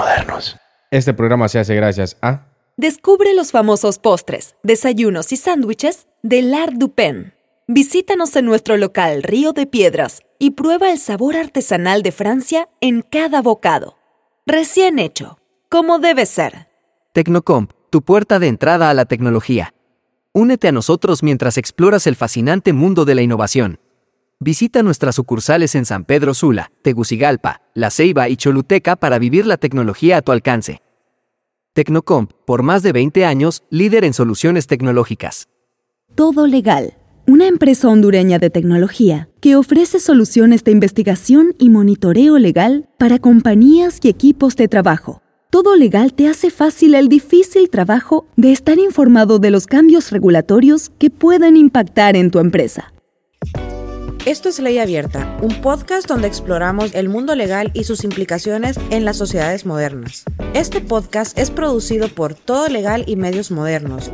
modernos. 0.00 0.56
Este 0.90 1.12
programa 1.12 1.48
se 1.48 1.58
hace 1.58 1.74
gracias 1.74 2.16
a... 2.22 2.46
Descubre 2.76 3.34
los 3.34 3.50
famosos 3.52 3.98
postres, 3.98 4.56
desayunos 4.62 5.32
y 5.32 5.36
sándwiches 5.36 6.08
de 6.22 6.40
L'Art 6.40 6.72
du 6.72 6.94
Pen. 6.94 7.34
Visítanos 7.68 8.34
en 8.36 8.46
nuestro 8.46 8.78
local 8.78 9.22
Río 9.22 9.52
de 9.52 9.66
Piedras 9.66 10.22
y 10.38 10.52
prueba 10.52 10.90
el 10.90 10.98
sabor 10.98 11.36
artesanal 11.36 12.02
de 12.02 12.12
Francia 12.12 12.68
en 12.80 13.02
cada 13.02 13.42
bocado. 13.42 13.96
Recién 14.46 14.98
hecho, 14.98 15.38
como 15.68 15.98
debe 15.98 16.24
ser. 16.24 16.68
Tecnocomp, 17.12 17.72
tu 17.90 18.00
puerta 18.02 18.38
de 18.38 18.48
entrada 18.48 18.88
a 18.88 18.94
la 18.94 19.04
tecnología. 19.04 19.74
Únete 20.32 20.68
a 20.68 20.72
nosotros 20.72 21.22
mientras 21.22 21.58
exploras 21.58 22.06
el 22.06 22.16
fascinante 22.16 22.72
mundo 22.72 23.04
de 23.04 23.14
la 23.16 23.22
innovación. 23.22 23.78
Visita 24.42 24.82
nuestras 24.82 25.16
sucursales 25.16 25.74
en 25.74 25.84
San 25.84 26.06
Pedro 26.06 26.32
Sula, 26.32 26.72
Tegucigalpa, 26.80 27.60
La 27.74 27.90
Ceiba 27.90 28.30
y 28.30 28.38
Choluteca 28.38 28.96
para 28.96 29.18
vivir 29.18 29.44
la 29.44 29.58
tecnología 29.58 30.16
a 30.16 30.22
tu 30.22 30.32
alcance. 30.32 30.80
Tecnocomp, 31.74 32.32
por 32.46 32.62
más 32.62 32.82
de 32.82 32.92
20 32.92 33.26
años, 33.26 33.64
líder 33.68 34.02
en 34.02 34.14
soluciones 34.14 34.66
tecnológicas. 34.66 35.50
Todo 36.14 36.46
Legal, 36.46 36.94
una 37.26 37.48
empresa 37.48 37.88
hondureña 37.88 38.38
de 38.38 38.48
tecnología 38.48 39.28
que 39.42 39.56
ofrece 39.56 40.00
soluciones 40.00 40.64
de 40.64 40.72
investigación 40.72 41.54
y 41.58 41.68
monitoreo 41.68 42.38
legal 42.38 42.88
para 42.96 43.18
compañías 43.18 43.98
y 44.02 44.08
equipos 44.08 44.56
de 44.56 44.68
trabajo. 44.68 45.20
Todo 45.50 45.76
Legal 45.76 46.14
te 46.14 46.28
hace 46.28 46.48
fácil 46.48 46.94
el 46.94 47.10
difícil 47.10 47.68
trabajo 47.68 48.24
de 48.36 48.52
estar 48.52 48.78
informado 48.78 49.38
de 49.38 49.50
los 49.50 49.66
cambios 49.66 50.10
regulatorios 50.10 50.88
que 50.98 51.10
pueden 51.10 51.58
impactar 51.58 52.16
en 52.16 52.30
tu 52.30 52.38
empresa. 52.38 52.94
Esto 54.26 54.50
es 54.50 54.58
Ley 54.58 54.78
Abierta, 54.78 55.38
un 55.40 55.62
podcast 55.62 56.06
donde 56.06 56.28
exploramos 56.28 56.94
el 56.94 57.08
mundo 57.08 57.34
legal 57.34 57.70
y 57.72 57.84
sus 57.84 58.04
implicaciones 58.04 58.78
en 58.90 59.06
las 59.06 59.16
sociedades 59.16 59.64
modernas. 59.64 60.24
Este 60.52 60.82
podcast 60.82 61.38
es 61.38 61.50
producido 61.50 62.08
por 62.08 62.34
Todo 62.34 62.68
Legal 62.68 63.04
y 63.06 63.16
Medios 63.16 63.50
Modernos. 63.50 64.12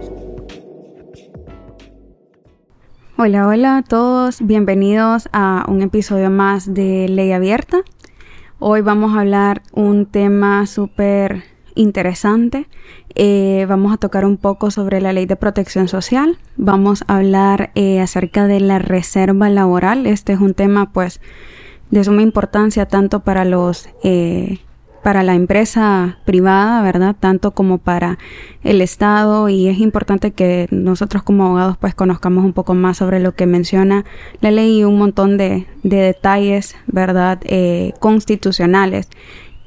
Hola, 3.18 3.48
hola 3.48 3.78
a 3.78 3.82
todos, 3.82 4.38
bienvenidos 4.46 5.28
a 5.32 5.64
un 5.66 5.82
episodio 5.82 6.30
más 6.30 6.72
de 6.72 7.08
Ley 7.08 7.32
Abierta. 7.32 7.82
Hoy 8.60 8.82
vamos 8.82 9.16
a 9.16 9.22
hablar 9.22 9.62
un 9.72 10.06
tema 10.06 10.66
súper 10.66 11.42
interesante. 11.74 12.68
Eh, 13.18 13.64
vamos 13.66 13.94
a 13.94 13.96
tocar 13.96 14.26
un 14.26 14.36
poco 14.36 14.70
sobre 14.70 15.00
la 15.00 15.14
ley 15.14 15.24
de 15.24 15.36
protección 15.36 15.88
social. 15.88 16.36
Vamos 16.58 17.02
a 17.06 17.16
hablar 17.16 17.70
eh, 17.74 17.98
acerca 18.00 18.46
de 18.46 18.60
la 18.60 18.78
reserva 18.78 19.48
laboral. 19.48 20.06
Este 20.06 20.34
es 20.34 20.40
un 20.40 20.52
tema 20.52 20.92
pues 20.92 21.22
de 21.90 22.04
suma 22.04 22.20
importancia 22.20 22.84
tanto 22.84 23.20
para 23.20 23.46
los 23.46 23.88
eh, 24.04 24.58
para 25.02 25.22
la 25.22 25.34
empresa 25.34 26.18
privada, 26.26 26.82
¿verdad? 26.82 27.16
Tanto 27.18 27.52
como 27.52 27.78
para 27.78 28.18
el 28.64 28.82
Estado 28.82 29.48
y 29.48 29.68
es 29.68 29.78
importante 29.78 30.32
que 30.32 30.66
nosotros 30.70 31.22
como 31.22 31.46
abogados 31.46 31.78
pues 31.78 31.94
conozcamos 31.94 32.44
un 32.44 32.52
poco 32.52 32.74
más 32.74 32.98
sobre 32.98 33.20
lo 33.20 33.34
que 33.34 33.46
menciona 33.46 34.04
la 34.42 34.50
ley 34.50 34.80
y 34.80 34.84
un 34.84 34.98
montón 34.98 35.38
de, 35.38 35.66
de 35.84 35.96
detalles, 35.96 36.76
¿verdad? 36.86 37.40
constitucionales 38.00 39.08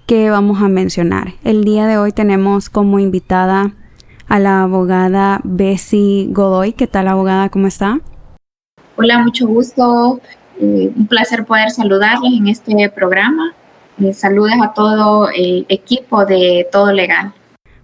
que 0.10 0.32
vamos 0.32 0.60
a 0.64 0.70
mencionar. 0.70 1.34
El 1.44 1.64
día 1.64 1.86
de 1.86 2.00
hoy 2.00 2.12
tenemos 2.12 2.72
como 2.72 2.98
invitada 2.98 3.74
a 4.28 4.40
la 4.40 4.64
abogada 4.64 5.40
Bessie 5.44 6.30
Godoy. 6.32 6.74
¿Qué 6.74 6.88
tal, 6.88 7.08
abogada? 7.08 7.50
¿Cómo 7.50 7.68
está? 7.68 8.00
Hola, 8.96 9.20
mucho 9.20 9.46
gusto. 9.46 10.20
Eh, 10.60 10.92
un 10.96 11.06
placer 11.06 11.46
poder 11.46 11.70
saludarles 11.70 12.34
en 12.34 12.48
este 12.48 12.90
programa. 12.90 13.54
Saludos 14.14 14.54
a 14.64 14.74
todo 14.74 15.30
el 15.30 15.68
equipo 15.70 16.26
de 16.26 16.68
Todo 16.72 16.92
Legal. 16.92 17.32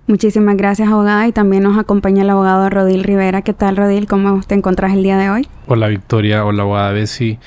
Muchísimas 0.07 0.57
gracias, 0.57 0.89
abogada. 0.89 1.27
Y 1.27 1.31
también 1.31 1.61
nos 1.61 1.77
acompaña 1.77 2.23
el 2.23 2.31
abogado 2.31 2.71
Rodil 2.71 3.03
Rivera. 3.03 3.43
¿Qué 3.43 3.53
tal, 3.53 3.77
Rodil? 3.77 4.07
¿Cómo 4.07 4.41
te 4.41 4.55
encuentras 4.55 4.93
el 4.93 5.03
día 5.03 5.19
de 5.19 5.29
hoy? 5.29 5.47
Hola, 5.67 5.89
Victoria. 5.89 6.43
Hola, 6.43 6.63
abogada 6.63 6.91
Bessie. 6.91 7.37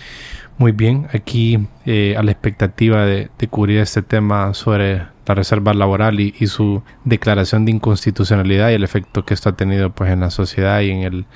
Muy 0.58 0.72
bien, 0.72 1.06
aquí 1.12 1.56
eh, 1.86 2.16
a 2.18 2.22
la 2.24 2.32
expectativa 2.32 3.06
de, 3.06 3.30
cubrir 3.48 3.78
este 3.78 4.02
tema 4.02 4.54
sobre 4.54 5.06
la 5.24 5.34
reserva 5.34 5.72
laboral 5.72 6.18
y, 6.18 6.32
su 6.48 6.82
declaración 7.04 7.64
de 7.64 7.70
inconstitucionalidad 7.70 8.70
y 8.70 8.74
el 8.74 8.82
efecto 8.82 9.24
que 9.24 9.34
esto 9.34 9.50
ha 9.50 9.56
tenido 9.56 9.90
pues 9.90 10.10
en 10.10 10.18
la 10.18 10.30
sociedad 10.30 10.80
y 10.80 10.90
en 10.90 11.02
el, 11.02 11.26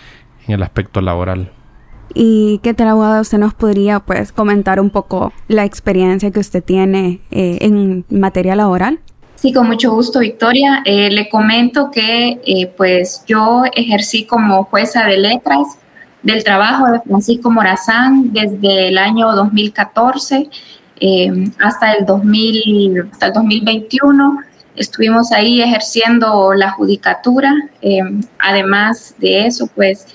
en 0.48 0.54
el 0.54 0.62
aspecto 0.64 1.00
laboral. 1.00 1.52
¿Y 2.14 2.58
qué 2.64 2.74
tal, 2.74 2.88
abogado? 2.88 3.22
¿Usted 3.22 3.38
nos 3.38 3.54
podría 3.54 4.00
pues 4.00 4.32
comentar 4.32 4.80
un 4.80 4.90
poco 4.90 5.32
la 5.46 5.64
experiencia 5.64 6.32
que 6.32 6.40
usted 6.40 6.64
tiene 6.64 7.20
eh, 7.30 7.58
en 7.60 8.04
materia 8.10 8.56
laboral? 8.56 8.98
Sí, 9.36 9.52
con 9.52 9.68
mucho 9.68 9.92
gusto, 9.92 10.18
Victoria. 10.18 10.82
Eh, 10.84 11.10
le 11.10 11.28
comento 11.28 11.92
que 11.92 12.72
pues 12.76 13.24
yo 13.28 13.62
ejercí 13.72 14.24
como 14.24 14.64
jueza 14.64 15.04
de 15.04 15.18
letras 15.18 15.78
del 16.22 16.44
trabajo 16.44 16.86
de 16.86 17.00
Francisco 17.00 17.50
Morazán 17.50 18.32
desde 18.32 18.88
el 18.88 18.98
año 18.98 19.32
2014 19.32 20.48
eh, 21.00 21.50
hasta, 21.58 21.92
el 21.92 22.06
2000, 22.06 23.08
hasta 23.10 23.26
el 23.26 23.32
2021. 23.32 24.38
Estuvimos 24.76 25.32
ahí 25.32 25.60
ejerciendo 25.60 26.54
la 26.54 26.70
judicatura. 26.70 27.52
Eh, 27.80 28.00
además 28.38 29.14
de 29.18 29.46
eso, 29.46 29.68
pues 29.74 30.06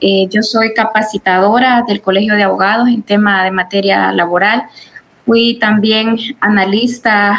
eh, 0.00 0.28
yo 0.30 0.42
soy 0.42 0.72
capacitadora 0.72 1.84
del 1.86 2.00
Colegio 2.00 2.34
de 2.34 2.44
Abogados 2.44 2.88
en 2.88 3.02
tema 3.02 3.44
de 3.44 3.50
materia 3.50 4.12
laboral. 4.12 4.64
Fui 5.24 5.58
también 5.58 6.16
analista, 6.38 7.36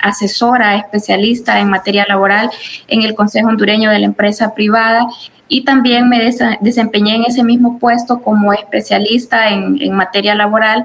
asesora, 0.00 0.76
especialista 0.76 1.60
en 1.60 1.68
materia 1.68 2.06
laboral 2.08 2.48
en 2.88 3.02
el 3.02 3.14
Consejo 3.14 3.48
Hondureño 3.48 3.90
de 3.90 3.98
la 3.98 4.06
Empresa 4.06 4.54
Privada 4.54 5.06
y 5.48 5.64
también 5.64 6.08
me 6.08 6.18
desempeñé 6.60 7.16
en 7.16 7.24
ese 7.24 7.44
mismo 7.44 7.78
puesto 7.78 8.20
como 8.22 8.52
especialista 8.52 9.50
en, 9.50 9.94
materia 9.94 10.34
laboral 10.34 10.84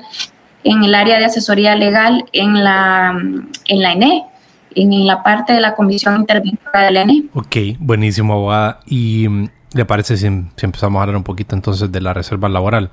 en 0.63 0.83
el 0.83 0.93
área 0.93 1.17
de 1.17 1.25
asesoría 1.25 1.75
legal 1.75 2.25
en 2.33 2.63
la, 2.63 3.19
en 3.67 3.81
la 3.81 3.93
ENE, 3.93 4.25
en 4.75 5.07
la 5.07 5.23
parte 5.23 5.53
de 5.53 5.61
la 5.61 5.73
Comisión 5.73 6.15
Interventora 6.19 6.83
de 6.83 6.91
la 6.91 7.01
ENE. 7.01 7.23
Ok, 7.33 7.57
buenísimo, 7.79 8.33
abogada. 8.33 8.79
¿Y 8.85 9.27
mm, 9.27 9.49
le 9.73 9.85
parece 9.85 10.17
si, 10.17 10.27
empezamos 10.27 10.99
a 10.99 11.01
hablar 11.01 11.15
un 11.15 11.23
poquito 11.23 11.55
entonces 11.55 11.91
de 11.91 12.01
la 12.01 12.13
reserva 12.13 12.47
laboral? 12.47 12.91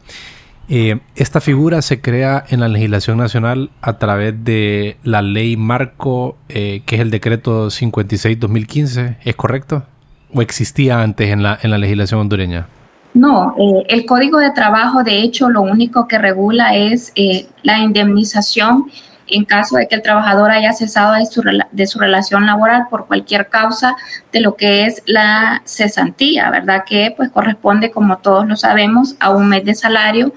Eh, 0.70 1.00
esta 1.16 1.40
figura 1.40 1.82
se 1.82 2.00
crea 2.00 2.44
en 2.48 2.60
la 2.60 2.68
legislación 2.68 3.18
nacional 3.18 3.70
a 3.80 3.98
través 3.98 4.44
de 4.44 4.96
la 5.02 5.20
ley 5.20 5.56
marco, 5.56 6.36
eh, 6.48 6.82
que 6.86 6.96
es 6.96 7.00
el 7.02 7.10
decreto 7.10 7.68
56-2015, 7.68 9.16
¿es 9.24 9.36
correcto? 9.36 9.84
O 10.32 10.42
existía 10.42 11.00
antes 11.02 11.30
en 11.30 11.42
la, 11.42 11.58
en 11.62 11.70
la 11.70 11.78
legislación 11.78 12.20
hondureña? 12.20 12.66
No, 13.14 13.54
eh, 13.58 13.84
el 13.88 14.06
Código 14.06 14.38
de 14.38 14.50
Trabajo, 14.50 15.02
de 15.02 15.20
hecho, 15.22 15.48
lo 15.48 15.62
único 15.62 16.06
que 16.06 16.18
regula 16.18 16.74
es 16.76 17.12
eh, 17.16 17.48
la 17.62 17.78
indemnización 17.78 18.86
en 19.30 19.44
caso 19.44 19.76
de 19.76 19.86
que 19.88 19.94
el 19.94 20.02
trabajador 20.02 20.50
haya 20.50 20.72
cesado 20.72 21.14
de 21.14 21.26
su, 21.26 21.42
de 21.70 21.86
su, 21.86 21.98
relación 21.98 22.46
laboral 22.46 22.86
por 22.88 23.06
cualquier 23.06 23.48
causa 23.48 23.96
de 24.32 24.40
lo 24.40 24.56
que 24.56 24.86
es 24.86 25.02
la 25.06 25.62
cesantía, 25.64 26.50
¿verdad? 26.50 26.84
Que 26.86 27.12
pues 27.16 27.30
corresponde, 27.30 27.90
como 27.90 28.18
todos 28.18 28.46
lo 28.46 28.56
sabemos, 28.56 29.16
a 29.20 29.30
un 29.30 29.48
mes 29.48 29.64
de 29.64 29.74
salario 29.74 30.32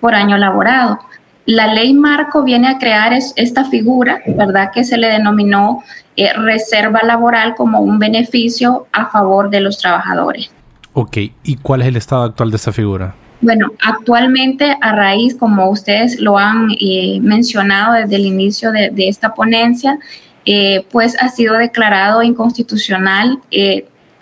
por 0.00 0.14
año 0.14 0.36
laborado. 0.36 0.98
La 1.46 1.72
ley 1.72 1.92
marco 1.92 2.42
viene 2.42 2.68
a 2.68 2.78
crear 2.78 3.12
esta 3.12 3.64
figura, 3.64 4.22
¿verdad? 4.26 4.70
Que 4.72 4.82
se 4.82 4.96
le 4.96 5.08
denominó 5.08 5.82
eh, 6.16 6.32
reserva 6.32 7.02
laboral 7.02 7.54
como 7.54 7.80
un 7.80 7.98
beneficio 7.98 8.86
a 8.92 9.06
favor 9.06 9.50
de 9.50 9.60
los 9.60 9.78
trabajadores. 9.78 10.50
Ok, 10.94 11.16
¿y 11.42 11.56
cuál 11.56 11.82
es 11.82 11.88
el 11.88 11.96
estado 11.96 12.22
actual 12.22 12.50
de 12.50 12.56
esa 12.56 12.72
figura? 12.72 13.14
Bueno, 13.40 13.72
actualmente 13.82 14.76
a 14.80 14.92
raíz, 14.92 15.34
como 15.34 15.68
ustedes 15.68 16.18
lo 16.18 16.38
han 16.38 16.68
eh, 16.80 17.18
mencionado 17.20 17.94
desde 17.94 18.16
el 18.16 18.24
inicio 18.24 18.72
de, 18.72 18.92
esta 18.96 19.34
ponencia, 19.34 19.98
eh, 20.46 20.86
pues 20.90 21.20
ha 21.20 21.28
sido 21.28 21.58
declarado 21.58 22.22
inconstitucional, 22.22 23.40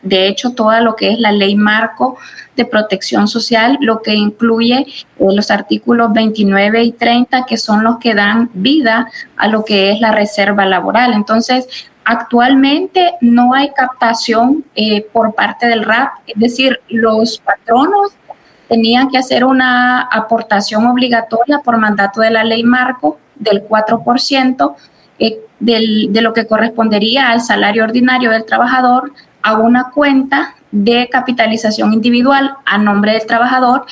de 0.02 0.26
hecho, 0.26 0.50
todo 0.50 0.78
lo 0.81 0.96
que 0.96 1.12
es 1.12 1.19
la 1.20 1.31
ley 1.31 1.54
marco 1.54 2.19
de 2.56 2.64
protección 2.64 3.28
social, 3.28 3.78
lo 3.81 4.02
que 4.02 4.14
incluye 4.14 4.87
los 5.19 5.50
artículos 5.50 6.12
29 6.12 6.82
y 6.82 6.93
30, 6.93 7.44
que 7.46 7.56
son 7.56 7.84
los 7.84 7.99
que 7.99 8.14
dan 8.14 8.50
vida 8.52 9.08
a 9.37 9.46
lo 9.46 9.64
que 9.64 9.93
es 9.93 10.00
la 10.00 10.12
reserva 10.12 10.66
laboral. 10.66 11.14
Entonces, 11.14 11.66
actualmente 12.04 13.14
no 13.20 13.54
hay 13.54 13.70
captación 13.70 14.64
eh, 14.75 15.06
por 15.12 15.34
parte 15.34 15.69
del 15.69 15.84
RAP, 15.84 16.10
es 16.26 16.40
decir, 16.40 16.81
los 16.88 17.38
patronos 17.38 18.12
tenían 18.69 19.08
que 19.08 19.19
hacer 19.19 19.44
una 19.44 20.02
aportación 20.02 20.87
obligatoria 20.87 21.60
por 21.60 21.76
mandato 21.76 22.22
de 22.22 22.31
la 22.31 22.43
ley 22.43 22.64
marco 22.64 23.19
del 23.37 23.69
4% 23.69 24.75
eh, 25.19 25.38
de 25.60 26.20
lo 26.20 26.32
que 26.32 26.46
correspondería 26.46 27.31
al 27.31 27.40
salario 27.40 27.84
ordinario 27.84 28.31
del 28.31 28.44
trabajador 28.44 29.12
a 29.42 29.54
una 29.54 29.90
cuenta 29.90 30.54
de 30.70 31.08
capitalización 31.10 31.92
individual 31.92 32.56
a 32.64 32.78
nombre 32.78 33.12
del 33.12 33.26
trabajador 33.26 33.84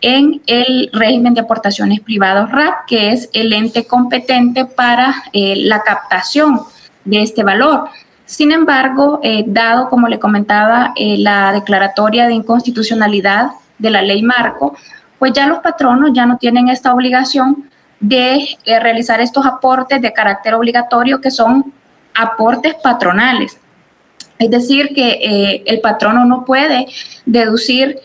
en 0.00 0.42
el 0.46 0.90
régimen 0.92 1.32
de 1.32 1.40
aportaciones 1.40 2.00
privados 2.00 2.50
RAP, 2.50 2.86
que 2.86 3.12
es 3.12 3.30
el 3.32 3.52
ente 3.54 3.86
competente 3.86 4.66
para 4.66 5.14
eh, 5.32 5.54
la 5.56 5.82
captación 5.82 6.60
de 7.06 7.22
este 7.22 7.42
valor. 7.42 7.88
Sin 8.26 8.52
embargo, 8.52 9.20
eh, 9.22 9.44
dado, 9.46 9.88
como 9.88 10.08
le 10.08 10.18
comentaba, 10.18 10.92
eh, 10.96 11.16
la 11.18 11.52
declaratoria 11.52 12.26
de 12.26 12.34
inconstitucionalidad 12.34 13.52
de 13.78 13.90
la 13.90 14.02
ley 14.02 14.22
marco, 14.22 14.76
pues 15.18 15.32
ya 15.32 15.46
los 15.46 15.60
patronos 15.60 16.10
ya 16.12 16.26
no 16.26 16.36
tienen 16.36 16.68
esta 16.68 16.92
obligación 16.92 17.70
de 18.00 18.58
realizar 18.66 19.22
estos 19.22 19.46
aportes 19.46 20.02
de 20.02 20.12
carácter 20.12 20.52
obligatorio 20.52 21.20
que 21.20 21.30
son 21.30 21.72
aportes 22.14 22.74
patronales. 22.82 23.58
Es 24.38 24.50
decir, 24.50 24.94
que 24.94 25.62
el 25.64 25.80
patrono 25.80 26.24
no 26.24 26.44
puede 26.44 26.86
deducir 27.24 28.00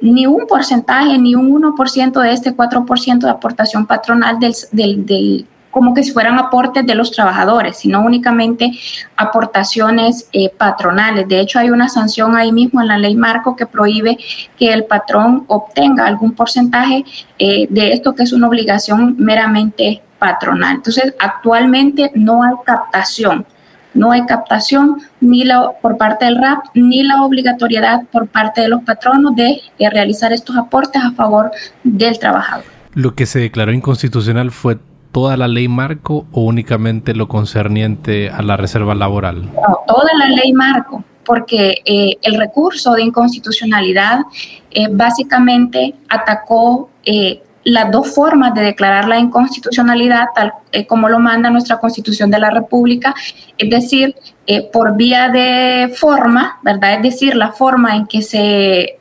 ni 0.00 0.26
un 0.26 0.46
porcentaje, 0.46 1.18
ni 1.18 1.34
un 1.34 1.52
1% 1.52 2.20
de 2.20 2.32
este 2.32 2.54
4% 2.54 3.18
de 3.18 3.30
aportación 3.30 3.86
patronal 3.86 4.38
del, 4.38 4.54
del, 4.70 5.46
como 5.74 5.92
que 5.92 6.04
si 6.04 6.12
fueran 6.12 6.38
aportes 6.38 6.86
de 6.86 6.94
los 6.94 7.10
trabajadores, 7.10 7.78
sino 7.78 8.00
únicamente 8.00 8.70
aportaciones 9.16 10.28
eh, 10.32 10.48
patronales. 10.48 11.26
De 11.26 11.40
hecho, 11.40 11.58
hay 11.58 11.70
una 11.70 11.88
sanción 11.88 12.36
ahí 12.36 12.52
mismo 12.52 12.80
en 12.80 12.86
la 12.86 12.96
ley 12.96 13.16
marco 13.16 13.56
que 13.56 13.66
prohíbe 13.66 14.16
que 14.56 14.72
el 14.72 14.84
patrón 14.84 15.44
obtenga 15.48 16.06
algún 16.06 16.32
porcentaje 16.32 17.04
eh, 17.40 17.66
de 17.68 17.92
esto 17.92 18.14
que 18.14 18.22
es 18.22 18.32
una 18.32 18.46
obligación 18.46 19.16
meramente 19.18 20.00
patronal. 20.20 20.76
Entonces, 20.76 21.12
actualmente 21.18 22.12
no 22.14 22.44
hay 22.44 22.54
captación 22.64 23.44
no 23.94 24.12
hay 24.12 24.26
captación 24.26 25.00
ni 25.20 25.44
la, 25.44 25.70
por 25.80 25.96
parte 25.96 26.24
del 26.26 26.36
RAP 26.36 26.64
ni 26.74 27.02
la 27.02 27.22
obligatoriedad 27.22 28.02
por 28.12 28.28
parte 28.28 28.60
de 28.62 28.68
los 28.68 28.82
patronos 28.82 29.34
de, 29.36 29.60
de, 29.78 29.90
realizar 29.90 30.32
estos 30.32 30.56
aportes 30.56 31.02
a 31.02 31.12
favor 31.12 31.50
del 31.82 32.18
trabajador. 32.18 32.64
Lo 32.94 33.14
que 33.14 33.26
se 33.26 33.40
declaró 33.40 33.72
inconstitucional 33.72 34.50
fue 34.50 34.78
toda 35.14 35.36
la 35.36 35.46
ley 35.46 35.68
marco 35.68 36.26
o 36.32 36.42
únicamente 36.42 37.14
lo 37.14 37.28
concerniente 37.28 38.30
a 38.30 38.42
la 38.42 38.56
reserva 38.56 38.96
laboral? 38.96 39.44
No, 39.54 39.78
toda 39.86 40.10
la 40.18 40.28
ley 40.28 40.52
marco, 40.52 41.04
porque 41.24 41.82
eh, 41.84 42.16
el 42.20 42.36
recurso 42.36 42.94
de 42.94 43.02
inconstitucionalidad 43.02 44.22
eh, 44.72 44.88
básicamente 44.90 45.94
atacó 46.08 46.90
eh, 47.04 47.44
las 47.64 47.90
dos 47.90 48.14
formas 48.14 48.54
de 48.54 48.62
declarar 48.62 49.08
la 49.08 49.18
inconstitucionalidad, 49.18 50.26
tal 50.34 50.52
como 50.86 51.08
lo 51.08 51.18
manda 51.18 51.50
nuestra 51.50 51.78
Constitución 51.78 52.30
de 52.30 52.38
la 52.38 52.50
República, 52.50 53.14
es 53.56 53.70
decir, 53.70 54.14
por 54.72 54.96
vía 54.96 55.28
de 55.30 55.94
forma, 55.96 56.58
¿verdad? 56.62 56.94
Es 56.94 57.02
decir, 57.02 57.34
la 57.34 57.52
forma 57.52 57.96
en 57.96 58.06
que 58.06 58.20
se, 58.20 58.98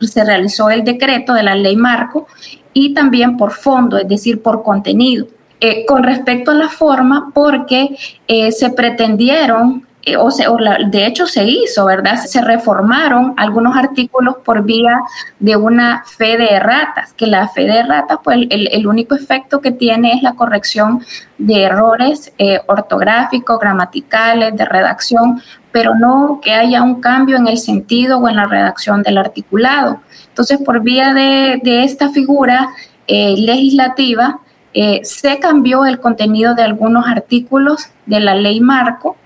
se 0.00 0.24
realizó 0.24 0.68
el 0.68 0.84
decreto 0.84 1.32
de 1.32 1.42
la 1.42 1.54
ley 1.54 1.76
marco 1.76 2.26
y 2.72 2.94
también 2.94 3.36
por 3.36 3.52
fondo, 3.52 3.98
es 3.98 4.08
decir, 4.08 4.42
por 4.42 4.62
contenido. 4.62 5.26
Eh, 5.64 5.86
con 5.86 6.02
respecto 6.02 6.50
a 6.50 6.54
la 6.54 6.68
forma, 6.68 7.30
porque 7.32 7.96
eh, 8.26 8.50
se 8.50 8.70
pretendieron, 8.70 9.86
eh, 10.04 10.16
o, 10.16 10.30
de 10.30 11.06
hecho 11.06 11.26
se 11.26 11.44
hizo, 11.44 11.84
¿verdad? 11.84 12.16
Se 12.16 12.40
reformaron 12.40 13.34
algunos 13.36 13.76
artículos 13.76 14.36
por 14.44 14.64
vía 14.64 15.00
de 15.38 15.56
una 15.56 16.04
fe 16.04 16.36
de 16.36 16.48
erratas, 16.48 17.12
que 17.12 17.26
la 17.26 17.48
fe 17.48 17.62
de 17.62 17.78
erratas, 17.78 18.18
pues 18.22 18.46
el, 18.50 18.86
único 18.86 19.14
efecto 19.14 19.60
que 19.60 19.70
tiene 19.70 20.12
es 20.12 20.22
la 20.22 20.34
corrección 20.34 21.04
de 21.38 21.62
errores 21.62 22.32
ortográficos, 22.66 23.60
gramaticales, 23.60 24.56
de 24.56 24.64
redacción, 24.64 25.40
pero 25.70 25.94
no 25.94 26.40
que 26.42 26.52
haya 26.52 26.82
un 26.82 27.00
cambio 27.00 27.36
en 27.36 27.46
el 27.46 27.58
sentido 27.58 28.18
o 28.18 28.28
en 28.28 28.36
la 28.36 28.46
redacción 28.46 29.02
del 29.02 29.18
articulado. 29.18 30.00
Entonces, 30.28 30.58
por 30.58 30.80
vía 30.80 31.14
de, 31.14 31.84
esta 31.84 32.10
figura 32.10 32.70
legislativa, 33.06 34.40
eh, 34.74 35.00
se 35.04 35.38
cambió 35.38 35.84
el 35.84 36.00
contenido 36.00 36.54
de 36.54 36.62
algunos 36.62 37.06
artículos 37.06 37.88
de 38.06 38.20
la 38.20 38.34
ley 38.34 38.60
marco 38.60 39.16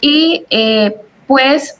y 0.00 0.44
eh, 0.50 0.96
pues 1.26 1.78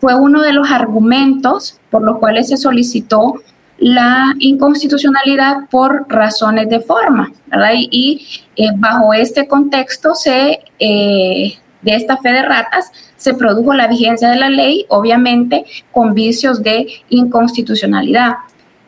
fue 0.00 0.14
uno 0.14 0.42
de 0.42 0.52
los 0.52 0.70
argumentos 0.70 1.78
por 1.90 2.02
los 2.02 2.18
cuales 2.18 2.48
se 2.48 2.56
solicitó 2.56 3.34
la 3.78 4.34
inconstitucionalidad 4.38 5.68
por 5.70 6.06
razones 6.08 6.68
de 6.68 6.80
forma, 6.80 7.32
¿verdad? 7.46 7.72
Y, 7.74 8.26
eh, 8.56 8.68
bajo 8.76 9.14
este 9.14 9.48
contexto 9.48 10.14
se, 10.14 10.60
de 10.78 11.94
esta 11.94 12.18
fe 12.18 12.32
de 12.32 12.42
ratas 12.42 12.90
se 13.16 13.34
produjo 13.34 13.74
la 13.74 13.86
vigencia 13.86 14.30
de 14.30 14.36
la 14.36 14.48
ley, 14.48 14.86
obviamente 14.88 15.64
con 15.92 16.14
vicios 16.14 16.62
de 16.62 16.86
inconstitucionalidad. 17.10 18.34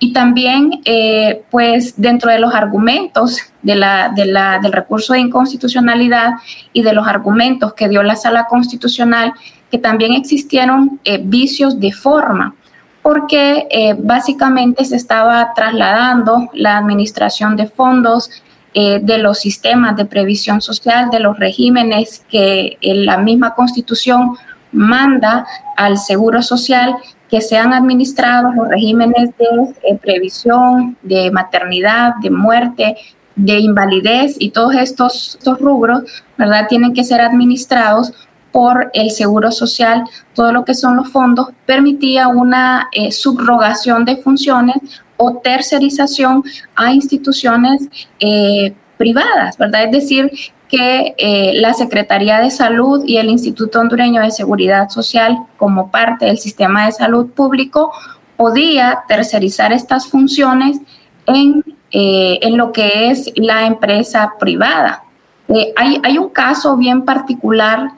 Y 0.03 0.13
también, 0.13 0.81
eh, 0.85 1.45
pues, 1.49 1.95
dentro 1.97 2.33
de 2.33 2.41
los 2.41 2.53
argumentos 2.53 3.39
del 3.63 4.73
recurso 4.73 5.13
de 5.13 5.21
inconstitucionalidad 5.21 6.33
y 6.73 6.83
de 6.83 6.93
los 6.93 7.07
argumentos 7.07 7.75
que 7.75 7.89
dio 7.89 8.03
la 8.03 8.17
Sala 8.17 8.47
Constitucional, 8.47 9.33
que 9.71 9.79
también 9.79 10.15
existieron 10.15 10.99
eh, 11.05 11.21
vicios 11.23 11.79
de 11.79 11.93
forma, 11.93 12.57
porque 13.01 13.69
eh, 13.71 13.95
básicamente 13.97 14.85
se 14.85 14.97
estaba 14.97 15.55
trasladando 15.55 16.51
la 16.53 16.79
administración 16.79 17.55
de 17.55 17.69
fondos 17.69 18.29
de 18.75 19.19
los 19.19 19.39
sistemas 19.39 19.97
de 19.97 20.07
previsión 20.07 20.63
social, 20.63 21.11
de 21.11 21.21
los 21.21 21.39
regímenes 21.39 22.25
que 22.31 22.79
la 22.81 23.19
misma 23.19 23.55
Constitución 23.55 24.39
manda 24.73 25.47
al 25.77 25.99
Seguro 25.99 26.41
Social 26.41 26.97
que 27.33 27.41
sean 27.41 27.73
administrados 27.73 28.55
los 28.55 28.69
regímenes 28.69 29.31
de 29.39 29.47
eh, 29.85 29.99
previsión, 29.99 30.99
de 31.01 31.31
maternidad, 31.31 32.13
de 32.23 32.29
muerte, 32.29 32.95
de 33.37 33.59
invalidez 33.59 34.37
y 34.39 34.51
todos 34.51 34.75
estos, 34.75 35.39
rubros, 35.59 36.03
¿verdad? 36.37 36.67
Tienen 36.69 36.93
que 36.93 37.05
ser 37.05 37.23
administrados 37.23 38.13
por 38.53 38.91
el 38.93 39.11
Seguro 39.11 39.51
Social, 39.51 40.05
todo 40.35 40.53
lo 40.53 40.67
que 40.67 40.75
son 40.75 40.95
los 40.95 41.09
fondos, 41.11 41.49
permitía 41.65 42.29
una 42.29 42.91
eh, 42.93 43.11
subrogación 43.11 44.05
de 44.05 44.19
funciones 44.19 44.77
o 45.17 45.39
tercerización 45.39 46.45
a 46.75 46.93
instituciones 46.93 47.89
eh, 48.21 48.75
privadas, 48.99 49.57
¿verdad? 49.57 49.85
Es 49.85 49.93
decir, 49.93 50.31
que 50.73 51.15
eh, 51.19 51.53
la 51.57 51.75
Secretaría 51.75 52.41
de 52.41 52.51
Salud 52.51 53.05
y 53.07 53.19
el 53.19 53.29
Instituto 53.29 53.79
Hondureño 53.79 54.23
de 54.23 54.31
Seguridad 54.31 54.89
Social, 54.89 55.37
como 55.59 55.91
parte 55.91 56.25
del 56.25 56.39
sistema 56.39 56.87
de 56.87 56.93
salud 56.93 57.31
público, 57.31 57.93
podía 58.39 59.01
tercerizar 59.07 59.71
estas 59.71 60.09
funciones 60.09 60.81
en, 61.27 61.63
eh, 61.91 62.39
en 62.41 62.57
lo 62.57 62.73
que 62.73 63.11
es 63.11 63.31
la 63.37 63.67
empresa 63.67 64.33
privada. 64.41 65.05
Eh, 65.49 65.75
hay, 65.77 66.01
hay, 66.03 66.17
un 66.17 66.31
caso 66.31 66.75
bien 66.79 67.05
particular 67.05 67.91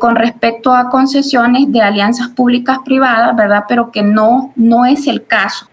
con 0.00 0.16
respecto 0.16 0.74
a 0.74 0.90
concesiones 0.90 1.70
de 1.70 1.80
alianzas 1.80 2.30
públicas 2.30 2.78
privadas, 2.84 3.36
¿verdad? 3.36 3.62
Pero 3.68 3.92
que 3.92 4.02
no, 4.02 4.52
no 4.56 4.84
es 4.84 5.06
el 5.06 5.24
caso. 5.24 5.68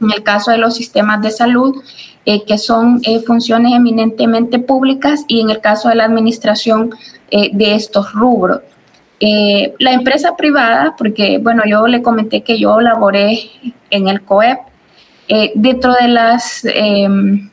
En 0.00 0.10
el 0.10 0.22
caso 0.22 0.50
de 0.50 0.58
los 0.58 0.74
sistemas 0.74 1.22
de 1.22 1.30
salud, 1.30 1.82
eh, 2.26 2.44
que 2.44 2.58
son 2.58 3.00
eh, 3.04 3.20
funciones 3.20 3.72
eminentemente 3.72 4.58
públicas 4.58 5.24
y 5.26 5.40
en 5.40 5.50
el 5.50 5.60
caso 5.60 5.88
de 5.88 5.94
la 5.94 6.04
administración 6.04 6.90
eh, 7.30 7.50
de 7.52 7.74
estos 7.74 8.12
rubros. 8.12 8.60
la 9.78 9.92
empresa 9.92 10.34
privada, 10.36 10.94
porque 10.96 11.38
bueno, 11.38 11.62
yo 11.66 11.86
le 11.86 12.00
comenté 12.00 12.42
que 12.42 12.58
yo 12.58 12.80
laboré 12.80 13.50
en 13.90 14.08
el 14.08 14.22
COEP, 14.22 14.58
dentro 15.54 15.92
de 16.00 16.08
las 16.08 16.64
em, 16.64 17.49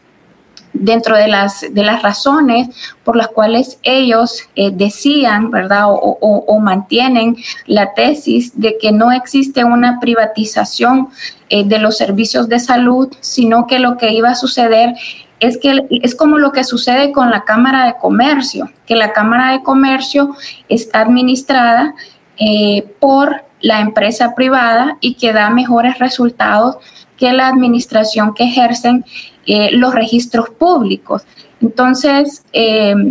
dentro 0.79 1.15
de 1.15 1.27
las, 1.27 1.65
de 1.69 1.84
las 1.84 2.01
razones 2.01 2.69
por 3.03 3.15
las 3.15 3.27
cuales 3.29 3.79
ellos 3.84 4.43
decían, 4.55 5.51
¿verdad? 5.51 5.86
O, 5.89 6.17
o, 6.19 6.60
mantienen 6.60 7.38
la 7.65 7.93
tesis 7.93 8.60
de 8.60 8.77
que 8.77 8.91
no 8.91 9.12
existe 9.12 9.63
una 9.63 10.00
privatización 10.00 11.10
eh, 11.50 11.63
de 11.63 11.79
los 11.79 11.98
servicios 11.98 12.50
de 12.50 12.60
salud, 12.60 13.07
sino 13.22 13.67
que 13.67 13.79
lo 13.79 13.98
que 13.98 14.12
iba 14.12 14.31
a 14.31 14.36
suceder 14.36 14.96
es 15.39 15.57
que 15.57 15.88
es 15.89 16.15
como 16.15 16.38
lo 16.38 16.51
que 16.51 16.63
sucede 16.63 17.12
con 17.12 17.29
la 17.29 17.46
Cámara 17.46 17.86
de 17.86 17.96
Comercio, 17.98 18.69
que 18.86 18.96
la 18.96 19.13
Cámara 19.13 19.51
de 19.51 19.63
Comercio 19.63 20.36
está 20.67 21.01
administrada 21.01 21.93
eh, 22.38 22.84
por 23.00 23.43
la 23.62 23.79
empresa 23.79 24.36
privada 24.36 24.98
y 25.00 25.13
que 25.13 25.31
da 25.31 25.50
mejores 25.50 26.00
resultados 26.00 26.77
que 27.17 27.31
la 27.34 27.48
administración 27.48 28.34
que 28.34 28.43
ejercen 28.43 29.05
eh, 29.48 29.72
los 29.72 29.96
registros 29.96 30.50
públicos. 30.50 31.24
Entonces... 31.62 32.44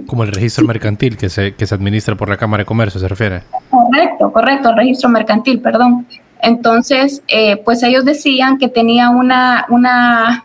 Como 0.06 0.22
el 0.22 0.32
registro 0.32 0.64
mercantil 0.66 1.16
que 1.16 1.28
se, 1.28 1.54
que 1.54 1.66
se 1.66 1.74
administra 1.74 2.14
por 2.14 2.28
la 2.28 2.36
Cámara 2.36 2.62
de 2.62 2.66
Comercio, 2.66 3.00
¿se 3.00 3.08
refiere? 3.08 3.42
Correcto, 3.70 4.32
correcto, 4.32 4.70
el 4.70 4.76
registro 4.76 5.08
mercantil, 5.08 5.60
perdón. 5.60 6.06
Entonces, 6.42 7.22
eh, 7.28 7.56
pues 7.56 7.82
ellos 7.82 8.04
decían 8.04 8.58
que 8.58 8.68
tenía 8.68 9.10
una, 9.10 9.66
una 9.68 10.44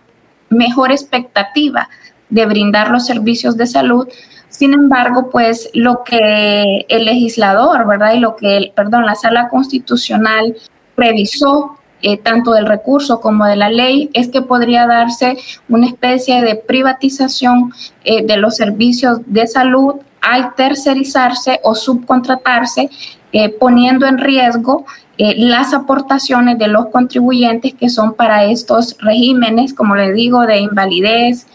mejor 0.49 0.91
expectativa 0.91 1.89
de 2.29 2.45
brindar 2.45 2.89
los 2.89 3.05
servicios 3.05 3.57
de 3.57 3.67
salud. 3.67 4.07
Sin 4.49 4.73
embargo, 4.73 5.29
pues 5.29 5.69
lo 5.73 6.03
que 6.03 6.85
el 6.87 7.05
legislador, 7.05 7.85
¿verdad? 7.85 8.13
Y 8.13 8.19
lo 8.19 8.35
que, 8.35 8.57
el, 8.57 8.71
perdón, 8.75 9.05
la 9.05 9.15
sala 9.15 9.49
constitucional 9.49 10.55
revisó 10.97 11.77
eh, 12.01 12.17
tanto 12.17 12.51
del 12.53 12.65
recurso 12.65 13.21
como 13.21 13.45
de 13.45 13.55
la 13.55 13.69
ley, 13.69 14.09
es 14.13 14.29
que 14.29 14.41
podría 14.41 14.87
darse 14.87 15.37
una 15.69 15.87
especie 15.87 16.41
de 16.41 16.55
privatización 16.55 17.73
eh, 18.03 18.25
de 18.25 18.37
los 18.37 18.55
servicios 18.55 19.19
de 19.25 19.45
salud 19.47 19.95
al 20.21 20.55
tercerizarse 20.55 21.59
o 21.63 21.75
subcontratarse, 21.75 22.89
eh, 23.31 23.49
poniendo 23.49 24.05
en 24.05 24.17
riesgo 24.17 24.85
las 25.17 25.71
aportaciones 25.75 26.57
de 26.57 26.67
los 26.67 26.87
contribuyentes 26.87 27.75
que 27.75 27.89
son 27.89 28.15
para 28.15 28.45
estos 28.45 28.97
regímenes, 28.99 29.71
como 29.71 29.95
le 29.95 30.13
digo, 30.13 30.47
de 30.47 30.57
invalidez, 30.57 31.45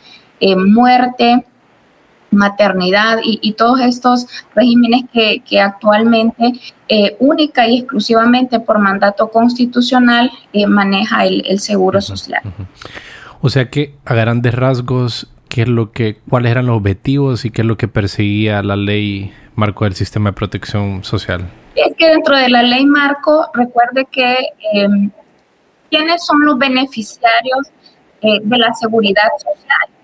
muerte, 0.57 1.45
maternidad 2.30 3.18
y, 3.23 3.52
todos 3.52 3.80
estos 3.80 4.26
regímenes 4.54 5.04
que, 5.12 5.61
actualmente 5.61 6.52
única 7.18 7.66
y 7.68 7.78
exclusivamente 7.78 8.61
por 8.61 8.78
mandato 8.78 9.30
constitucional 9.30 10.30
maneja 10.68 11.25
el, 11.25 11.59
seguro 11.61 12.00
social. 12.00 12.42
O 13.40 13.49
sea 13.49 13.71
que 13.71 13.95
a 14.04 14.14
grandes 14.14 14.54
rasgos 14.54 15.28
qué 15.49 15.62
es 15.62 15.68
lo 15.68 15.92
que, 15.92 16.18
cuáles 16.28 16.50
eran 16.50 16.66
los 16.66 16.76
objetivos 16.76 17.45
y 17.45 17.50
qué 17.50 17.62
es 17.62 17.66
lo 17.66 17.76
que 17.76 17.88
perseguía 17.88 18.62
la 18.62 18.76
ley 18.76 19.33
marco 19.54 19.85
del 19.85 19.95
sistema 19.95 20.30
de 20.30 20.35
protección 20.35 21.02
social. 21.04 21.49
Es 21.75 21.95
que 21.97 22.09
dentro 22.09 22.37
de 22.37 22.49
la 22.49 22.62
ley 22.62 22.85
marco, 22.87 23.49
recuerde 23.54 24.06
que 24.11 24.37
em, 24.73 25.11
quiénes 25.90 26.25
son 26.25 26.45
los 26.45 26.59
beneficiarios 26.59 27.68
eh, 28.23 28.40
de 28.42 28.59
la 28.59 28.73
seguridad 28.75 29.28
social. 29.38 29.96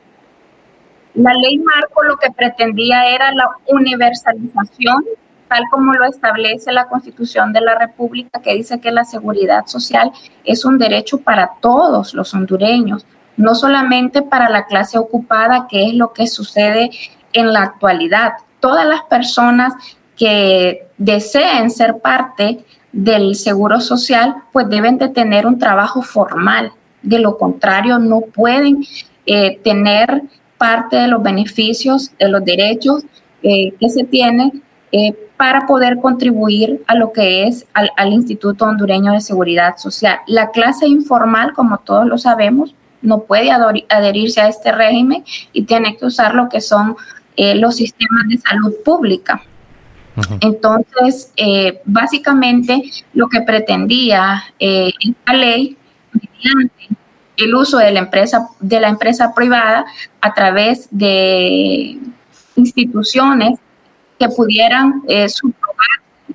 La 1.14 1.35
ley 1.35 1.59
marco 1.59 2.02
lo 2.02 2.16
que 2.16 2.31
pretendía 2.31 3.07
era 3.11 3.33
la 3.33 3.49
universalización, 3.69 5.04
tal 5.49 5.64
como 5.71 5.92
lo 5.92 6.07
establece 6.07 6.73
la 6.73 6.88
Constitución 6.88 7.52
de 7.52 7.61
la 7.61 7.78
República, 7.78 8.40
que 8.40 8.54
dice 8.54 8.81
que 8.81 8.90
la 8.90 9.04
seguridad 9.04 9.66
social 9.66 10.11
es 10.45 10.64
un 10.64 10.78
derecho 10.78 11.19
para 11.19 11.50
todos 11.61 12.14
los 12.14 12.33
hondureños, 12.33 13.04
no 13.37 13.54
solamente 13.54 14.23
para 14.23 14.49
la 14.49 14.64
clase 14.64 14.99
ocupada, 14.99 15.66
que 15.69 15.87
es 15.88 15.95
lo 15.95 16.12
que 16.14 16.26
sucede 16.26 16.90
en 17.35 17.52
la 17.52 17.62
actualidad. 17.62 18.33
Todas 18.61 18.87
las 18.87 19.02
personas 19.02 19.75
que 20.16 20.87
deseen 20.97 21.71
ser 21.71 21.99
parte 21.99 22.64
del 22.92 23.35
seguro 23.35 23.81
social, 23.81 24.37
pues 24.52 24.69
deben 24.69 24.97
de 24.97 25.09
tener 25.09 25.47
un 25.47 25.59
trabajo 25.59 26.02
formal. 26.02 26.73
De 27.02 27.19
lo 27.19 27.37
contrario, 27.37 27.99
no 27.99 28.21
pueden 28.21 28.85
eh, 29.26 29.59
tener 29.62 30.23
parte 30.62 30.95
de 30.95 31.09
los 31.09 31.21
beneficios, 31.21 32.12
de 32.21 32.28
los 32.28 32.45
derechos 32.45 33.02
eh, 33.42 33.75
que 33.81 33.90
se 33.90 34.04
tienen 34.04 34.62
eh, 34.92 35.12
para 35.37 35.66
poder 35.66 35.99
contribuir 36.00 36.85
a 36.87 36.95
lo 36.95 37.12
que 37.12 37.49
es 37.49 37.66
al, 37.75 37.90
al 37.97 38.12
Instituto 38.12 38.66
Hondureño 38.66 39.11
de 39.11 39.21
Seguridad 39.21 39.76
Social. 39.76 40.19
La 40.28 40.52
clase 40.52 40.87
informal, 40.87 41.52
como 41.52 41.78
todos 41.78 42.07
lo 42.07 42.16
sabemos, 42.16 42.76
no 43.00 43.25
puede 43.25 43.50
adherirse 43.50 44.40
a 44.40 44.47
este 44.47 44.71
régimen 44.71 45.25
y 45.52 45.64
tiene 45.64 45.97
que 45.97 46.07
usar 46.07 46.37
lo 46.37 46.49
que 46.49 46.61
son 46.61 46.95
eh, 47.35 47.57
los 47.57 47.75
sistemas 47.75 48.28
de 48.28 48.38
salud 48.38 48.73
pública. 48.85 49.42
Entonces, 50.42 51.33
eh, 51.37 51.81
básicamente 51.87 52.85
lo 53.14 53.28
que 53.28 53.40
pretendía 53.40 54.45
esta 54.61 55.33
ley, 55.35 55.76
mediante 56.12 57.01
el 57.37 57.55
uso 57.55 57.79
de 57.79 57.93
la 57.93 58.01
empresa, 58.01 58.49
de 58.61 58.81
la 58.81 58.89
empresa 58.89 59.35
privada 59.35 59.85
a 60.21 60.35
través 60.35 60.89
de 60.91 61.99
instituciones 62.57 63.59
que 64.19 64.29
pudieran 64.29 65.03
eh, 65.09 65.27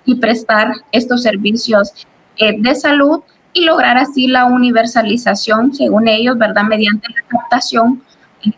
y 0.06 0.16
prestar 0.16 0.72
estos 0.92 1.24
servicios 1.24 1.94
de 2.38 2.76
salud 2.76 3.22
y 3.54 3.66
lograr 3.66 3.98
así 3.98 4.28
la 4.28 4.46
universalización, 4.46 5.74
según 5.74 6.08
ellos, 6.08 6.38
¿verdad? 6.38 6.64
Mediante 6.64 7.08
la 7.10 7.22
captación 7.28 8.04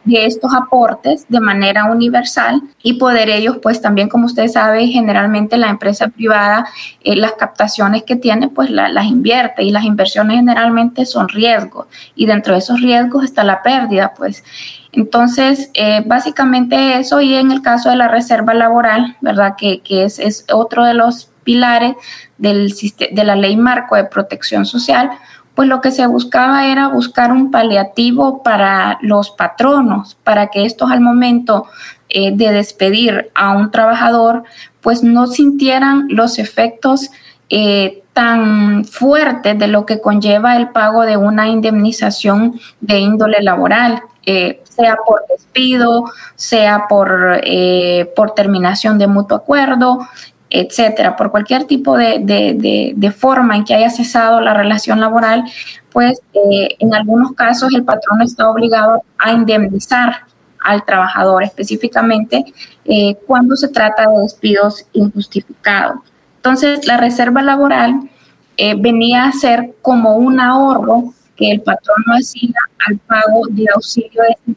de 0.04 0.26
estos 0.26 0.54
aportes 0.54 1.26
de 1.30 1.40
manera 1.40 1.86
universal 1.86 2.62
y 2.84 2.94
poder 2.94 3.30
ellos, 3.30 3.58
pues 3.62 3.82
también 3.82 4.10
como 4.10 4.26
usted 4.26 4.48
sabe, 4.48 4.88
generalmente 4.88 5.58
la 5.58 5.70
empresa 5.70 6.10
privada, 6.10 6.66
eh, 7.04 7.16
las 7.16 7.34
captaciones 7.34 8.04
que 8.04 8.16
tiene, 8.16 8.50
pues 8.50 8.70
las 8.70 9.06
invierte 9.06 9.64
y 9.64 9.72
las 9.72 9.86
inversiones 9.86 10.38
generalmente 10.38 11.06
son 11.06 11.30
riesgos 11.30 11.88
y 12.16 12.26
dentro 12.26 12.54
de 12.54 12.60
esos 12.60 12.82
riesgos 12.82 13.24
está 13.24 13.44
la 13.44 13.62
pérdida, 13.62 14.14
pues. 14.16 14.44
Entonces, 14.92 15.70
eh, 15.76 16.04
básicamente 16.06 17.00
eso 17.00 17.22
y 17.22 17.36
en 17.36 17.52
el 17.52 17.62
caso 17.62 17.90
de 17.90 17.96
la 17.96 18.08
reserva 18.08 18.54
laboral, 18.54 19.18
¿verdad? 19.22 19.56
Que, 19.58 19.82
que 19.82 20.04
es, 20.04 20.20
es 20.20 20.46
otro 20.52 20.84
de 20.84 20.96
los 20.96 21.30
pilares 21.44 21.96
del, 22.38 22.74
de 23.12 23.24
la 23.24 23.36
ley 23.36 23.56
marco 23.56 23.96
de 23.96 24.06
protección 24.06 24.66
social, 24.66 25.10
pues 25.60 25.68
lo 25.68 25.82
que 25.82 25.92
se 25.92 26.08
buscaba 26.08 26.68
era 26.68 26.88
buscar 26.88 27.34
un 27.34 27.52
paliativo 27.52 28.42
para 28.44 28.98
los 29.02 29.30
patronos, 29.32 30.16
para 30.24 30.48
que 30.48 30.64
estos 30.64 30.90
al 30.90 31.02
momento 31.02 31.66
eh, 32.08 32.32
de 32.34 32.54
despedir 32.54 33.30
a 33.36 33.52
un 33.58 33.70
trabajador, 33.70 34.44
pues 34.80 35.04
no 35.04 35.28
sintieran 35.28 36.06
los 36.08 36.40
efectos 36.40 37.10
eh, 37.50 38.04
tan 38.14 38.86
fuertes 38.86 39.60
de 39.60 39.68
lo 39.68 39.86
que 39.86 40.00
conlleva 40.00 40.56
el 40.56 40.70
pago 40.70 41.02
de 41.02 41.18
una 41.18 41.50
indemnización 41.50 42.58
de 42.80 43.00
índole 43.00 43.42
laboral, 43.42 44.02
eh, 44.26 44.64
sea 44.64 44.96
por 45.06 45.26
despido, 45.28 46.06
sea 46.36 46.86
por, 46.88 47.42
por 48.16 48.32
terminación 48.32 48.98
de 48.98 49.08
mutuo 49.08 49.36
acuerdo, 49.36 50.08
etcétera, 50.50 51.16
por 51.16 51.32
cualquier 51.32 51.66
tipo 51.66 51.98
de, 51.98 53.14
forma 53.18 53.56
en 53.56 53.66
que 53.66 53.74
haya 53.74 53.90
cesado 53.90 54.42
la 54.42 54.54
relación 54.54 55.00
laboral, 55.00 55.44
pues 55.92 56.22
eh, 56.34 56.76
en 56.80 56.94
algunos 56.94 57.34
casos 57.34 57.74
el 57.74 57.84
patrón 57.84 58.22
está 58.22 58.50
obligado 58.50 59.04
a 59.18 59.32
indemnizar 59.32 60.24
al 60.64 60.84
trabajador, 60.86 61.44
específicamente 61.44 62.46
eh, 62.86 63.16
cuando 63.26 63.56
se 63.56 63.70
trata 63.70 64.10
de 64.10 64.22
despidos 64.22 64.86
injustificados. 64.94 66.00
Entonces, 66.38 66.86
la 66.86 66.98
reserva 66.98 67.42
laboral 67.42 68.10
eh, 68.58 68.76
venía 68.78 69.26
a 69.26 69.32
ser 69.32 69.76
como 69.82 70.16
un 70.16 70.40
ahorro 70.40 71.14
que 71.36 71.52
el 71.52 71.62
patrón 71.62 71.98
no 72.06 72.14
hacía 72.14 72.60
al 72.88 72.98
pago 72.98 73.44
de 73.50 73.66
auxilio 73.74 74.22
de 74.24 74.54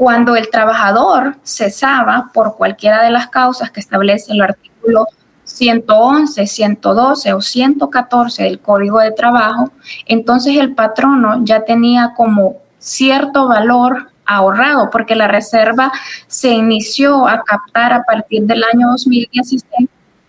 cuando 0.00 0.34
el 0.34 0.48
trabajador 0.48 1.36
cesaba 1.42 2.30
por 2.32 2.56
cualquiera 2.56 3.02
de 3.02 3.10
las 3.10 3.28
causas 3.28 3.70
que 3.70 3.80
establece 3.80 4.32
el 4.32 4.40
artículo 4.40 5.04
111, 5.44 6.46
112 6.46 7.34
o 7.34 7.40
114 7.42 8.44
del 8.44 8.60
Código 8.60 8.98
de 8.98 9.12
Trabajo, 9.12 9.70
entonces 10.06 10.56
el 10.56 10.74
patrono 10.74 11.44
ya 11.44 11.66
tenía 11.66 12.14
como 12.16 12.62
cierto 12.78 13.46
valor 13.46 14.08
ahorrado, 14.24 14.88
porque 14.88 15.14
la 15.14 15.28
reserva 15.28 15.92
se 16.26 16.48
inició 16.48 17.28
a 17.28 17.42
captar 17.42 17.92
a 17.92 18.02
partir 18.04 18.44
del 18.44 18.64
año 18.64 18.88
2016 18.92 19.62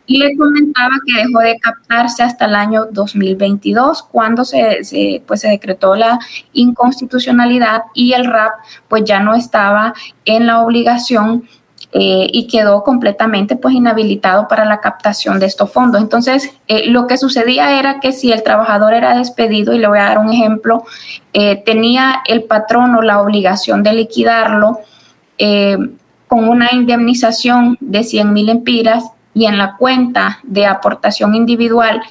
y 0.05 0.17
le 0.17 0.35
comentaba 0.35 0.91
que 1.05 1.23
dejó 1.23 1.39
de 1.39 1.57
captarse 1.59 2.23
hasta 2.23 2.45
el 2.45 2.55
año 2.55 2.85
2022, 2.91 4.03
cuando 4.03 4.43
se, 4.43 5.23
pues 5.25 5.41
se 5.41 5.49
decretó 5.49 5.95
la 5.95 6.19
inconstitucionalidad 6.53 7.83
y 7.93 8.13
el 8.13 8.25
RAP 8.25 8.51
pues 8.87 9.03
ya 9.05 9.19
no 9.19 9.35
estaba 9.35 9.93
en 10.25 10.47
la 10.47 10.61
obligación 10.61 11.43
eh, 11.93 12.27
y 12.31 12.47
quedó 12.47 12.83
completamente 12.83 13.57
pues 13.57 13.75
inhabilitado 13.75 14.47
para 14.47 14.63
la 14.63 14.79
captación 14.79 15.39
de 15.39 15.45
estos 15.45 15.71
fondos. 15.71 16.01
Entonces, 16.01 16.53
eh, 16.67 16.89
lo 16.89 17.05
que 17.05 17.17
sucedía 17.17 17.77
era 17.79 17.99
que 17.99 18.13
si 18.13 18.31
el 18.31 18.43
trabajador 18.43 18.93
era 18.93 19.17
despedido, 19.17 19.73
y 19.73 19.79
le 19.79 19.87
voy 19.87 19.99
a 19.99 20.03
dar 20.03 20.19
un 20.19 20.31
ejemplo, 20.31 20.85
eh, 21.33 21.61
tenía 21.65 22.21
el 22.27 22.43
patrono 22.43 23.01
la 23.01 23.21
obligación 23.21 23.83
de 23.83 23.93
liquidarlo 23.93 24.79
con 26.27 26.47
una 26.47 26.69
indemnización 26.71 27.77
de 27.79 28.03
100 28.03 28.31
mil 28.31 28.49
empiras 28.49 29.05
y 29.33 29.45
en 29.45 29.57
la 29.57 29.77
cuenta 29.77 30.39
de 30.43 30.65
aportación 30.65 31.35
individual 31.35 32.01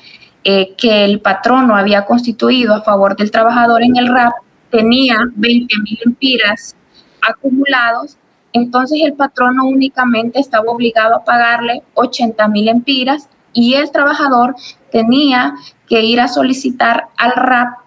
que 0.43 1.05
el 1.05 1.21
patrono 1.21 1.77
había 1.77 2.07
constituido 2.07 2.75
a 2.75 2.83
favor 2.83 3.15
del 3.15 3.31
trabajador 3.31 3.83
en 3.83 3.97
el 3.97 4.09
RAP, 4.09 4.33
tenía 4.71 5.19
20 5.37 5.75
mil 5.85 5.99
empiras 6.07 6.75
acumulados 7.21 8.17
entonces 8.53 9.01
el 9.05 9.15
patrono 9.15 9.65
únicamente 9.65 10.41
estaba 10.41 10.71
obligado 10.71 11.15
a 11.15 11.25
pagarle 11.25 11.83
80 11.95 12.49
mil 12.49 12.69
empiras 12.69 13.29
y 13.53 13.75
el 13.75 13.91
trabajador 13.91 14.57
tenía 14.91 15.55
que 15.89 16.03
ir 16.03 16.21
a 16.21 16.29
solicitar 16.29 17.09
al 17.17 17.33
RAP 17.33 17.79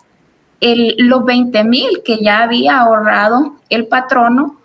los 0.61 1.25
20 1.25 1.63
mil 1.65 2.01
que 2.05 2.23
ya 2.23 2.43
había 2.43 2.79
ahorrado 2.79 3.55
el 3.69 3.87
patrono 3.87 4.57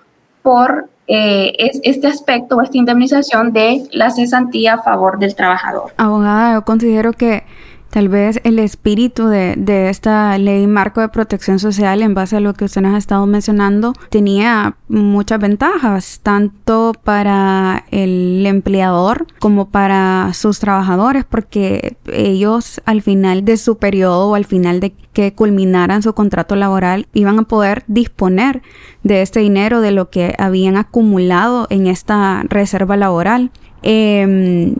por 0.42 0.88
eh, 1.08 1.70
este 1.82 2.06
aspecto, 2.06 2.60
esta 2.60 2.76
indemnización 2.76 3.52
de 3.52 3.82
la 3.92 4.10
cesantía 4.10 4.74
a 4.74 4.82
favor 4.82 5.18
del 5.18 5.34
trabajador. 5.34 5.92
Abogada, 5.96 6.54
yo 6.54 6.62
considero 6.62 7.14
que 7.14 7.44
Tal 7.90 8.10
vez 8.10 8.40
el 8.44 8.58
espíritu 8.58 9.28
de, 9.28 9.54
de, 9.56 9.88
esta 9.88 10.36
ley 10.36 10.66
marco 10.66 11.00
de 11.00 11.08
protección 11.08 11.58
social, 11.58 12.02
en 12.02 12.12
base 12.12 12.36
a 12.36 12.40
lo 12.40 12.52
que 12.52 12.66
usted 12.66 12.82
nos 12.82 12.94
ha 12.94 12.98
estado 12.98 13.26
mencionando, 13.26 13.94
tenía 14.10 14.76
muchas 14.88 15.40
ventajas, 15.40 16.20
tanto 16.22 16.92
para 17.02 17.86
el 17.90 18.44
empleador 18.46 19.26
como 19.38 19.70
para 19.70 20.32
sus 20.34 20.58
trabajadores, 20.58 21.24
porque 21.24 21.96
ellos 22.12 22.82
al 22.84 23.00
final 23.00 23.46
de 23.46 23.56
su 23.56 23.78
periodo 23.78 24.28
o 24.28 24.34
al 24.34 24.44
final 24.44 24.80
de 24.80 24.92
que 25.14 25.32
culminaran 25.32 26.02
su 26.02 26.12
contrato 26.12 26.56
laboral 26.56 27.08
iban 27.14 27.38
a 27.38 27.42
poder 27.44 27.84
disponer 27.86 28.62
de 29.02 29.22
este 29.22 29.40
dinero, 29.40 29.80
de 29.80 29.92
lo 29.92 30.10
que 30.10 30.34
habían 30.38 30.76
acumulado 30.76 31.66
en 31.70 31.86
esta 31.86 32.42
reserva 32.48 32.98
laboral. 32.98 33.50
Eh, 33.82 34.76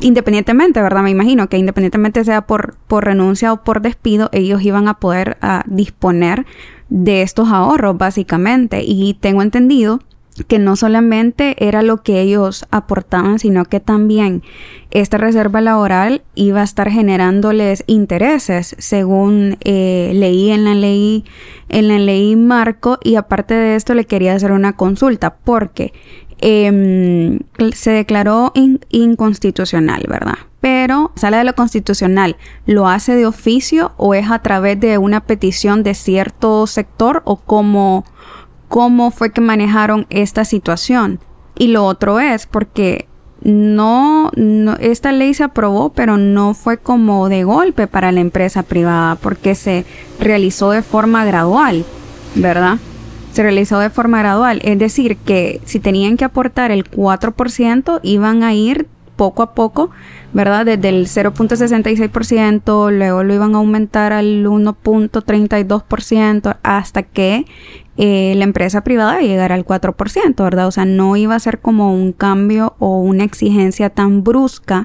independientemente, 0.00 0.82
¿verdad? 0.82 1.02
Me 1.02 1.10
imagino 1.10 1.48
que 1.48 1.58
independientemente 1.58 2.24
sea 2.24 2.46
por, 2.46 2.76
por 2.88 3.04
renuncia 3.04 3.52
o 3.52 3.62
por 3.62 3.82
despido, 3.82 4.28
ellos 4.32 4.62
iban 4.62 4.88
a 4.88 4.94
poder 4.94 5.36
uh, 5.42 5.62
disponer 5.66 6.46
de 6.88 7.22
estos 7.22 7.48
ahorros, 7.48 7.96
básicamente. 7.96 8.82
Y 8.84 9.14
tengo 9.14 9.42
entendido 9.42 10.00
que 10.48 10.58
no 10.58 10.74
solamente 10.74 11.54
era 11.64 11.82
lo 11.82 12.02
que 12.02 12.20
ellos 12.20 12.66
aportaban, 12.70 13.38
sino 13.38 13.64
que 13.64 13.78
también 13.78 14.42
esta 14.90 15.16
reserva 15.16 15.60
laboral 15.60 16.22
iba 16.34 16.60
a 16.60 16.64
estar 16.64 16.90
generándoles 16.90 17.84
intereses, 17.86 18.74
según 18.78 19.58
eh, 19.64 20.10
leí 20.14 20.50
en 20.50 20.64
la 20.64 20.74
ley, 20.74 21.24
en 21.68 21.88
la 21.88 21.98
ley 21.98 22.34
marco, 22.36 22.98
y 23.02 23.14
aparte 23.14 23.54
de 23.54 23.76
esto 23.76 23.94
le 23.94 24.06
quería 24.06 24.34
hacer 24.34 24.52
una 24.52 24.74
consulta, 24.74 25.36
porque 25.36 25.92
eh, 26.40 27.40
se 27.74 27.90
declaró 27.90 28.52
inconstitucional, 28.90 30.04
¿verdad? 30.08 30.38
Pero 30.60 31.12
sale 31.14 31.36
de 31.36 31.44
lo 31.44 31.54
constitucional, 31.54 32.36
¿lo 32.66 32.88
hace 32.88 33.14
de 33.14 33.26
oficio 33.26 33.92
o 33.96 34.14
es 34.14 34.30
a 34.30 34.40
través 34.40 34.80
de 34.80 34.98
una 34.98 35.20
petición 35.20 35.82
de 35.82 35.94
cierto 35.94 36.66
sector 36.66 37.22
o 37.24 37.36
cómo, 37.36 38.04
cómo 38.68 39.10
fue 39.10 39.30
que 39.30 39.40
manejaron 39.40 40.06
esta 40.08 40.44
situación? 40.44 41.20
Y 41.56 41.68
lo 41.68 41.84
otro 41.84 42.18
es 42.18 42.46
porque 42.46 43.08
no, 43.42 44.30
esta 44.80 45.12
ley 45.12 45.34
se 45.34 45.44
aprobó, 45.44 45.92
pero 45.92 46.16
no 46.16 46.54
fue 46.54 46.78
como 46.78 47.28
de 47.28 47.44
golpe 47.44 47.86
para 47.86 48.10
la 48.10 48.20
empresa 48.20 48.62
privada, 48.62 49.16
porque 49.16 49.54
se 49.54 49.84
realizó 50.18 50.70
de 50.70 50.82
forma 50.82 51.26
gradual, 51.26 51.84
¿verdad? 52.34 52.78
Se 53.34 53.42
realizó 53.42 53.78
de 53.80 53.90
forma 53.90 54.20
gradual. 54.20 54.60
Es 54.62 54.78
decir, 54.78 55.16
que 55.16 55.60
si 55.64 55.80
tenían 55.80 56.16
que 56.16 56.24
aportar 56.24 56.70
el 56.70 56.88
4%, 56.88 57.98
iban 58.04 58.44
a 58.44 58.54
ir 58.54 58.86
poco 59.16 59.42
a 59.42 59.54
poco, 59.54 59.90
¿verdad? 60.32 60.64
Desde 60.64 60.88
el 60.88 61.08
0.66%, 61.08 62.92
luego 62.92 63.24
lo 63.24 63.34
iban 63.34 63.56
a 63.56 63.58
aumentar 63.58 64.12
al 64.12 64.46
1.32% 64.46 66.58
hasta 66.62 67.02
que 67.02 67.46
eh, 67.96 68.34
la 68.36 68.44
empresa 68.44 68.84
privada 68.84 69.20
llegara 69.20 69.56
al 69.56 69.64
4%, 69.64 70.36
¿verdad? 70.36 70.68
O 70.68 70.70
sea, 70.70 70.84
no 70.84 71.16
iba 71.16 71.34
a 71.34 71.40
ser 71.40 71.58
como 71.58 71.92
un 71.92 72.12
cambio 72.12 72.76
o 72.78 73.00
una 73.00 73.24
exigencia 73.24 73.90
tan 73.90 74.22
brusca 74.22 74.84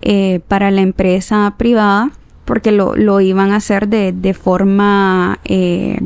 eh, 0.00 0.40
para 0.48 0.70
la 0.70 0.80
empresa 0.80 1.52
privada, 1.58 2.12
porque 2.46 2.72
lo, 2.72 2.96
lo 2.96 3.20
iban 3.20 3.52
a 3.52 3.56
hacer 3.56 3.88
de, 3.88 4.12
de 4.12 4.32
forma, 4.32 5.38
eh, 5.44 6.00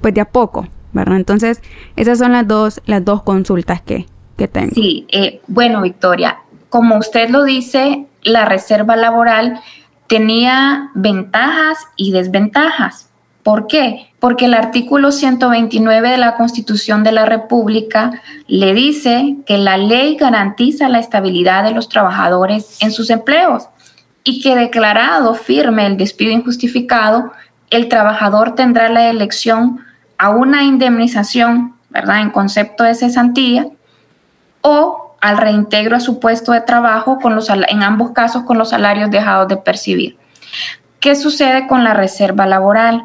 pues 0.00 0.12
de 0.12 0.22
a 0.22 0.24
poco, 0.24 0.66
¿verdad? 0.92 1.16
Entonces, 1.16 1.62
esas 1.96 2.18
son 2.18 2.32
las 2.32 2.46
dos, 2.46 2.80
las 2.86 3.04
dos 3.04 3.22
consultas 3.22 3.80
que, 3.82 4.06
que 4.36 4.48
tengo. 4.48 4.74
Sí, 4.74 5.06
eh, 5.10 5.40
bueno, 5.46 5.82
Victoria, 5.82 6.38
como 6.68 6.96
usted 6.96 7.30
lo 7.30 7.44
dice, 7.44 8.06
la 8.22 8.44
reserva 8.44 8.96
laboral 8.96 9.60
tenía 10.06 10.90
ventajas 10.94 11.78
y 11.96 12.12
desventajas. 12.12 13.08
¿Por 13.42 13.66
qué? 13.66 14.10
Porque 14.18 14.44
el 14.44 14.54
artículo 14.54 15.12
129 15.12 16.10
de 16.10 16.18
la 16.18 16.34
Constitución 16.34 17.02
de 17.04 17.12
la 17.12 17.24
República 17.26 18.20
le 18.46 18.74
dice 18.74 19.36
que 19.46 19.56
la 19.56 19.78
ley 19.78 20.16
garantiza 20.16 20.88
la 20.88 20.98
estabilidad 20.98 21.64
de 21.64 21.72
los 21.72 21.88
trabajadores 21.88 22.76
en 22.82 22.92
sus 22.92 23.08
empleos 23.08 23.68
y 24.24 24.42
que 24.42 24.56
declarado 24.56 25.34
firme 25.34 25.86
el 25.86 25.96
despido 25.96 26.32
injustificado, 26.32 27.32
el 27.70 27.88
trabajador 27.88 28.54
tendrá 28.54 28.90
la 28.90 29.08
elección 29.08 29.80
a 30.20 30.28
una 30.28 30.64
indemnización, 30.64 31.76
¿verdad? 31.88 32.20
En 32.20 32.28
concepto 32.28 32.84
de 32.84 32.94
cesantía 32.94 33.66
o 34.60 35.16
al 35.18 35.38
reintegro 35.38 35.96
a 35.96 36.00
su 36.00 36.20
puesto 36.20 36.52
de 36.52 36.60
trabajo 36.60 37.18
con 37.18 37.34
los, 37.34 37.48
en 37.48 37.82
ambos 37.82 38.10
casos 38.10 38.42
con 38.42 38.58
los 38.58 38.68
salarios 38.68 39.10
dejados 39.10 39.48
de 39.48 39.56
percibir. 39.56 40.18
¿Qué 41.00 41.16
sucede 41.16 41.66
con 41.66 41.84
la 41.84 41.94
reserva 41.94 42.44
laboral? 42.44 43.04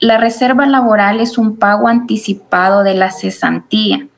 La 0.00 0.18
reserva 0.18 0.66
laboral 0.66 1.20
es 1.20 1.38
un 1.38 1.56
pago 1.56 1.86
anticipado 1.86 2.82
de 2.82 2.94
la 2.94 3.12
cesantía. 3.12 4.08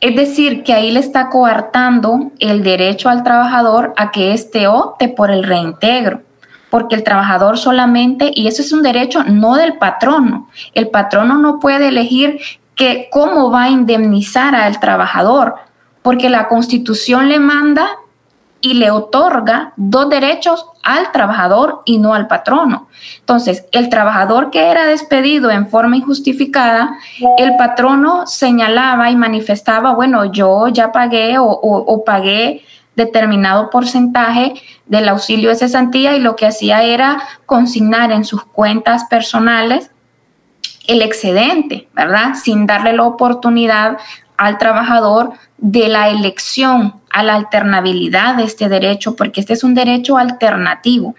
Es 0.00 0.14
decir, 0.14 0.62
que 0.62 0.74
ahí 0.74 0.92
le 0.92 1.00
está 1.00 1.28
coartando 1.28 2.30
el 2.38 2.62
derecho 2.62 3.08
al 3.08 3.24
trabajador 3.24 3.94
a 3.96 4.12
que 4.12 4.32
éste 4.32 4.68
opte 4.68 5.08
por 5.08 5.32
el 5.32 5.42
reintegro 5.42 6.22
porque 6.74 6.96
el 6.96 7.04
trabajador 7.04 7.56
solamente, 7.56 8.32
y 8.34 8.48
eso 8.48 8.60
es 8.60 8.72
un 8.72 8.82
derecho 8.82 9.22
no 9.22 9.54
del 9.54 9.78
patrono, 9.78 10.48
el 10.74 10.88
patrono 10.88 11.38
no 11.38 11.60
puede 11.60 11.86
elegir 11.86 12.40
que, 12.74 13.08
cómo 13.12 13.52
va 13.52 13.62
a 13.62 13.70
indemnizar 13.70 14.56
al 14.56 14.80
trabajador, 14.80 15.54
porque 16.02 16.28
la 16.28 16.48
constitución 16.48 17.28
le 17.28 17.38
manda 17.38 17.90
y 18.60 18.74
le 18.74 18.90
otorga 18.90 19.72
dos 19.76 20.08
derechos 20.10 20.66
al 20.82 21.12
trabajador 21.12 21.82
y 21.84 21.98
no 21.98 22.12
al 22.12 22.26
patrono. 22.26 22.88
Entonces, 23.20 23.66
el 23.70 23.88
trabajador 23.88 24.50
que 24.50 24.68
era 24.68 24.84
despedido 24.84 25.52
en 25.52 25.68
forma 25.68 25.96
injustificada, 25.96 26.98
el 27.38 27.54
patrono 27.54 28.26
señalaba 28.26 29.12
y 29.12 29.16
manifestaba, 29.16 29.94
bueno, 29.94 30.24
yo 30.24 30.66
ya 30.66 30.90
pagué 30.90 31.38
o, 31.38 31.44
o 31.46 32.04
pagué 32.04 32.64
determinado 32.96 33.70
porcentaje 33.70 34.54
del 34.86 35.08
auxilio 35.08 35.50
de 35.50 35.56
cesantía 35.56 36.16
y 36.16 36.20
lo 36.20 36.36
que 36.36 36.46
hacía 36.46 36.82
era 36.82 37.22
consignar 37.46 38.12
en 38.12 38.24
sus 38.24 38.44
cuentas 38.44 39.04
personales 39.04 39.90
el 40.86 41.02
excedente, 41.02 41.88
¿verdad? 41.94 42.34
Sin 42.34 42.66
darle 42.66 42.92
la 42.92 43.04
oportunidad 43.04 43.98
al 44.36 44.58
trabajador 44.58 45.32
de 45.58 45.88
la 45.88 46.10
elección, 46.10 47.00
a 47.10 47.22
la 47.22 47.34
alternabilidad 47.34 48.36
de 48.36 48.44
este 48.44 48.68
derecho, 48.68 49.16
porque 49.16 49.40
este 49.40 49.54
es 49.54 49.64
un 49.64 49.74
derecho 49.74 50.18
alternativo. 50.18 51.14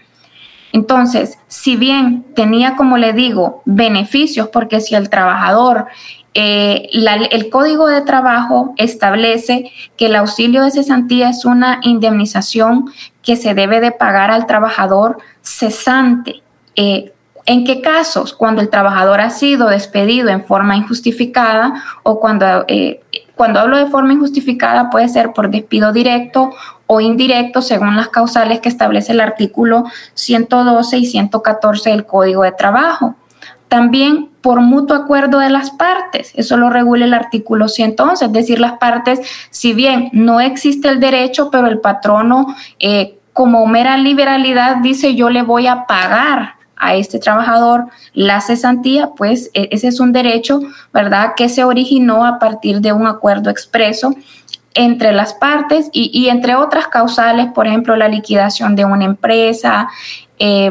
Entonces, 0.71 1.39
si 1.47 1.77
bien 1.77 2.25
tenía, 2.35 2.75
como 2.75 2.97
le 2.97 3.13
digo, 3.13 3.61
beneficios, 3.65 4.49
porque 4.49 4.81
si 4.81 4.93
el 4.93 5.09
trabajador 5.09 5.87
eh, 6.37 6.89
el 6.91 7.49
Código 7.49 7.87
de 7.87 8.01
Trabajo 8.01 8.73
establece 8.75 9.71
que 9.95 10.07
el 10.07 10.17
auxilio 10.17 10.63
de 10.63 10.71
cesantía 10.71 11.29
es 11.29 11.45
una 11.45 11.79
indemnización 11.81 12.91
que 13.23 13.37
se 13.37 13.53
debe 13.53 13.79
de 13.79 13.93
pagar 13.93 14.31
al 14.31 14.45
trabajador 14.45 15.17
cesante. 15.41 16.43
Eh, 16.75 17.13
¿En 17.45 17.63
qué 17.63 17.79
casos? 17.79 18.33
Cuando 18.33 18.61
el 18.61 18.69
trabajador 18.69 19.21
ha 19.21 19.29
sido 19.29 19.69
despedido 19.69 20.27
en 20.27 20.43
forma 20.43 20.75
injustificada 20.75 21.81
o 22.03 22.19
cuando, 22.19 22.65
eh, 22.67 22.99
cuando 23.35 23.61
hablo 23.61 23.77
de 23.77 23.85
forma 23.85 24.11
injustificada 24.11 24.89
puede 24.89 25.07
ser 25.07 25.31
por 25.31 25.49
despido 25.49 25.93
directo 25.93 26.49
o 26.87 26.99
indirecto 26.99 27.61
según 27.61 27.95
las 27.95 28.09
causales 28.09 28.59
que 28.59 28.67
establece 28.67 29.13
el 29.13 29.21
artículo 29.21 29.85
112 30.15 30.97
y 30.97 31.05
114 31.05 31.91
del 31.91 32.05
Código 32.05 32.43
de 32.43 32.51
Trabajo. 32.51 33.15
También 33.69 34.34
por 34.45 34.61
mutuo 34.61 34.95
acuerdo 34.95 35.39
de 35.39 35.49
las 35.49 35.71
partes, 35.71 36.31
eso 36.35 36.55
lo 36.55 36.69
regula 36.69 37.05
el 37.05 37.15
artículo 37.15 37.67
111, 37.67 38.25
es 38.25 38.31
decir, 38.31 38.59
las 38.59 38.73
partes, 38.73 39.19
si 39.49 39.73
bien 39.73 40.09
no 40.13 40.39
existe 40.39 40.87
el 40.87 40.99
derecho, 40.99 41.49
pero 41.49 41.65
el 41.65 41.79
patrono, 41.79 42.55
eh, 42.77 43.17
como 43.33 43.65
mera 43.65 43.97
liberalidad, 43.97 44.75
dice 44.83 45.15
yo 45.15 45.31
le 45.31 45.41
voy 45.41 45.65
a 45.65 45.87
pagar 45.87 46.57
a 46.77 46.93
este 46.93 47.17
trabajador 47.17 47.85
la 48.13 48.39
cesantía, 48.39 49.09
pues 49.17 49.49
e, 49.55 49.69
ese 49.71 49.87
es 49.87 49.99
un 49.99 50.13
derecho, 50.13 50.59
¿verdad?, 50.93 51.31
que 51.35 51.49
se 51.49 51.63
originó 51.63 52.23
a 52.23 52.37
partir 52.37 52.81
de 52.81 52.93
un 52.93 53.07
acuerdo 53.07 53.49
expreso 53.49 54.13
entre 54.75 55.11
las 55.11 55.33
partes 55.33 55.89
y, 55.91 56.27
entre 56.27 56.53
otras 56.53 56.87
causales, 56.89 57.47
por 57.47 57.65
ejemplo, 57.65 57.95
la 57.95 58.09
liquidación 58.09 58.75
de 58.75 58.85
una 58.85 59.05
empresa, 59.05 59.87
eh, 60.37 60.69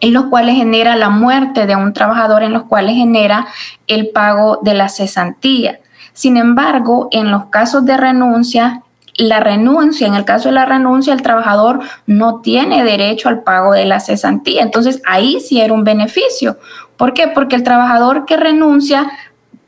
en 0.00 0.12
los 0.12 0.26
cuales 0.26 0.56
genera 0.56 0.96
la 0.96 1.08
muerte 1.08 1.66
de 1.66 1.76
un 1.76 1.92
trabajador, 1.92 2.42
en 2.42 2.52
los 2.52 2.64
cuales 2.64 2.96
genera 2.96 3.46
el 3.86 4.10
pago 4.10 4.58
de 4.62 4.74
la 4.74 4.88
cesantía. 4.88 5.80
Sin 6.12 6.36
embargo, 6.36 7.08
en 7.12 7.30
los 7.30 7.46
casos 7.46 7.84
de 7.84 7.96
renuncia, 7.96 8.82
la 9.18 9.40
renuncia, 9.40 10.06
en 10.06 10.14
el 10.14 10.24
caso 10.24 10.48
de 10.48 10.54
la 10.54 10.64
renuncia, 10.64 11.12
el 11.12 11.22
trabajador 11.22 11.80
no 12.06 12.40
tiene 12.40 12.84
derecho 12.84 13.28
al 13.28 13.42
pago 13.42 13.72
de 13.72 13.84
la 13.84 14.00
cesantía. 14.00 14.62
Entonces, 14.62 15.02
ahí 15.06 15.40
sí 15.40 15.60
era 15.60 15.72
un 15.72 15.84
beneficio. 15.84 16.58
¿Por 16.96 17.14
qué? 17.14 17.28
Porque 17.28 17.56
el 17.56 17.64
trabajador 17.64 18.24
que 18.26 18.36
renuncia 18.36 19.10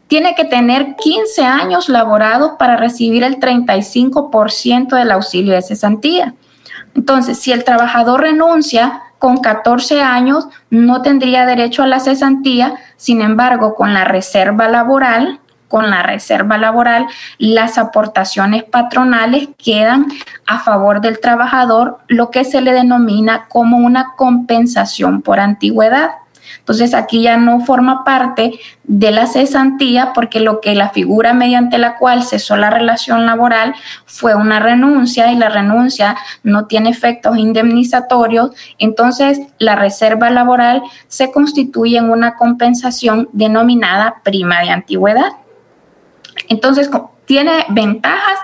tiene 0.06 0.34
que 0.34 0.44
tener 0.44 0.96
15 0.96 1.42
años 1.42 1.88
laborados 1.88 2.52
para 2.58 2.76
recibir 2.76 3.22
el 3.22 3.38
35% 3.38 4.96
del 4.96 5.12
auxilio 5.12 5.54
de 5.54 5.62
cesantía. 5.62 6.34
Entonces, 6.96 7.38
si 7.38 7.52
el 7.52 7.62
trabajador 7.62 8.22
renuncia 8.22 9.02
con 9.20 9.36
14 9.36 10.00
años, 10.00 10.48
no 10.70 11.02
tendría 11.02 11.44
derecho 11.44 11.82
a 11.82 11.86
la 11.86 12.00
cesantía, 12.00 12.76
sin 12.96 13.20
embargo, 13.20 13.74
con 13.74 13.92
la 13.92 14.06
reserva 14.06 14.66
laboral, 14.66 15.40
con 15.68 15.90
la 15.90 16.02
reserva 16.02 16.56
laboral, 16.56 17.06
las 17.36 17.76
aportaciones 17.76 18.64
patronales 18.64 19.50
quedan 19.62 20.06
a 20.46 20.60
favor 20.60 21.02
del 21.02 21.20
trabajador, 21.20 21.98
lo 22.08 22.30
que 22.30 22.44
se 22.44 22.62
le 22.62 22.72
denomina 22.72 23.44
como 23.48 23.76
una 23.76 24.14
compensación 24.16 25.20
por 25.20 25.38
antigüedad. 25.38 26.12
Entonces 26.58 26.94
aquí 26.94 27.22
ya 27.22 27.36
no 27.36 27.60
forma 27.60 28.04
parte 28.04 28.58
de 28.84 29.10
la 29.10 29.26
cesantía 29.26 30.12
porque 30.12 30.40
lo 30.40 30.60
que 30.60 30.74
la 30.74 30.90
figura 30.90 31.32
mediante 31.32 31.78
la 31.78 31.96
cual 31.96 32.22
cesó 32.22 32.56
la 32.56 32.70
relación 32.70 33.26
laboral 33.26 33.74
fue 34.04 34.34
una 34.34 34.60
renuncia 34.60 35.32
y 35.32 35.36
la 35.36 35.48
renuncia 35.48 36.16
no 36.42 36.66
tiene 36.66 36.90
efectos 36.90 37.38
indemnizatorios, 37.38 38.50
entonces 38.78 39.40
la 39.58 39.76
reserva 39.76 40.30
laboral 40.30 40.82
se 41.08 41.30
constituye 41.30 41.98
en 41.98 42.10
una 42.10 42.34
compensación 42.34 43.28
denominada 43.32 44.16
prima 44.22 44.60
de 44.60 44.70
antigüedad. 44.70 45.32
Entonces 46.48 46.90
tiene 47.26 47.64
ventajas 47.68 48.38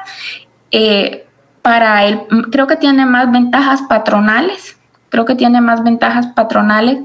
eh, 0.71 1.27
para 1.62 2.05
el, 2.05 2.21
creo 2.53 2.69
que 2.69 2.77
tiene 2.77 3.05
más 3.07 3.33
ventajas 3.33 3.83
patronales, 3.83 4.77
creo 5.09 5.25
que 5.25 5.35
tiene 5.35 5.61
más 5.61 5.83
ventajas 5.83 6.29
patronales 6.29 6.99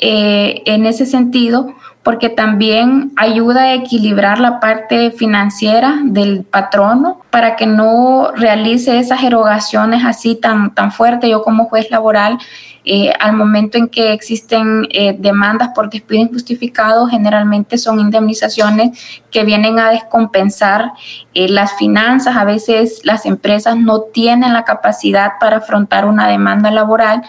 eh, 0.00 0.62
en 0.66 0.86
ese 0.86 1.06
sentido, 1.06 1.74
porque 2.04 2.28
también 2.28 3.10
ayuda 3.16 3.62
a 3.62 3.74
equilibrar 3.74 4.38
la 4.38 4.60
parte 4.60 5.10
financiera 5.10 5.98
del 6.04 6.44
patrono 6.44 7.20
para 7.30 7.56
que 7.56 7.66
no 7.66 8.30
realice 8.36 9.00
esas 9.00 9.24
erogaciones 9.24 10.04
así 10.04 10.36
tan, 10.36 10.72
tan 10.72 10.92
fuertes. 10.92 11.28
Yo 11.28 11.42
como 11.42 11.64
juez 11.64 11.90
laboral, 11.90 12.38
eh, 12.84 13.12
al 13.18 13.32
momento 13.32 13.76
en 13.76 13.88
que 13.88 14.12
existen 14.12 14.86
eh, 14.90 15.16
demandas 15.18 15.70
por 15.74 15.90
despido 15.90 16.22
injustificado, 16.22 17.08
generalmente 17.08 17.76
son 17.76 17.98
indemnizaciones 17.98 19.22
que 19.32 19.42
vienen 19.42 19.80
a 19.80 19.90
descompensar 19.90 20.92
las 21.34 21.76
finanzas. 21.76 22.36
A 22.36 22.44
veces 22.44 23.00
las 23.02 23.26
empresas 23.26 23.76
no 23.76 24.02
tienen 24.02 24.52
la 24.52 24.64
capacidad 24.64 25.32
para 25.40 25.56
afrontar 25.56 26.06
una 26.06 26.28
demanda 26.28 26.70
laboral 26.70 27.22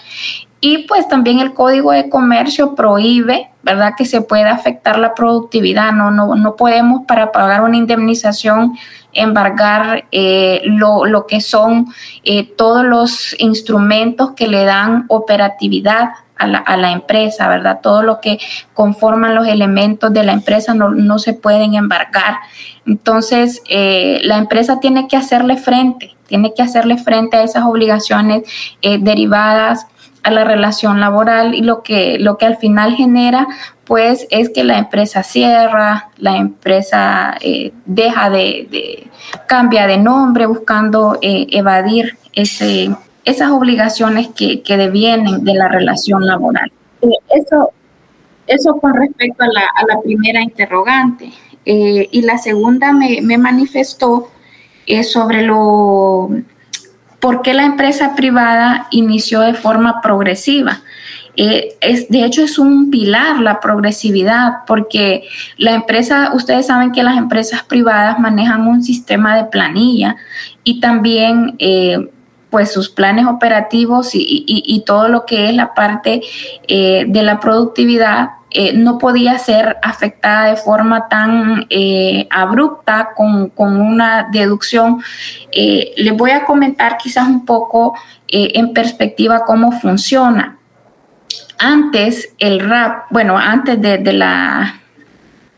y 0.61 0.79
pues 0.79 1.07
también 1.07 1.39
el 1.39 1.53
Código 1.53 1.91
de 1.91 2.09
Comercio 2.09 2.75
prohíbe, 2.75 3.49
¿verdad?, 3.63 3.93
que 3.97 4.05
se 4.05 4.21
pueda 4.21 4.51
afectar 4.51 4.99
la 4.99 5.13
productividad. 5.13 5.93
No, 5.93 6.11
no, 6.11 6.35
no 6.35 6.55
podemos 6.57 7.05
para 7.07 7.31
pagar 7.31 7.61
una 7.63 7.77
indemnización 7.77 8.77
embargar 9.13 10.05
eh, 10.11 10.61
lo, 10.65 11.05
lo, 11.05 11.25
que 11.27 11.41
son 11.41 11.87
eh, 12.23 12.43
todos 12.43 12.85
los 12.85 13.35
instrumentos 13.39 14.31
que 14.31 14.47
le 14.47 14.65
dan 14.65 15.05
operatividad 15.07 16.09
a 16.35 16.47
la, 16.47 16.59
a 16.59 16.77
la, 16.77 16.91
empresa, 16.91 17.47
¿verdad? 17.47 17.79
Todo 17.81 18.03
lo 18.03 18.19
que 18.21 18.37
conforman 18.73 19.35
los 19.35 19.47
elementos 19.47 20.13
de 20.13 20.23
la 20.23 20.33
empresa 20.33 20.73
no, 20.73 20.89
no 20.89 21.19
se 21.19 21.33
pueden 21.33 21.73
embargar. 21.73 22.35
Entonces, 22.85 23.61
eh, 23.69 24.19
la 24.23 24.37
empresa 24.37 24.79
tiene 24.79 25.07
que 25.07 25.17
hacerle 25.17 25.57
frente, 25.57 26.15
tiene 26.27 26.53
que 26.53 26.61
hacerle 26.61 26.97
frente 26.97 27.37
a 27.37 27.43
esas 27.43 27.63
obligaciones 27.65 28.43
derivadas 28.81 29.87
a 30.23 30.31
la 30.31 30.43
relación 30.43 30.99
laboral 30.99 31.55
y 31.55 31.61
lo 31.61 31.83
que, 31.83 32.17
lo 32.19 32.37
que 32.37 32.45
al 32.45 32.57
final 32.57 32.95
genera 32.95 33.47
pues 33.85 34.27
es 34.29 34.51
que 34.51 34.63
la 34.63 34.77
empresa 34.77 35.23
cierra, 35.23 36.09
la 36.17 36.37
empresa 36.37 37.35
eh, 37.41 37.73
deja 37.85 38.29
de, 38.29 39.07
cambia 39.47 39.87
de 39.87 39.97
nombre 39.97 40.45
buscando 40.45 41.17
eh, 41.23 41.47
evadir 41.49 42.15
ese, 42.33 42.95
esas 43.25 43.49
obligaciones 43.49 44.27
que, 44.27 44.61
que, 44.61 44.77
devienen 44.77 45.43
de 45.43 45.55
la 45.55 45.69
relación 45.69 46.23
laboral. 46.23 46.71
Eh, 47.01 47.07
eso, 47.29 47.71
eso 48.45 48.73
con 48.75 48.93
respecto 48.93 49.43
a 49.43 49.47
la, 49.47 49.61
a 49.61 49.95
la 49.95 50.01
primera 50.01 50.39
interrogante. 50.39 51.31
y 51.65 52.21
la 52.21 52.37
segunda 52.37 52.93
me, 52.93 53.21
me 53.21 53.39
manifestó 53.39 54.29
sobre 55.03 55.41
lo 55.43 56.29
¿Por 57.19 57.41
qué 57.41 57.53
la 57.53 57.65
empresa 57.65 58.15
privada 58.15 58.87
inició 58.91 59.41
de 59.41 59.53
forma 59.53 60.01
progresiva? 60.01 60.81
Eh, 61.35 61.77
es, 61.79 62.09
de 62.09 62.25
hecho, 62.25 62.41
es 62.43 62.59
un 62.59 62.89
pilar 62.89 63.39
la 63.39 63.59
progresividad, 63.59 64.65
porque 64.67 65.23
la 65.57 65.71
empresa, 65.71 66.31
ustedes 66.33 66.67
saben 66.67 66.91
que 66.91 67.03
las 67.03 67.17
empresas 67.17 67.63
privadas 67.63 68.19
manejan 68.19 68.67
un 68.67 68.83
sistema 68.83 69.37
de 69.37 69.45
planilla 69.45 70.17
y 70.63 70.79
también 70.79 71.55
eh, 71.59 72.09
pues 72.49 72.71
sus 72.71 72.89
planes 72.89 73.25
operativos 73.25 74.09
y, 74.13 74.83
todo 74.85 75.07
lo 75.07 75.25
que 75.25 75.49
es 75.49 75.55
la 75.55 75.73
parte 75.73 76.21
eh, 76.67 77.05
de 77.07 77.23
la 77.23 77.39
productividad 77.39 78.31
eh, 78.51 78.73
no 78.73 78.97
podía 78.97 79.37
ser 79.37 79.77
afectada 79.81 80.47
de 80.47 80.55
forma 80.55 81.07
tan 81.07 81.65
eh, 81.69 82.27
abrupta 82.29 83.09
con, 83.15 83.51
una 83.57 84.27
deducción. 84.31 85.01
les 85.51 86.15
voy 86.15 86.31
a 86.31 86.45
comentar 86.45 86.97
quizás 86.97 87.27
un 87.27 87.45
poco 87.45 87.93
en 88.27 88.73
perspectiva 88.73 89.43
cómo 89.45 89.71
funciona. 89.71 90.57
Antes 91.57 92.33
el 92.39 92.59
RAP, 92.59 93.07
bueno, 93.11 93.37
antes 93.37 93.81
de 93.81 94.13
la 94.13 94.79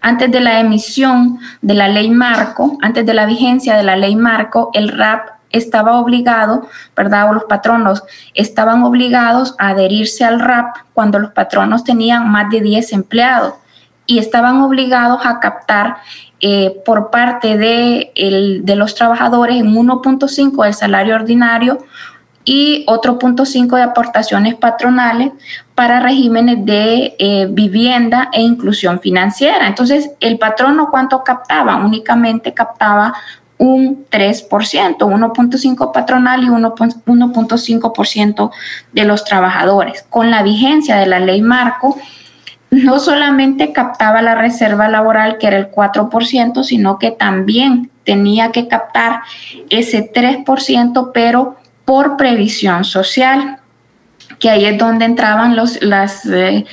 antes 0.02 0.32
de 0.32 0.40
la 0.40 0.60
emisión 0.60 1.40
de 1.62 1.76
la 1.76 1.88
ley 1.88 2.10
marco, 2.10 2.78
antes 2.82 3.06
de 3.06 3.14
la 3.14 3.26
vigencia 3.26 3.76
de 3.76 3.84
la 3.84 3.96
ley 3.96 4.16
marco, 4.16 4.72
el 4.74 4.90
RAP 4.90 5.41
estaba 5.52 5.98
obligado, 5.98 6.68
¿verdad? 6.96 7.30
O 7.30 7.34
los 7.34 7.44
patronos 7.46 8.04
estaban 8.34 8.84
obligados 8.84 9.56
a 9.58 9.70
adherirse 9.70 10.24
al 10.24 10.40
RAP 10.40 10.76
cuando 10.94 11.20
los 11.20 11.32
patronos 11.32 11.84
tenían 11.84 12.30
más 12.30 12.50
de 12.50 12.62
10 12.62 12.94
empleados 12.94 13.54
y 14.06 14.20
estaban 14.20 14.62
obligados 14.62 15.26
a 15.26 15.40
captar 15.40 15.98
eh, 16.40 16.82
por 16.86 17.12
parte 17.12 17.58
de, 17.58 18.12
de 18.64 18.76
los 18.76 18.96
trabajadores 18.96 19.58
en 19.58 19.76
1.5 19.76 20.64
del 20.64 20.74
salario 20.74 21.16
ordinario 21.16 21.86
y 22.44 22.84
otro 22.88 23.20
punto 23.20 23.46
5 23.46 23.76
de 23.76 23.84
aportaciones 23.84 24.56
patronales 24.56 25.32
para 25.76 26.00
regímenes 26.00 26.66
de 26.66 27.16
eh, 27.18 27.48
vivienda 27.50 28.30
e 28.34 28.42
inclusión 28.42 29.00
financiera. 29.00 29.68
Entonces, 29.68 30.12
el 30.20 30.38
patrono 30.38 30.90
cuánto 30.90 31.24
captaba? 31.24 31.78
Únicamente 31.78 32.54
captaba 32.54 33.14
un 33.62 34.06
3%, 34.10 34.98
1.5 34.98 35.94
patronal 35.94 36.44
y 36.44 36.48
1.5% 36.48 38.52
de 38.92 39.06
los 39.06 39.24
trabajadores. 39.24 40.04
Con 40.10 40.32
la 40.32 40.42
vigencia 40.42 40.96
de 40.96 41.06
la 41.06 41.20
ley 41.20 41.44
marco, 41.44 41.96
no 42.72 43.00
solamente 43.00 43.72
captaba 43.72 44.24
la 44.24 44.34
reserva 44.34 44.88
laboral, 44.88 45.38
que 45.38 45.46
era 45.46 45.58
el 45.58 45.70
4%, 45.70 46.64
sino 46.64 46.98
que 46.98 47.12
también 47.12 47.92
tenía 48.04 48.52
que 48.52 48.68
captar 48.68 49.22
ese 49.70 50.12
3%, 50.12 51.12
pero 51.14 51.58
por 51.86 52.18
previsión 52.18 52.84
social, 52.84 53.60
que 54.40 54.50
ahí 54.50 54.66
es 54.66 54.80
donde 54.80 55.06
entraban 55.06 55.56
los, 55.56 55.78
eh, 55.84 56.66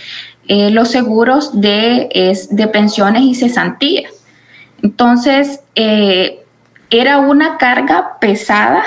eh, 0.46 0.70
los 0.70 0.90
seguros 0.90 1.60
de, 1.60 2.34
de 2.50 2.66
pensiones 2.68 3.24
y 3.24 3.34
cesantías. 3.34 4.10
Entonces, 4.82 5.60
eh, 5.74 6.37
era 6.90 7.18
una 7.18 7.58
carga 7.58 8.18
pesada 8.20 8.82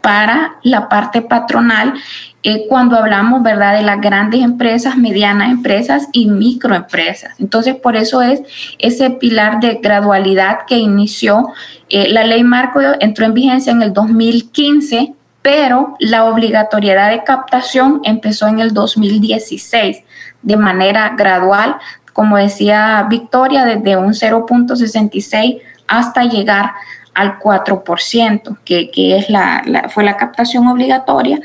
para 0.00 0.56
la 0.62 0.88
parte 0.88 1.22
patronal 1.22 1.94
eh, 2.42 2.66
cuando 2.68 2.96
hablamos, 2.96 3.42
¿verdad?, 3.42 3.76
de 3.76 3.82
las 3.82 4.00
grandes 4.00 4.42
empresas, 4.42 4.96
medianas 4.96 5.50
empresas 5.50 6.08
y 6.12 6.28
microempresas. 6.28 7.38
Entonces, 7.40 7.74
por 7.74 7.96
eso 7.96 8.22
es 8.22 8.40
ese 8.78 9.10
pilar 9.10 9.60
de 9.60 9.80
gradualidad 9.82 10.60
que 10.66 10.76
inició. 10.76 11.52
Eh, 11.88 12.08
la 12.10 12.24
ley 12.24 12.44
marco 12.44 12.80
entró 13.00 13.26
en 13.26 13.34
vigencia 13.34 13.72
en 13.72 13.82
el 13.82 13.92
2015, 13.92 15.14
pero 15.42 15.96
la 15.98 16.24
obligatoriedad 16.24 17.10
de 17.10 17.24
captación 17.24 18.00
empezó 18.04 18.46
en 18.46 18.60
el 18.60 18.72
2016 18.72 19.98
de 20.42 20.56
manera 20.56 21.14
gradual, 21.16 21.76
como 22.12 22.36
decía 22.36 23.04
Victoria, 23.10 23.64
desde 23.64 23.96
un 23.96 24.12
0.66 24.12 25.60
hasta 25.86 26.24
llegar 26.24 26.72
al 27.18 27.36
4%, 27.40 28.58
que, 28.64 28.92
que 28.92 29.16
es 29.16 29.28
la, 29.28 29.64
fue 29.88 30.04
la 30.04 30.16
captación 30.16 30.68
obligatoria, 30.68 31.40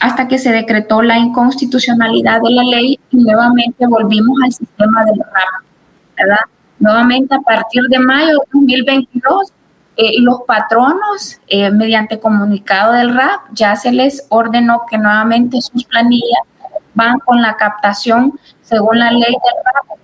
hasta 0.00 0.26
que 0.26 0.36
se 0.36 0.50
decretó 0.50 1.00
la 1.00 1.16
inconstitucionalidad 1.16 2.40
de 2.42 2.50
la 2.50 2.64
ley 2.64 2.98
y 3.12 3.16
nuevamente 3.18 3.86
volvimos 3.86 4.36
al 4.44 4.52
sistema 4.52 5.04
del 5.04 5.20
RAP, 5.20 5.64
¿verdad? 6.16 6.40
Nuevamente 6.80 7.36
a 7.36 7.38
partir 7.38 7.84
de 7.84 8.00
mayo 8.00 8.26
de 8.26 8.34
2022, 8.52 9.52
eh, 9.96 10.20
los 10.22 10.40
patronos, 10.42 11.40
eh, 11.46 11.70
mediante 11.70 12.18
comunicado 12.18 12.92
del 12.92 13.14
RAP, 13.14 13.42
ya 13.52 13.76
se 13.76 13.92
les 13.92 14.26
ordenó 14.28 14.86
que 14.90 14.98
nuevamente 14.98 15.60
sus 15.62 15.84
planillas 15.84 16.40
van 16.94 17.20
con 17.20 17.40
la 17.40 17.56
captación 17.56 18.32
según 18.60 18.98
la 18.98 19.12
ley 19.12 19.20
del 19.20 19.64
RAP, 19.72 19.98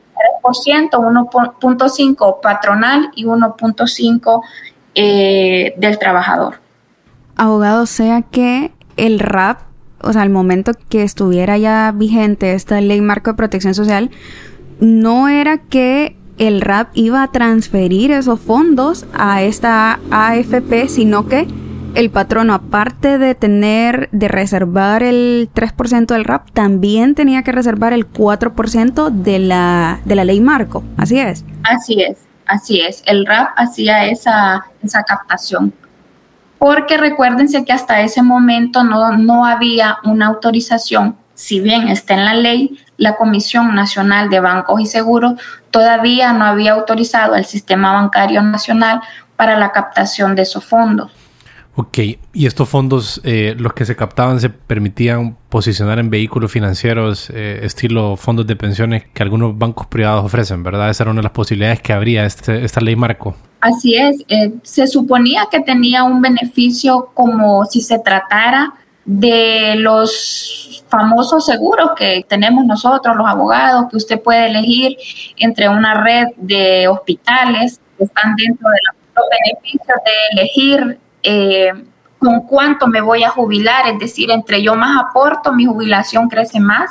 3%, 0.44 0.90
1.5 0.90 2.40
patronal 2.40 3.10
y 3.16 3.24
1.5 3.24 4.42
eh, 4.94 5.74
del 5.76 5.98
trabajador. 5.98 6.56
Abogado, 7.36 7.86
sea 7.86 8.22
que 8.22 8.72
el 8.96 9.18
RAP, 9.18 9.60
o 10.02 10.12
sea, 10.12 10.22
al 10.22 10.30
momento 10.30 10.72
que 10.88 11.02
estuviera 11.02 11.56
ya 11.58 11.92
vigente 11.94 12.52
esta 12.54 12.80
ley 12.80 13.00
marco 13.00 13.30
de 13.30 13.36
protección 13.36 13.74
social, 13.74 14.10
no 14.80 15.28
era 15.28 15.58
que 15.58 16.16
el 16.38 16.60
RAP 16.60 16.88
iba 16.94 17.22
a 17.22 17.30
transferir 17.30 18.10
esos 18.10 18.40
fondos 18.40 19.06
a 19.14 19.42
esta 19.42 20.00
AFP, 20.10 20.88
sino 20.88 21.28
que 21.28 21.46
el 21.94 22.10
patrono, 22.10 22.54
aparte 22.54 23.18
de 23.18 23.34
tener, 23.34 24.08
de 24.12 24.28
reservar 24.28 25.02
el 25.02 25.50
3% 25.54 26.06
del 26.06 26.24
RAP, 26.24 26.50
también 26.52 27.14
tenía 27.14 27.42
que 27.42 27.52
reservar 27.52 27.92
el 27.92 28.10
4% 28.10 29.10
de 29.10 29.38
la, 29.38 30.00
de 30.04 30.14
la 30.14 30.24
ley 30.24 30.40
marco. 30.40 30.82
Así 30.96 31.18
es. 31.18 31.44
Así 31.64 32.02
es, 32.02 32.18
así 32.46 32.80
es. 32.80 33.02
El 33.06 33.26
RAP 33.26 33.50
hacía 33.56 34.06
esa, 34.06 34.64
captación. 35.06 35.72
Porque 36.58 36.96
recuérdense 36.96 37.64
que 37.64 37.72
hasta 37.72 38.00
ese 38.02 38.22
momento 38.22 38.84
no, 38.84 39.12
no 39.16 39.44
había 39.44 39.98
una 40.04 40.26
autorización, 40.26 41.16
si 41.34 41.60
bien 41.60 41.88
está 41.88 42.14
en 42.14 42.24
la 42.24 42.34
ley, 42.34 42.78
la 42.98 43.16
Comisión 43.16 43.74
Nacional 43.74 44.30
de 44.30 44.38
Bancos 44.38 44.80
y 44.80 44.86
Seguros 44.86 45.34
todavía 45.70 46.32
no 46.32 46.44
había 46.44 46.72
autorizado 46.72 47.34
al 47.34 47.44
sistema 47.44 47.92
bancario 47.92 48.42
nacional 48.42 49.00
para 49.34 49.58
la 49.58 49.72
captación 49.72 50.36
de 50.36 50.42
esos 50.42 50.64
fondos. 50.64 51.10
Ok, 51.74 51.98
y 52.34 52.46
estos 52.46 52.68
fondos, 52.68 53.20
eh, 53.24 53.54
los 53.58 53.72
que 53.72 53.86
se 53.86 53.96
captaban, 53.96 54.40
se 54.40 54.50
permitían 54.50 55.38
posicionar 55.48 55.98
en 55.98 56.10
vehículos 56.10 56.52
financieros, 56.52 57.30
eh, 57.30 57.60
estilo 57.62 58.16
fondos 58.16 58.46
de 58.46 58.56
pensiones 58.56 59.04
que 59.14 59.22
algunos 59.22 59.56
bancos 59.56 59.86
privados 59.86 60.22
ofrecen, 60.22 60.62
¿verdad? 60.62 60.90
Esa 60.90 61.04
era 61.04 61.12
una 61.12 61.20
de 61.20 61.24
las 61.24 61.32
posibilidades 61.32 61.80
que 61.80 61.94
habría 61.94 62.26
este, 62.26 62.62
esta 62.62 62.82
ley 62.82 62.94
marco. 62.94 63.34
Así 63.62 63.94
es, 63.94 64.22
eh, 64.28 64.52
se 64.62 64.86
suponía 64.86 65.46
que 65.50 65.60
tenía 65.60 66.04
un 66.04 66.20
beneficio 66.20 67.10
como 67.14 67.64
si 67.64 67.80
se 67.80 67.98
tratara 68.00 68.74
de 69.06 69.74
los 69.76 70.84
famosos 70.88 71.46
seguros 71.46 71.92
que 71.96 72.26
tenemos 72.28 72.66
nosotros, 72.66 73.16
los 73.16 73.26
abogados, 73.26 73.86
que 73.90 73.96
usted 73.96 74.20
puede 74.20 74.48
elegir 74.48 74.98
entre 75.38 75.70
una 75.70 76.02
red 76.02 76.26
de 76.36 76.86
hospitales 76.86 77.80
que 77.96 78.04
están 78.04 78.36
dentro 78.36 78.68
de 78.68 78.76
los 79.14 79.24
beneficios 79.30 79.96
de 80.04 80.42
elegir 80.42 80.98
eh, 81.22 81.72
con 82.18 82.42
cuánto 82.42 82.86
me 82.86 83.00
voy 83.00 83.24
a 83.24 83.30
jubilar, 83.30 83.88
es 83.88 83.98
decir, 83.98 84.30
entre 84.30 84.62
yo 84.62 84.76
más 84.76 84.96
aporto, 84.98 85.52
mi 85.52 85.64
jubilación 85.64 86.28
crece 86.28 86.60
más. 86.60 86.90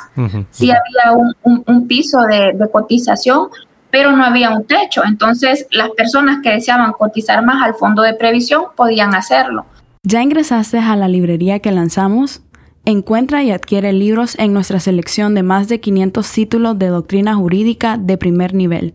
si 0.50 0.70
había 0.70 1.34
un, 1.42 1.88
piso 1.88 2.20
de, 2.22 2.52
de, 2.52 2.70
cotización, 2.70 3.48
pero 3.90 4.12
no 4.12 4.24
había 4.24 4.50
un 4.50 4.64
techo. 4.64 5.02
Entonces, 5.04 5.66
las 5.70 5.90
personas 5.90 6.40
que 6.42 6.50
deseaban 6.50 6.92
cotizar 6.92 7.44
más 7.44 7.62
al 7.62 7.74
fondo 7.74 8.02
de 8.02 8.14
previsión 8.14 8.64
podían 8.76 9.14
hacerlo. 9.14 9.64
¿Ya 10.02 10.20
ingresaste 10.20 10.78
a 10.78 10.96
la 10.96 11.08
librería 11.08 11.60
que 11.60 11.72
lanzamos? 11.72 12.42
Encuentra 12.84 13.44
y 13.44 13.52
adquiere 13.52 13.92
libros 13.92 14.36
en 14.40 14.52
nuestra 14.52 14.80
selección 14.80 15.36
de 15.36 15.44
más 15.44 15.68
de 15.68 15.78
500 15.78 16.32
títulos 16.32 16.78
de 16.80 16.88
doctrina 16.88 17.36
jurídica 17.36 17.96
de 17.96 18.18
primer 18.18 18.54
nivel. 18.54 18.94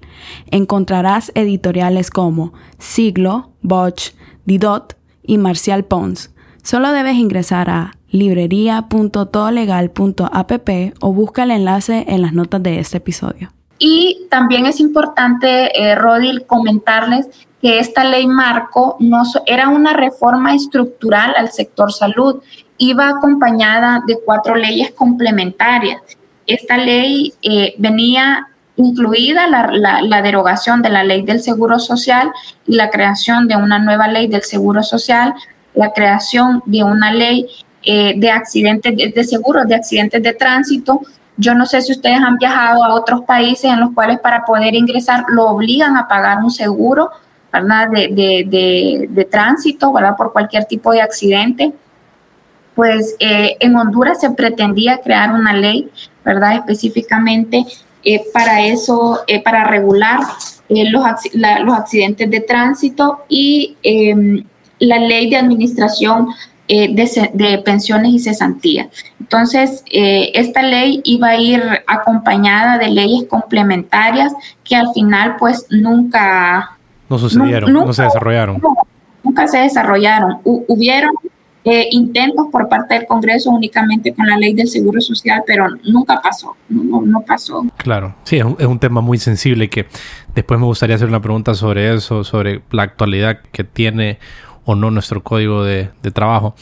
Encontrarás 0.52 1.32
editoriales 1.36 2.10
como 2.10 2.52
Siglo, 2.80 3.54
Bosch, 3.62 4.12
Didot, 4.46 4.97
y 5.28 5.38
Marcial 5.38 5.86
Pons. 5.86 6.32
Solo 6.64 6.92
debes 6.92 7.14
ingresar 7.16 7.70
a 7.70 7.94
librería.todolegal.app 8.10 10.70
o 11.02 11.14
busca 11.14 11.44
el 11.44 11.52
enlace 11.52 12.06
en 12.08 12.24
las 12.24 12.34
notas 12.34 12.64
de 12.64 12.80
este 12.80 12.98
episodio. 12.98 13.52
Y 13.80 14.26
también 14.32 14.66
es 14.66 14.80
importante, 14.80 15.80
eh, 15.80 15.94
Rodil, 15.94 16.48
comentarles 16.48 17.28
que 17.62 17.78
esta 17.80 18.04
ley 18.04 18.28
marco 18.28 18.98
no 19.00 19.24
era 19.46 19.70
una 19.70 19.94
reforma 19.94 20.56
estructural 20.56 21.36
al 21.38 21.52
sector 21.52 21.92
salud, 21.92 22.42
iba 22.78 23.10
acompañada 23.10 24.02
de 24.08 24.18
cuatro 24.24 24.56
leyes 24.56 24.92
complementarias. 24.92 26.02
Esta 26.46 26.78
ley 26.78 27.34
eh, 27.42 27.74
venía 27.78 28.48
incluida 28.78 29.48
la, 29.48 30.22
derogación 30.22 30.82
de 30.82 30.90
la 30.90 31.04
ley 31.04 31.24
del 31.24 31.42
Seguro 31.42 31.80
Social 31.80 32.32
y 32.66 32.76
la 32.76 32.90
creación 32.90 33.48
de 33.48 33.56
una 33.56 33.80
nueva 33.80 34.08
ley 34.08 34.28
del 34.28 34.44
Seguro 34.44 34.84
Social, 34.84 35.34
la 35.74 35.92
creación 35.92 36.62
de 36.66 36.84
una 36.84 37.12
ley 37.12 37.48
eh, 37.84 38.14
de 38.18 38.32
accidentes, 38.32 38.96
de, 38.96 39.24
seguros 39.24 39.68
de 39.68 39.76
accidentes 39.76 40.22
de 40.22 40.34
tránsito. 40.34 41.02
Yo 41.38 41.54
no 41.54 41.66
sé 41.66 41.82
si 41.82 41.92
ustedes 41.92 42.20
han 42.20 42.38
viajado 42.38 42.84
a 42.84 42.94
otros 42.94 43.22
países 43.22 43.66
en 43.66 43.80
los 43.80 43.92
cuales 43.94 44.20
para 44.20 44.46
poder 44.46 44.76
ingresar 44.76 45.26
lo 45.30 45.46
obligan 45.48 45.98
a 45.98 46.08
pagar 46.08 46.38
un 46.44 46.52
seguro 46.52 47.10
¿verdad? 47.52 47.90
De, 47.90 49.08
de, 49.10 49.26
tránsito 49.26 49.92
¿verdad? 49.92 50.16
por 50.16 50.32
cualquier 50.32 50.66
tipo 50.66 50.92
de 50.92 51.02
accidente. 51.02 51.74
Pues 52.76 53.16
eh, 53.20 53.58
en 53.60 53.76
Honduras 53.76 54.22
se 54.22 54.30
pretendía 54.30 55.00
crear 55.00 55.32
una 55.32 55.54
ley 55.54 55.90
¿verdad? 56.24 56.56
específicamente 56.56 57.66
eh, 58.10 58.24
para 58.32 58.66
eso, 58.66 59.20
eh, 59.28 59.44
para 59.44 59.66
regular 59.66 60.22
eh, 60.70 60.90
los, 60.90 61.04
los, 61.34 61.78
accidentes 61.78 62.32
de 62.32 62.40
tránsito 62.40 63.26
y 63.28 63.76
em, 63.84 64.46
la 64.80 64.98
ley 64.98 65.30
de 65.30 65.36
administración 65.36 66.30
de, 66.70 67.30
de, 67.34 67.58
pensiones 67.58 68.14
y 68.14 68.20
cesantías. 68.20 68.88
Entonces, 69.20 69.84
esta 69.90 70.62
ley 70.62 71.02
iba 71.04 71.30
a 71.30 71.38
ir 71.38 71.64
acompañada 71.86 72.78
de 72.78 72.90
leyes 72.90 73.26
complementarias 73.30 74.34
que 74.64 74.76
al 74.76 74.94
final 74.94 75.36
pues 75.38 75.66
nunca... 75.70 76.78
No 77.10 77.18
sucedieron, 77.18 77.74
no 77.74 77.94
se 77.94 78.04
desarrollaron. 78.04 78.62
nunca 79.24 79.48
se 79.48 79.60
desarrollaron. 79.60 80.40
hubieron 80.44 81.12
eh, 81.64 81.90
intentos 81.92 82.48
por 82.50 82.70
parte 82.70 82.94
del 82.94 83.06
Congreso 83.06 83.50
únicamente 83.50 84.14
con 84.14 84.26
la 84.26 84.38
ley 84.38 84.54
del 84.54 84.70
Seguro 84.70 85.02
Social, 85.02 85.44
pero 85.46 85.68
nunca 85.84 86.22
pasó, 86.22 86.56
no, 86.70 87.22
pasó. 87.28 87.66
Claro, 87.76 88.16
sí, 88.24 88.38
es 88.38 88.66
un, 88.66 88.80
tema 88.80 89.02
muy 89.02 89.18
sensible 89.18 89.70
que 89.70 89.86
después 90.34 90.60
me 90.60 90.66
gustaría 90.66 90.96
hacer 90.96 91.10
una 91.10 91.22
pregunta 91.22 91.56
sobre 91.56 91.94
eso, 91.94 92.24
sobre 92.24 92.62
la 92.72 92.84
actualidad 92.84 93.40
que 93.52 93.66
tiene 93.66 94.18
o 94.64 94.76
no 94.76 94.92
nuestro 94.92 95.24
código 95.24 95.64
de, 95.64 95.90
trabajo. 96.14 96.56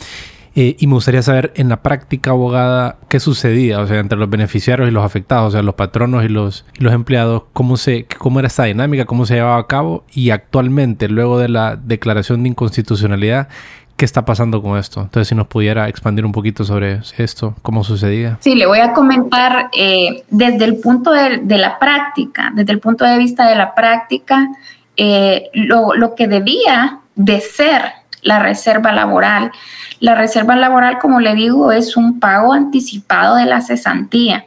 Eh, 0.55 0.75
y 0.79 0.88
me 0.88 0.93
gustaría 0.93 1.21
saber 1.21 1.51
en 1.55 1.69
la 1.69 1.84
práctica 1.84 2.31
abogada 2.31 2.97
qué 3.10 3.19
sucedía, 3.19 3.81
o 3.81 3.88
sea, 3.88 3.99
entre 3.99 4.17
los 4.17 4.29
beneficiarios 4.29 4.88
y 4.88 4.91
los 4.91 5.03
afectados, 5.03 5.49
o 5.49 5.51
sea, 5.51 5.62
los 5.62 5.75
patronos 5.75 6.23
y 6.23 6.29
los, 6.29 6.65
y 6.79 6.84
los 6.84 6.93
empleados, 6.93 7.43
cómo, 7.51 7.77
se, 7.77 8.08
cómo 8.17 8.39
era 8.39 8.47
esta 8.47 8.63
dinámica, 8.63 9.05
cómo 9.05 9.25
se 9.25 9.36
llevaba 9.36 9.58
a 9.58 9.67
cabo 9.67 10.05
y 10.13 10.29
actualmente, 10.29 11.10
luego 11.10 11.38
de 11.38 11.49
la 11.49 11.75
declaración 11.75 12.41
de 12.41 12.49
inconstitucionalidad, 12.49 13.49
qué 13.97 14.05
está 14.05 14.25
pasando 14.25 14.62
con 14.62 14.77
esto. 14.77 15.01
Entonces, 15.01 15.29
si 15.29 15.36
nos 15.36 15.47
pudiera 15.47 15.88
expandir 15.88 16.25
un 16.25 16.31
poquito 16.31 16.63
sobre 16.63 17.01
esto, 17.17 17.55
cómo 17.62 17.84
sucedía. 17.84 18.38
Sí, 18.41 18.55
le 18.55 18.65
voy 18.65 18.79
a 18.79 18.93
comentar 18.93 19.69
eh, 19.77 20.23
desde 20.29 20.65
el 20.65 20.77
punto 20.77 21.12
de, 21.12 21.58
la 21.58 21.79
práctica, 21.79 22.51
desde 22.53 22.73
el 22.73 22.79
punto 22.79 23.05
de 23.05 23.17
vista 23.17 23.47
de 23.47 23.55
la 23.55 23.73
práctica, 23.73 24.49
eh, 24.97 25.49
lo, 25.53 25.93
lo, 25.95 26.15
que 26.15 26.27
debía 26.27 26.99
de 27.15 27.39
ser 27.41 27.81
la 28.21 28.39
reserva 28.39 28.91
laboral. 28.91 29.51
La 29.99 30.15
reserva 30.15 30.55
laboral, 30.55 30.99
como 30.99 31.19
le 31.19 31.36
digo, 31.36 31.71
es 31.71 31.95
un 31.95 32.19
pago 32.19 32.53
anticipado 32.53 33.36
de 33.36 33.45
la 33.45 33.62
cesantía. 33.62 34.45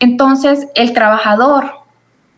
Entonces, 0.00 0.68
el 0.74 0.92
trabajador 0.92 1.84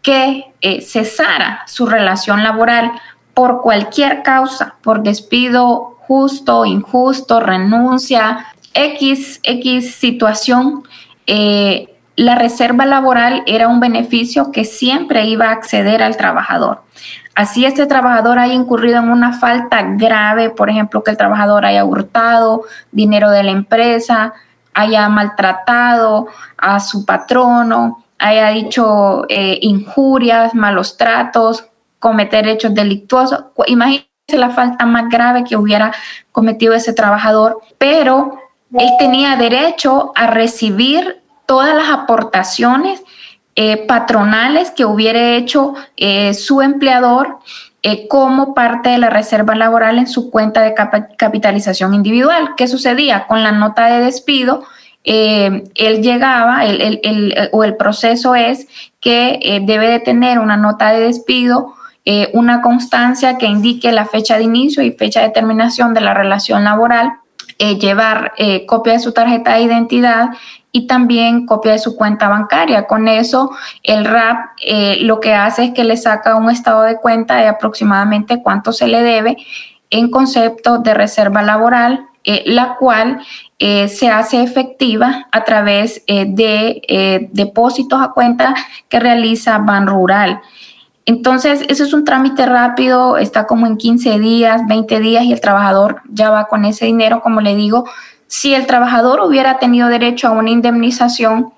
que 0.02 0.44
eh, 0.60 0.82
cesara 0.82 1.64
su 1.66 1.86
relación 1.86 2.42
laboral 2.42 2.92
por 3.34 3.60
cualquier 3.60 4.22
causa, 4.22 4.76
por 4.82 5.02
despido 5.02 5.95
justo, 6.06 6.64
injusto, 6.64 7.40
renuncia, 7.40 8.46
X, 8.74 9.40
X 9.42 9.94
situación, 9.94 10.84
eh, 11.26 11.96
la 12.16 12.34
reserva 12.34 12.86
laboral 12.86 13.42
era 13.46 13.68
un 13.68 13.80
beneficio 13.80 14.50
que 14.50 14.64
siempre 14.64 15.26
iba 15.26 15.48
a 15.48 15.52
acceder 15.52 16.02
al 16.02 16.16
trabajador. 16.16 16.82
Así 17.34 17.66
este 17.66 17.86
trabajador 17.86 18.38
haya 18.38 18.54
incurrido 18.54 18.98
en 18.98 19.10
una 19.10 19.34
falta 19.34 19.82
grave, 19.82 20.48
por 20.48 20.70
ejemplo, 20.70 21.04
que 21.04 21.10
el 21.10 21.18
trabajador 21.18 21.66
haya 21.66 21.84
hurtado 21.84 22.62
dinero 22.90 23.30
de 23.30 23.42
la 23.42 23.50
empresa, 23.50 24.32
haya 24.72 25.06
maltratado 25.10 26.28
a 26.56 26.80
su 26.80 27.04
patrono, 27.04 28.04
haya 28.18 28.48
dicho 28.48 29.26
eh, 29.28 29.58
injurias, 29.60 30.54
malos 30.54 30.96
tratos, 30.96 31.66
cometer 31.98 32.48
hechos 32.48 32.74
delictuosos. 32.74 33.44
Imagínense 33.66 34.15
la 34.34 34.50
falta 34.50 34.86
más 34.86 35.08
grave 35.08 35.44
que 35.44 35.56
hubiera 35.56 35.92
cometido 36.32 36.74
ese 36.74 36.92
trabajador, 36.92 37.60
pero 37.78 38.40
él 38.72 38.88
tenía 38.98 39.36
derecho 39.36 40.12
a 40.16 40.26
recibir 40.26 41.22
todas 41.46 41.74
las 41.74 41.88
aportaciones 41.90 43.02
eh, 43.54 43.86
patronales 43.86 44.72
que 44.72 44.84
hubiera 44.84 45.36
hecho 45.36 45.74
eh, 45.96 46.34
su 46.34 46.60
empleador 46.60 47.38
eh, 47.82 48.08
como 48.08 48.52
parte 48.52 48.90
de 48.90 48.98
la 48.98 49.10
reserva 49.10 49.54
laboral 49.54 49.98
en 49.98 50.08
su 50.08 50.30
cuenta 50.30 50.62
de 50.62 50.74
capitalización 51.16 51.94
individual. 51.94 52.50
¿Qué 52.56 52.66
sucedía? 52.66 53.28
Con 53.28 53.44
la 53.44 53.52
nota 53.52 53.86
de 53.86 54.04
despido, 54.04 54.64
él 55.04 56.02
llegaba, 56.02 56.64
o 57.52 57.62
el 57.62 57.76
proceso 57.76 58.34
es 58.34 58.66
que 58.98 59.62
debe 59.64 59.88
de 59.88 60.00
tener 60.00 60.40
una 60.40 60.56
nota 60.56 60.90
de 60.90 60.98
despido 60.98 61.75
eh, 62.08 62.30
una 62.34 62.62
constancia 62.62 63.36
que 63.36 63.46
indique 63.46 63.90
la 63.90 64.06
fecha 64.06 64.36
de 64.36 64.44
inicio 64.44 64.80
y 64.80 64.92
fecha 64.92 65.22
de 65.22 65.30
terminación 65.30 65.92
de 65.92 66.00
la 66.00 66.14
relación 66.14 66.62
laboral 66.62 67.14
eh, 67.58 67.80
llevar 67.80 68.32
eh, 68.36 68.64
copia 68.64 68.92
de 68.92 69.00
su 69.00 69.10
tarjeta 69.10 69.54
de 69.54 69.62
identidad 69.62 70.28
y 70.70 70.86
también 70.86 71.46
copia 71.46 71.72
de 71.72 71.80
su 71.80 71.96
cuenta 71.96 72.28
bancaria. 72.28 72.86
Con 72.86 73.08
eso, 73.08 73.50
el 73.82 74.04
RAP 74.04 74.50
lo 75.00 75.18
que 75.18 75.34
hace 75.34 75.64
es 75.64 75.70
que 75.74 75.82
le 75.82 75.96
saca 75.96 76.36
un 76.36 76.48
estado 76.48 76.82
de 76.82 76.96
cuenta 76.96 77.38
de 77.38 77.48
aproximadamente 77.48 78.40
cuánto 78.40 78.72
se 78.72 78.86
le 78.86 79.02
debe 79.02 79.36
en 79.90 80.08
concepto 80.08 80.78
de 80.78 80.94
reserva 80.94 81.42
laboral, 81.42 82.06
la 82.44 82.76
cual 82.76 83.20
se 83.58 84.10
hace 84.10 84.42
efectiva 84.42 85.26
a 85.32 85.44
través 85.44 86.04
de 86.06 87.28
depósitos 87.32 88.02
a 88.02 88.12
cuenta 88.12 88.54
que 88.90 89.00
realiza 89.00 89.56
Ban 89.58 89.86
Rural. 89.86 90.42
Entonces, 91.06 91.64
eso 91.68 91.84
es 91.84 91.92
un 91.92 92.04
trámite 92.04 92.46
rápido, 92.46 93.16
está 93.16 93.46
como 93.46 93.66
en 93.66 93.76
15 93.76 94.18
días, 94.18 94.62
20 94.66 94.98
días 94.98 95.24
y 95.24 95.32
el 95.32 95.40
trabajador 95.40 96.02
ya 96.08 96.30
va 96.30 96.48
con 96.48 96.64
ese 96.64 96.86
dinero, 96.86 97.22
como 97.22 97.40
le 97.40 97.54
digo. 97.54 97.88
Si 98.26 98.54
el 98.54 98.66
trabajador 98.66 99.20
hubiera 99.20 99.60
tenido 99.60 99.88
derecho 99.88 100.26
a 100.26 100.32
una 100.32 100.50
indemnización 100.50 101.52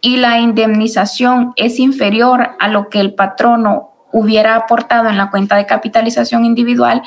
y 0.00 0.16
la 0.16 0.38
indemnización 0.38 1.52
es 1.56 1.78
inferior 1.78 2.56
a 2.58 2.68
lo 2.68 2.88
que 2.88 3.00
el 3.00 3.12
patrono 3.14 3.90
hubiera 4.10 4.56
aportado 4.56 5.10
en 5.10 5.18
la 5.18 5.30
cuenta 5.30 5.56
de 5.56 5.66
capitalización 5.66 6.46
individual, 6.46 7.02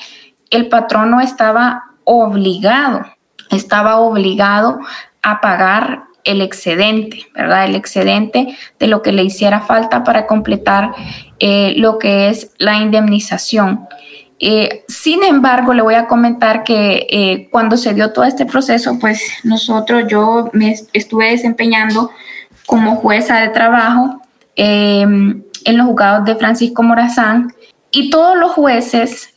el 0.51 0.69
patrono 0.69 1.19
estaba 1.19 1.83
obligado, 2.03 3.01
estaba 3.49 3.97
obligado 3.97 4.79
a 5.23 5.41
pagar 5.41 6.06
el 6.27 6.41
excedente, 6.41 7.25
¿verdad? 7.33 7.65
El 7.65 7.75
excedente 7.75 8.55
de 8.79 8.87
lo 8.87 9.01
que 9.01 9.11
le 9.11 9.23
hiciera 9.23 9.61
falta 9.61 10.03
para 10.03 10.27
completar 10.27 10.91
eh, 11.39 11.73
lo 11.77 11.97
que 11.97 12.29
es 12.29 12.51
la 12.57 12.77
indemnización. 12.77 13.87
Eh, 14.39 14.83
sin 14.87 15.23
embargo, 15.23 15.73
le 15.73 15.81
voy 15.81 15.95
a 15.95 16.07
comentar 16.07 16.63
que 16.63 17.07
eh, 17.09 17.47
cuando 17.49 17.75
se 17.75 17.93
dio 17.93 18.11
todo 18.13 18.25
este 18.25 18.45
proceso, 18.45 18.99
pues 18.99 19.21
nosotros, 19.43 20.03
yo 20.07 20.49
me 20.53 20.75
estuve 20.93 21.31
desempeñando 21.31 22.11
como 22.67 22.97
jueza 22.97 23.39
de 23.39 23.49
trabajo 23.49 24.21
em, 24.55 25.41
en 25.65 25.77
los 25.77 25.87
juzgados 25.87 26.25
de 26.25 26.35
Francisco 26.35 26.83
Morazán 26.83 27.53
y 27.89 28.09
todos 28.09 28.37
los 28.37 28.51
jueces 28.51 29.33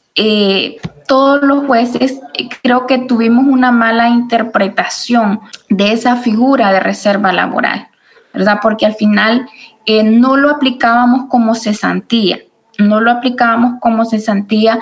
todos 1.10 1.42
los 1.42 1.66
jueces 1.66 2.20
creo 2.62 2.86
que 2.86 2.98
tuvimos 2.98 3.44
una 3.44 3.72
mala 3.72 4.08
interpretación 4.08 5.40
de 5.68 5.92
esa 5.92 6.14
figura 6.14 6.70
de 6.70 6.78
reserva 6.78 7.32
laboral, 7.32 7.88
¿verdad? 8.32 8.60
Porque 8.62 8.86
al 8.86 8.94
final 8.94 9.48
eh, 9.86 10.04
no 10.04 10.36
lo 10.36 10.50
aplicábamos 10.50 11.26
como 11.28 11.56
cesantía, 11.56 12.38
no 12.78 13.00
lo 13.00 13.10
aplicábamos 13.10 13.80
como 13.80 14.04
cesantía 14.04 14.78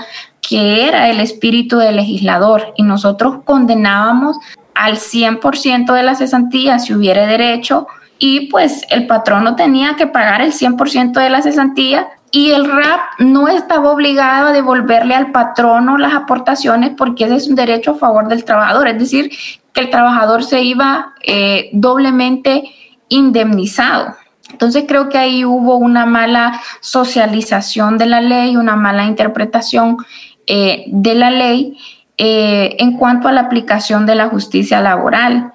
que 0.46 0.86
era 0.86 1.08
el 1.08 1.20
espíritu 1.20 1.78
del 1.78 1.96
legislador 1.96 2.74
y 2.76 2.82
nosotros 2.82 3.38
condenábamos 3.46 4.36
al 4.74 4.98
100% 4.98 5.94
de 5.94 6.02
la 6.02 6.14
cesantía 6.14 6.78
si 6.78 6.92
hubiera 6.92 7.26
derecho 7.26 7.86
y 8.18 8.50
pues 8.50 8.82
el 8.90 9.06
patrono 9.06 9.56
tenía 9.56 9.96
que 9.96 10.06
pagar 10.06 10.42
el 10.42 10.52
100% 10.52 11.12
de 11.12 11.30
la 11.30 11.40
cesantía 11.40 12.06
y 12.30 12.50
el 12.50 12.70
RAP 12.70 13.00
no 13.20 13.48
estaba 13.48 13.90
obligado 13.90 14.48
a 14.48 14.52
devolverle 14.52 15.14
al 15.14 15.32
patrono 15.32 15.96
las 15.96 16.14
aportaciones 16.14 16.92
porque 16.96 17.24
ese 17.24 17.36
es 17.36 17.48
un 17.48 17.54
derecho 17.54 17.92
a 17.92 17.98
favor 17.98 18.28
del 18.28 18.44
trabajador, 18.44 18.88
es 18.88 18.98
decir, 18.98 19.30
que 19.72 19.80
el 19.80 19.90
trabajador 19.90 20.44
se 20.44 20.62
iba 20.62 21.14
eh, 21.22 21.70
doblemente 21.72 22.64
indemnizado. 23.08 24.16
Entonces 24.50 24.84
creo 24.86 25.08
que 25.08 25.18
ahí 25.18 25.44
hubo 25.44 25.76
una 25.76 26.06
mala 26.06 26.60
socialización 26.80 27.98
de 27.98 28.06
la 28.06 28.20
ley, 28.20 28.56
una 28.56 28.76
mala 28.76 29.04
interpretación 29.04 29.98
eh, 30.46 30.84
de 30.88 31.14
la 31.14 31.30
ley 31.30 31.78
eh, 32.16 32.76
en 32.78 32.96
cuanto 32.96 33.28
a 33.28 33.32
la 33.32 33.42
aplicación 33.42 34.06
de 34.06 34.14
la 34.14 34.28
justicia 34.28 34.80
laboral 34.80 35.52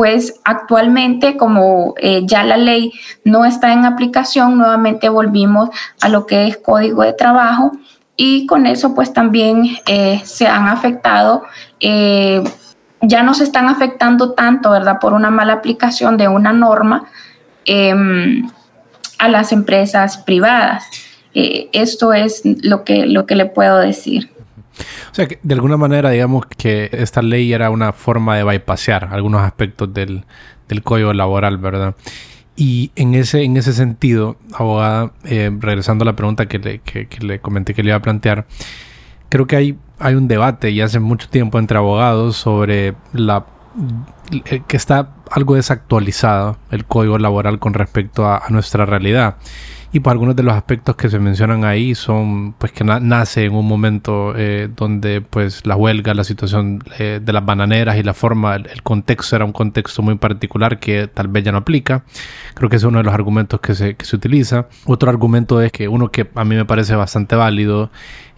pues 0.00 0.40
actualmente 0.44 1.36
como 1.36 1.92
eh, 1.98 2.22
ya 2.24 2.42
la 2.42 2.56
ley 2.56 2.90
no 3.22 3.44
está 3.44 3.74
en 3.74 3.84
aplicación, 3.84 4.56
nuevamente 4.56 5.10
volvimos 5.10 5.68
a 6.00 6.08
lo 6.08 6.24
que 6.24 6.46
es 6.46 6.56
código 6.56 7.02
de 7.02 7.12
trabajo 7.12 7.72
y 8.16 8.46
con 8.46 8.64
eso 8.64 8.94
pues 8.94 9.12
también 9.12 9.76
eh, 9.86 10.22
se 10.24 10.46
han 10.46 10.68
afectado, 10.68 11.42
eh, 11.80 12.42
ya 13.02 13.22
no 13.22 13.34
se 13.34 13.44
están 13.44 13.68
afectando 13.68 14.32
tanto, 14.32 14.70
¿verdad? 14.70 14.96
Por 15.02 15.12
una 15.12 15.30
mala 15.30 15.52
aplicación 15.52 16.16
de 16.16 16.28
una 16.28 16.54
norma 16.54 17.04
em, 17.66 18.48
a 19.18 19.28
las 19.28 19.52
empresas 19.52 20.16
privadas. 20.16 20.82
esto 21.34 22.14
es 22.14 22.40
lo 22.44 22.84
que, 22.84 23.04
lo 23.04 23.26
que 23.26 23.36
le 23.36 23.44
puedo 23.44 23.76
decir. 23.76 24.30
O 25.10 25.14
sea, 25.14 25.26
que 25.26 25.38
de 25.42 25.54
alguna 25.54 25.76
manera, 25.76 26.10
digamos 26.10 26.46
que 26.46 26.88
esta 26.92 27.22
ley 27.22 27.52
era 27.52 27.70
una 27.70 27.92
forma 27.92 28.36
de 28.36 28.44
bypassear 28.44 29.08
algunos 29.12 29.42
aspectos 29.42 29.92
del, 29.92 30.24
código 30.84 31.12
laboral, 31.12 31.58
¿verdad? 31.58 31.96
Y 32.56 32.92
en 32.94 33.14
ese, 33.14 33.42
en 33.42 33.56
ese 33.56 33.72
sentido, 33.72 34.36
abogada, 34.52 35.12
eh, 35.24 35.50
regresando 35.58 36.02
a 36.02 36.06
la 36.06 36.14
pregunta 36.14 36.46
que 36.46 36.58
le, 36.58 36.78
que, 36.80 37.08
le 37.20 37.40
comenté 37.40 37.74
que 37.74 37.82
le 37.82 37.88
iba 37.90 37.96
a 37.96 38.02
plantear, 38.02 38.46
creo 39.28 39.46
que 39.46 39.56
hay, 39.56 39.78
hay 39.98 40.14
un 40.14 40.28
debate 40.28 40.70
y 40.70 40.80
hace 40.80 41.00
mucho 41.00 41.28
tiempo 41.28 41.58
entre 41.58 41.78
abogados 41.78 42.36
sobre 42.36 42.94
la 43.12 43.46
eh, 44.44 44.62
que 44.66 44.76
está 44.76 45.14
algo 45.30 45.54
desactualizado 45.54 46.56
el 46.70 46.84
código 46.84 47.18
laboral 47.18 47.58
con 47.58 47.74
respecto 47.74 48.28
a 48.28 48.42
nuestra 48.50 48.86
realidad. 48.86 49.36
Y 49.92 50.00
pues 50.00 50.12
algunos 50.12 50.36
de 50.36 50.44
los 50.44 50.54
aspectos 50.54 50.94
que 50.94 51.08
se 51.08 51.18
mencionan 51.18 51.64
ahí 51.64 51.96
son 51.96 52.52
pues 52.52 52.70
que 52.70 52.84
nace 52.84 53.44
en 53.44 53.54
un 53.54 53.66
momento 53.66 54.34
eh, 54.36 54.68
donde 54.74 55.20
pues 55.20 55.66
la 55.66 55.74
huelga, 55.74 56.14
la 56.14 56.22
situación 56.22 56.80
eh, 57.00 57.20
de 57.20 57.32
las 57.32 57.44
bananeras 57.44 57.96
y 57.96 58.04
la 58.04 58.14
forma, 58.14 58.54
el, 58.54 58.82
contexto 58.84 59.34
era 59.34 59.44
un 59.44 59.52
contexto 59.52 60.00
muy 60.02 60.14
particular 60.14 60.78
que 60.78 61.08
tal 61.08 61.26
vez 61.26 61.42
ya 61.42 61.50
no 61.50 61.58
aplica. 61.58 62.04
Creo 62.54 62.70
que 62.70 62.76
es 62.76 62.84
uno 62.84 62.98
de 62.98 63.04
los 63.04 63.12
argumentos 63.12 63.60
que 63.60 63.74
se, 63.74 63.96
que 63.96 64.04
se 64.04 64.14
utiliza. 64.14 64.68
Otro 64.86 65.10
argumento 65.10 65.60
es 65.60 65.72
que 65.72 65.88
uno 65.88 66.12
que 66.12 66.28
a 66.36 66.44
mí 66.44 66.54
me 66.54 66.64
parece 66.64 66.94
bastante 66.94 67.34
válido 67.34 67.90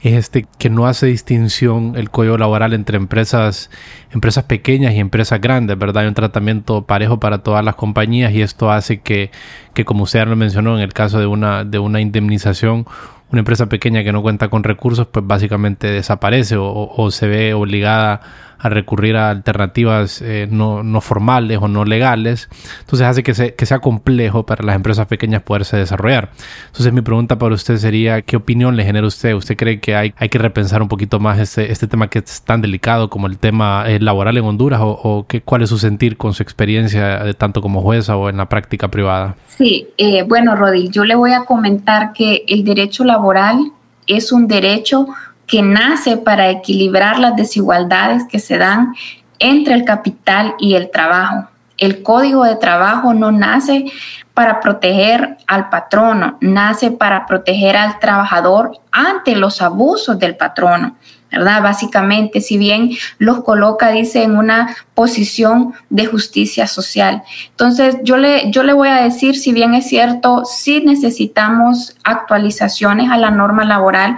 es 0.02 0.14
este 0.14 0.46
que 0.58 0.68
no 0.68 0.86
hace 0.86 1.06
distinción 1.06 1.94
el 1.96 2.10
código 2.10 2.36
laboral 2.36 2.72
entre 2.72 2.96
empresas, 2.96 3.70
empresas 4.10 4.44
pequeñas 4.44 4.94
y 4.94 4.98
empresas 4.98 5.40
grandes, 5.40 5.78
¿verdad? 5.78 6.02
Hay 6.02 6.08
un 6.08 6.14
tratamiento 6.14 6.82
parejo 6.86 7.20
para 7.20 7.38
todas 7.38 7.64
las 7.64 7.76
compañías 7.76 8.32
y 8.32 8.42
esto 8.42 8.72
hace 8.72 9.00
que, 9.00 9.30
que 9.74 9.84
como 9.84 10.02
usted 10.04 10.26
lo 10.26 10.34
mencionó, 10.34 10.76
en 10.76 10.82
el 10.82 10.92
caso 10.92 11.20
de 11.20 11.26
una, 11.26 11.64
de 11.64 11.78
una 11.78 12.00
indemnización, 12.00 12.84
una 13.30 13.38
empresa 13.38 13.66
pequeña 13.68 14.02
que 14.02 14.12
no 14.12 14.22
cuenta 14.22 14.48
con 14.48 14.64
recursos, 14.64 15.06
pues 15.06 15.24
básicamente 15.24 15.86
desaparece 15.86 16.56
o, 16.56 16.90
o 16.96 17.10
se 17.12 17.28
ve 17.28 17.54
obligada 17.54 18.14
a 18.14 18.20
recurrir 18.68 19.16
a 19.16 19.30
alternativas 19.30 20.22
eh, 20.22 20.48
no, 20.50 20.82
no, 20.82 21.00
formales 21.00 21.58
o 21.60 21.68
no 21.68 21.84
legales. 21.84 22.48
Entonces 22.80 23.06
hace 23.06 23.22
que, 23.22 23.54
que, 23.54 23.66
sea 23.66 23.80
complejo 23.80 24.44
para 24.46 24.64
las 24.64 24.76
empresas 24.76 25.06
pequeñas 25.06 25.42
poderse 25.42 25.76
desarrollar. 25.76 26.30
Entonces 26.66 26.92
mi 26.92 27.00
pregunta 27.00 27.38
para 27.38 27.54
usted 27.54 27.76
sería, 27.76 28.22
¿qué 28.22 28.36
opinión 28.36 28.76
le 28.76 28.84
genera 28.84 29.06
usted? 29.06 29.34
¿Usted 29.34 29.56
cree 29.56 29.80
que 29.80 29.96
hay, 29.96 30.14
hay 30.16 30.28
que 30.28 30.38
repensar 30.38 30.82
un 30.82 30.88
poquito 30.88 31.18
más 31.20 31.38
este, 31.38 31.72
este 31.72 31.86
tema 31.86 32.08
que 32.08 32.20
es 32.20 32.42
tan 32.42 32.60
delicado 32.60 33.10
como 33.10 33.26
el 33.26 33.38
tema 33.38 33.84
eh, 33.86 33.98
laboral 34.00 34.36
en 34.36 34.44
Honduras? 34.44 34.80
¿O, 34.82 35.26
qué, 35.28 35.40
cuál 35.40 35.62
es 35.62 35.70
su 35.70 35.78
sentir 35.78 36.16
con 36.16 36.34
su 36.34 36.42
experiencia 36.42 37.24
de 37.24 37.34
tanto 37.34 37.62
como 37.62 37.82
jueza 37.82 38.16
o 38.16 38.28
en 38.28 38.36
la 38.36 38.48
práctica 38.48 38.88
privada? 38.88 39.36
Sí, 39.48 39.88
eh, 39.98 40.22
bueno, 40.22 40.56
Rodil, 40.56 40.90
yo 40.90 41.04
le 41.04 41.14
voy 41.14 41.32
a 41.32 41.44
comentar 41.44 42.12
que 42.12 42.44
el 42.48 42.64
derecho 42.64 43.04
laboral 43.04 43.72
es 44.06 44.32
un 44.32 44.46
derecho 44.48 45.06
que 45.46 45.62
nace 45.62 46.16
para 46.16 46.50
equilibrar 46.50 47.18
las 47.18 47.36
desigualdades 47.36 48.24
que 48.30 48.38
se 48.38 48.58
dan 48.58 48.94
entre 49.38 49.74
el 49.74 49.84
capital 49.84 50.54
y 50.58 50.74
el 50.74 50.90
trabajo. 50.90 51.48
El 51.76 52.02
código 52.02 52.44
de 52.44 52.56
trabajo 52.56 53.12
no 53.12 53.32
nace 53.32 53.86
para 54.34 54.60
proteger 54.60 55.36
al 55.46 55.68
patrono, 55.68 56.38
nace 56.40 56.90
para 56.90 57.26
proteger 57.26 57.76
al 57.76 57.98
trabajador 57.98 58.78
ante 58.90 59.36
los 59.36 59.60
abusos 59.60 60.18
del 60.18 60.36
patrono. 60.36 60.96
¿verdad? 61.32 61.62
Básicamente, 61.62 62.42
si 62.42 62.58
bien 62.58 62.90
los 63.18 63.42
coloca, 63.42 63.90
dice, 63.90 64.22
en 64.22 64.36
una 64.36 64.76
posición 64.94 65.72
de 65.88 66.06
justicia 66.06 66.66
social. 66.66 67.22
Entonces, 67.48 67.96
yo 68.02 68.18
le, 68.18 68.50
yo 68.50 68.62
le 68.62 68.74
voy 68.74 68.88
a 68.88 69.02
decir, 69.02 69.38
si 69.38 69.52
bien 69.52 69.72
es 69.72 69.88
cierto, 69.88 70.44
sí 70.44 70.82
necesitamos 70.84 71.96
actualizaciones 72.04 73.10
a 73.10 73.16
la 73.16 73.30
norma 73.30 73.64
laboral, 73.64 74.16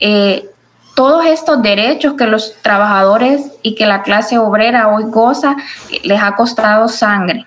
eh, 0.00 0.48
todos 0.94 1.26
estos 1.26 1.60
derechos 1.62 2.14
que 2.14 2.26
los 2.26 2.54
trabajadores 2.62 3.52
y 3.62 3.74
que 3.74 3.86
la 3.86 4.02
clase 4.02 4.38
obrera 4.38 4.88
hoy 4.88 5.04
goza 5.04 5.56
les 6.02 6.22
ha 6.22 6.34
costado 6.36 6.88
sangre. 6.88 7.46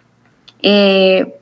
Eh, 0.62 1.34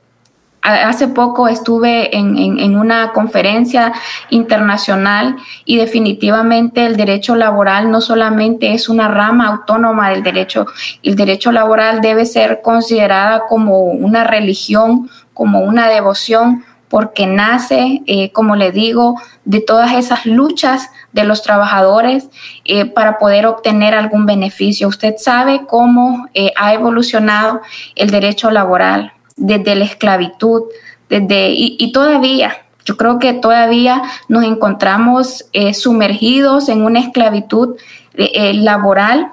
hace 0.66 1.08
poco 1.08 1.48
estuve 1.48 2.16
en, 2.16 2.76
una 2.76 3.12
conferencia 3.12 3.92
internacional 4.30 5.36
y 5.64 5.76
definitivamente 5.76 6.84
el 6.84 6.96
derecho 6.96 7.36
laboral 7.36 7.90
no 7.90 8.00
solamente 8.00 8.74
es 8.74 8.88
una 8.88 9.08
rama 9.08 9.46
autónoma 9.46 10.10
del 10.10 10.22
derecho, 10.22 10.66
el 11.02 11.14
derecho 11.14 11.52
laboral 11.52 12.00
debe 12.00 12.26
ser 12.26 12.62
considerada 12.62 13.46
como 13.48 13.84
una 13.84 14.24
religión, 14.24 15.08
como 15.32 15.60
una 15.60 15.88
devoción, 15.88 16.64
porque 16.88 17.26
nace, 17.26 18.02
eh, 18.06 18.30
como 18.32 18.56
le 18.56 18.72
digo, 18.72 19.20
de 19.44 19.60
todas 19.60 19.92
esas 19.94 20.26
luchas 20.26 20.90
de 21.12 21.24
los 21.24 21.42
trabajadores 21.42 22.28
eh, 22.64 22.84
para 22.84 23.18
poder 23.18 23.46
obtener 23.46 23.94
algún 23.94 24.26
beneficio. 24.26 24.88
Usted 24.88 25.14
sabe 25.18 25.62
cómo 25.66 26.28
eh, 26.34 26.52
ha 26.56 26.74
evolucionado 26.74 27.60
el 27.94 28.10
derecho 28.10 28.50
laboral 28.50 29.12
desde 29.36 29.74
la 29.74 29.84
esclavitud, 29.84 30.62
desde, 31.08 31.50
y, 31.50 31.92
todavía, 31.92 32.56
yo 32.84 32.96
creo 32.96 33.18
que 33.18 33.32
todavía 33.34 34.02
nos 34.28 34.44
encontramos 34.44 35.44
sumergidos 35.74 36.68
en 36.68 36.82
una 36.82 37.00
esclavitud 37.00 37.76
laboral 38.14 39.28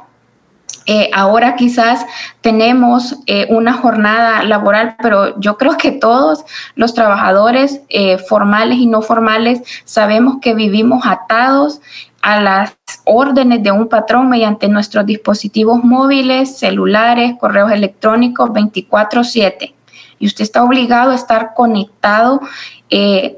eh, 0.85 1.09
ahora 1.13 1.55
quizás 1.55 2.05
tenemos 2.41 3.17
eh, 3.25 3.47
una 3.49 3.73
jornada 3.73 4.43
laboral, 4.43 4.95
pero 5.01 5.39
yo 5.39 5.57
creo 5.57 5.77
que 5.77 5.91
todos 5.91 6.43
los 6.75 6.93
trabajadores 6.93 7.81
eh, 7.89 8.17
formales 8.17 8.79
y 8.79 8.87
no 8.87 9.01
formales 9.01 9.61
sabemos 9.85 10.37
que 10.41 10.53
vivimos 10.53 11.05
atados 11.05 11.81
a 12.21 12.41
las 12.41 12.75
órdenes 13.05 13.63
de 13.63 13.71
un 13.71 13.87
patrón 13.87 14.29
mediante 14.29 14.67
nuestros 14.67 15.05
dispositivos 15.05 15.83
móviles, 15.83 16.57
celulares, 16.57 17.35
correos 17.39 17.71
electrónicos 17.71 18.49
24/7. 18.51 19.73
Y 20.19 20.27
usted 20.27 20.43
está 20.43 20.63
obligado 20.63 21.11
a 21.11 21.15
estar 21.15 21.53
conectado. 21.53 22.41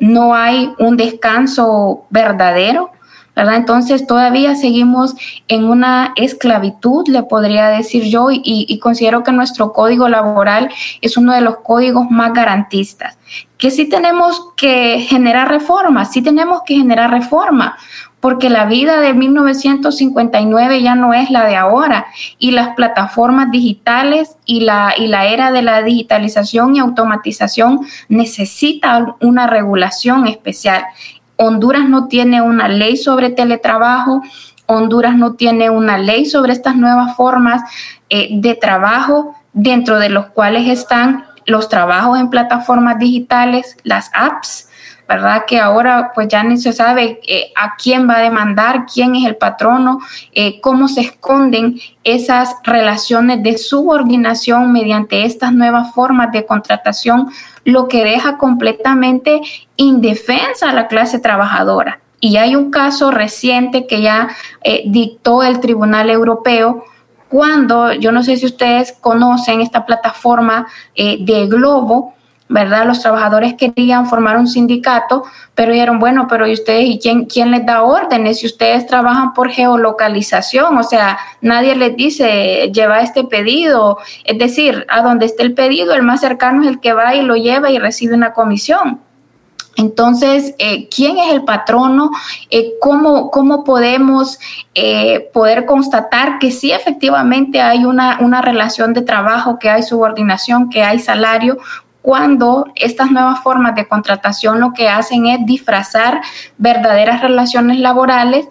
no 0.02 0.36
hay 0.36 0.74
un 0.78 0.98
descanso 0.98 2.06
verdadero 2.10 2.92
entonces 3.36 4.08
todavía 4.08 4.56
seguimos 4.56 5.16
en 5.48 5.66
una 5.66 6.14
esclavitud, 6.16 7.08
le 7.08 7.24
podría 7.24 7.68
decir 7.68 8.04
yo, 8.04 8.28
y, 8.32 8.80
considero 8.80 9.24
que 9.24 9.32
nuestro 9.32 9.74
código 9.74 10.08
laboral 10.08 10.70
es 11.02 11.18
uno 11.18 11.34
de 11.34 11.42
los 11.42 11.58
códigos 11.58 12.10
más 12.10 12.34
garantistas. 12.34 13.18
Que 13.58 13.72
sí 13.72 13.90
tenemos 13.90 14.54
que 14.56 15.00
generar 15.08 15.50
reformas, 15.50 16.12
sí 16.12 16.22
tenemos 16.22 16.62
que 16.66 16.76
generar 16.76 17.12
reforma, 17.12 17.78
porque 18.20 18.50
la 18.50 18.66
vida 18.66 19.00
de 19.02 19.14
1959 19.14 20.82
ya 20.82 20.96
no 20.96 21.14
es 21.14 21.30
la 21.30 21.46
de 21.46 21.56
ahora 21.56 22.08
y 22.40 22.52
las 22.52 22.70
plataformas 22.76 23.52
digitales 23.52 24.36
y 24.46 24.62
la, 24.62 24.96
y 24.98 25.08
la 25.08 25.26
era 25.28 25.52
de 25.52 25.62
la 25.62 25.84
digitalización 25.84 26.76
y 26.76 26.80
automatización 26.80 27.82
necesita 28.10 29.16
una 29.22 29.46
regulación 29.46 30.26
especial. 30.26 30.86
Honduras 31.38 31.88
no 31.90 32.08
tiene 32.08 32.42
una 32.42 32.68
ley 32.68 32.98
sobre 32.98 33.30
teletrabajo, 33.30 34.22
Honduras 34.68 35.16
no 35.16 35.34
tiene 35.34 35.70
una 35.70 35.98
ley 35.98 36.26
sobre 36.26 36.54
estas 36.54 36.76
nuevas 36.76 37.16
formas 37.16 37.62
eh, 38.10 38.30
de 38.32 38.56
trabajo, 38.56 39.36
dentro 39.54 40.00
de 40.00 40.10
los 40.10 40.28
cuales 40.28 40.68
están 40.68 41.26
los 41.46 41.70
trabajos 41.70 42.20
en 42.20 42.30
plataformas 42.30 43.00
digitales, 43.00 43.78
las 43.84 44.10
apps, 44.14 44.70
¿verdad? 45.08 45.44
Que 45.46 45.60
ahora 45.60 46.12
pues 46.16 46.28
ya 46.28 46.44
ni 46.44 46.58
se 46.58 46.74
sabe 46.74 47.20
eh, 47.28 47.52
a 47.56 47.76
quién 47.76 48.10
va 48.10 48.18
a 48.18 48.22
demandar, 48.22 48.86
quién 48.92 49.16
es 49.16 49.26
el 49.26 49.36
patrono, 49.36 50.00
eh, 50.34 50.60
cómo 50.62 50.88
se 50.88 51.02
esconden 51.02 51.80
esas 52.04 52.56
relaciones 52.64 53.44
de 53.44 53.58
subordinación 53.58 54.72
mediante 54.72 55.26
estas 55.26 55.54
nuevas 55.54 55.94
formas 55.94 56.32
de 56.32 56.46
contratación, 56.46 57.30
lo 57.64 57.88
que 57.88 58.04
deja 58.04 58.38
completamente 58.38 59.42
indefensa 59.76 60.70
a 60.70 60.74
la 60.74 60.88
clase 60.88 61.20
trabajadora. 61.20 62.00
Y 62.20 62.38
hay 62.38 62.56
un 62.56 62.72
caso 62.72 63.12
reciente 63.12 63.86
que 63.86 64.02
ya 64.02 64.30
eh, 64.64 64.84
dictó 64.88 65.44
el 65.44 65.60
Tribunal 65.60 66.10
Europeo 66.10 66.86
cuando, 67.30 67.94
yo 67.94 68.12
no 68.12 68.24
sé 68.24 68.38
si 68.38 68.46
ustedes 68.46 68.94
conocen 69.02 69.62
esta 69.62 69.86
plataforma 69.86 70.68
de 70.96 71.48
Globo, 71.48 72.16
¿verdad? 72.48 72.86
Los 72.86 73.02
trabajadores 73.02 73.56
querían 73.56 74.08
formar 74.08 74.38
un 74.38 74.48
sindicato, 74.48 75.24
pero 75.56 75.72
dijeron, 75.72 76.00
bueno, 76.00 76.28
pero 76.30 76.46
¿y 76.46 76.54
ustedes 76.54 76.86
y 76.86 77.00
quién, 77.00 77.26
quién 77.26 77.50
les 77.50 77.66
da 77.66 77.82
órdenes? 77.82 78.40
Si 78.40 78.46
ustedes 78.46 78.86
trabajan 78.86 79.34
por 79.34 79.50
geolocalización, 79.50 80.78
o 80.78 80.84
sea, 80.84 81.18
nadie 81.42 81.76
les 81.76 81.96
dice, 81.96 82.72
lleva 82.72 83.02
este 83.02 83.24
pedido, 83.24 83.98
es 84.24 84.38
decir, 84.38 84.86
a 84.90 85.02
donde 85.02 85.26
esté 85.26 85.44
el 85.44 85.54
pedido, 85.54 85.94
el 85.96 86.04
más 86.04 86.22
cercano 86.22 86.62
es 86.62 86.68
el 86.68 86.80
que 86.80 86.94
va 86.94 87.16
y 87.16 87.24
lo 87.24 87.36
lleva 87.36 87.72
y 87.72 87.80
recibe 87.80 88.14
una 88.14 88.34
comisión. 88.34 89.02
Entonces, 89.78 90.56
eh, 90.58 90.88
¿quién 90.88 91.18
es 91.18 91.34
el 91.34 91.44
patrono? 91.44 92.12
Eh, 92.50 92.74
¿cómo, 92.80 93.30
¿cómo, 93.30 93.64
podemos 93.64 94.40
eh, 94.74 95.30
poder 95.34 95.66
constatar 95.66 96.40
que 96.40 96.52
sí 96.52 96.72
efectivamente 96.72 97.60
hay 97.62 97.84
una, 97.84 98.20
una 98.22 98.42
relación 98.42 98.94
de 98.94 99.02
trabajo, 99.02 99.60
que 99.60 99.70
hay 99.70 99.84
subordinación, 99.84 100.70
que 100.70 100.82
hay 100.82 101.00
salario? 101.00 101.58
Cuando 102.06 102.68
estas 102.76 103.10
nuevas 103.10 103.42
formas 103.42 103.74
de 103.74 103.88
contratación 103.88 104.60
lo 104.60 104.74
que 104.74 104.88
hacen 104.88 105.26
es 105.26 105.44
disfrazar 105.44 106.22
verdaderas 106.60 107.20
relaciones 107.20 107.80
laborales. 107.80 108.46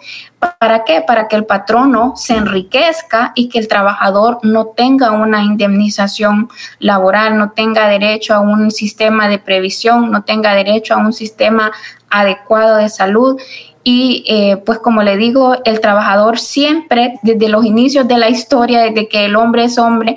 ¿Para 0.59 0.83
qué? 0.83 1.03
Para 1.03 1.29
que 1.29 1.37
el 1.37 1.47
patrono 1.47 2.15
se 2.17 2.35
enriquezca 2.35 3.31
y 3.37 3.49
que 3.49 3.61
el 3.61 3.69
trabajador 3.69 4.41
no 4.43 4.67
tenga 4.77 5.13
una 5.13 5.45
indemnización 5.45 6.49
laboral, 6.81 7.39
no 7.39 7.53
tenga 7.53 7.87
derecho 7.87 8.35
a 8.35 8.41
un 8.41 8.73
sistema 8.73 9.29
de 9.29 9.39
previsión, 9.39 10.11
no 10.11 10.25
tenga 10.25 10.53
derecho 10.53 10.95
a 10.95 10.97
un 10.97 11.13
sistema 11.13 11.71
adecuado 12.11 12.79
de 12.79 12.89
salud 12.89 13.41
y 13.85 14.25
eh, 14.27 14.57
pues 14.57 14.81
como 14.81 15.05
le 15.05 15.17
digo, 15.17 15.59
el 15.65 15.81
trabajador 15.81 16.41
siempre, 16.41 17.21
desde 17.23 17.49
los 17.49 17.65
inicios 17.65 18.09
de 18.09 18.19
la 18.19 18.31
historia, 18.31 18.81
desde 18.81 19.07
que 19.09 19.27
el 19.27 19.37
hombre 19.37 19.65
es 19.65 19.79
hombre, 19.79 20.17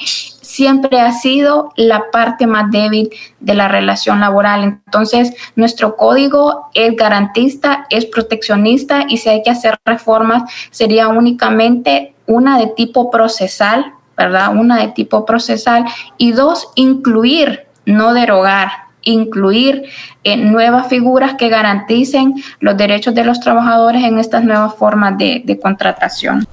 siempre 0.58 1.00
ha 1.00 1.12
sido 1.12 1.72
la 1.76 2.10
parte 2.12 2.48
más 2.48 2.72
débil 2.72 3.12
de 3.40 3.54
la 3.54 3.68
relación 3.68 4.20
laboral. 4.20 4.64
Entonces, 4.64 5.32
nuestro 5.56 5.96
código 5.96 6.72
es 6.74 6.96
garantista, 6.96 7.86
es 7.92 8.08
proteccionista 8.08 9.06
y 9.08 9.18
si 9.18 9.30
hay 9.30 9.44
que 9.44 9.52
hacer 9.52 9.78
reformas, 9.86 10.52
sería 10.72 11.10
únicamente 11.10 12.16
una 12.26 12.58
de 12.58 12.68
tipo 12.76 13.12
procesal, 13.12 13.94
¿verdad? 14.18 14.56
Una 14.56 14.78
de 14.78 14.88
tipo 14.88 15.26
procesal 15.26 15.86
y 16.18 16.32
dos, 16.32 16.70
incluir, 16.74 17.68
no 17.86 18.16
derogar 18.16 18.88
incluir 19.04 19.84
eh, 20.26 20.36
nuevas 20.36 20.88
figuras 20.88 21.36
que 21.36 21.48
garanticen 21.48 22.34
los 22.60 22.76
derechos 22.76 23.16
de 23.16 23.24
los 23.24 23.40
trabajadores 23.40 24.04
en 24.04 24.20
estas 24.20 24.44
nuevas 24.44 24.76
formas 24.76 25.18
de, 25.18 25.60
contratación. 25.62 26.46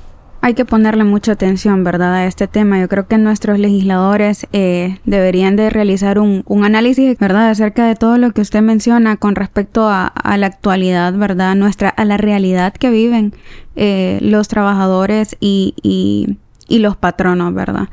Hay 0.45 0.53
que 0.53 0.67
ponerle 0.67 1.05
mucha 1.05 1.33
atención, 1.33 1.85
¿verdad?, 1.85 2.17
a 2.17 2.27
este 2.27 2.47
tema. 2.47 2.79
Yo 2.79 2.87
creo 2.87 3.07
que 3.09 3.17
nuestros 3.17 3.59
legisladores 3.59 4.47
eh, 4.53 4.99
deberían 5.07 5.57
de 5.57 5.71
realizar 5.71 6.19
un, 6.19 6.45
análisis, 6.63 7.19
¿verdad?, 7.19 7.49
acerca 7.49 7.87
de 7.87 7.95
todo 7.95 8.19
lo 8.19 8.31
que 8.33 8.43
usted 8.43 8.61
menciona 8.61 9.17
con 9.17 9.37
respecto 9.37 9.89
a, 9.89 10.13
la 10.37 10.47
actualidad, 10.47 11.15
¿verdad?, 11.15 11.55
nuestra, 11.55 11.89
a 11.89 12.05
la 12.05 12.19
realidad 12.19 12.75
que 12.75 12.91
viven 12.91 13.33
eh, 13.75 14.19
los 14.21 14.49
trabajadores 14.49 15.35
y, 15.41 15.77
y, 15.83 16.37
y 16.69 16.81
los 16.81 16.95
patronos, 16.95 17.55
¿verdad? 17.55 17.89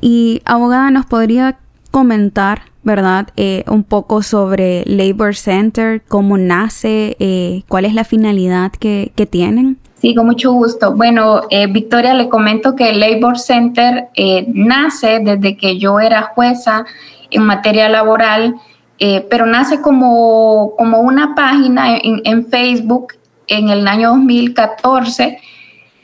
Y 0.00 0.42
abogada, 0.44 0.92
¿nos 0.92 1.06
podría 1.06 1.58
comentar 1.90 2.70
¿verdad? 2.82 3.28
Eh, 3.36 3.64
un 3.66 3.84
poco 3.84 4.22
sobre 4.22 4.84
Labor 4.86 5.36
Center, 5.36 6.02
cómo 6.08 6.38
nace, 6.38 7.16
eh, 7.18 7.62
cuál 7.68 7.84
es 7.84 7.94
la 7.94 8.04
finalidad 8.04 8.72
que, 8.72 9.12
tienen. 9.30 9.78
Sí, 10.00 10.14
con 10.14 10.26
mucho 10.26 10.52
gusto. 10.52 10.92
Bueno, 10.92 11.42
eh, 11.50 11.66
Victoria, 11.66 12.14
le 12.14 12.28
comento 12.28 12.74
que 12.74 12.90
el 12.90 13.00
Labor 13.00 13.38
Center 13.38 14.08
nace 14.48 15.20
desde 15.20 15.56
que 15.56 15.78
yo 15.78 16.00
era 16.00 16.32
jueza 16.34 16.86
en 17.30 17.42
materia 17.42 17.88
laboral, 17.88 18.54
pero 18.98 19.46
nace 19.46 19.80
como, 19.80 20.74
como 20.76 21.00
una 21.00 21.34
página 21.34 21.96
en, 21.96 22.22
en, 22.24 22.46
Facebook 22.46 23.14
en 23.46 23.68
el 23.68 23.86
año 23.88 24.10
2014 24.10 25.38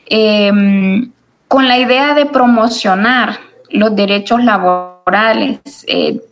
em, 0.07 1.11
con 1.47 1.67
la 1.67 1.77
idea 1.77 2.13
de 2.13 2.25
promocionar 2.25 3.37
los 3.69 3.95
derechos 3.95 4.43
laborales 4.43 5.59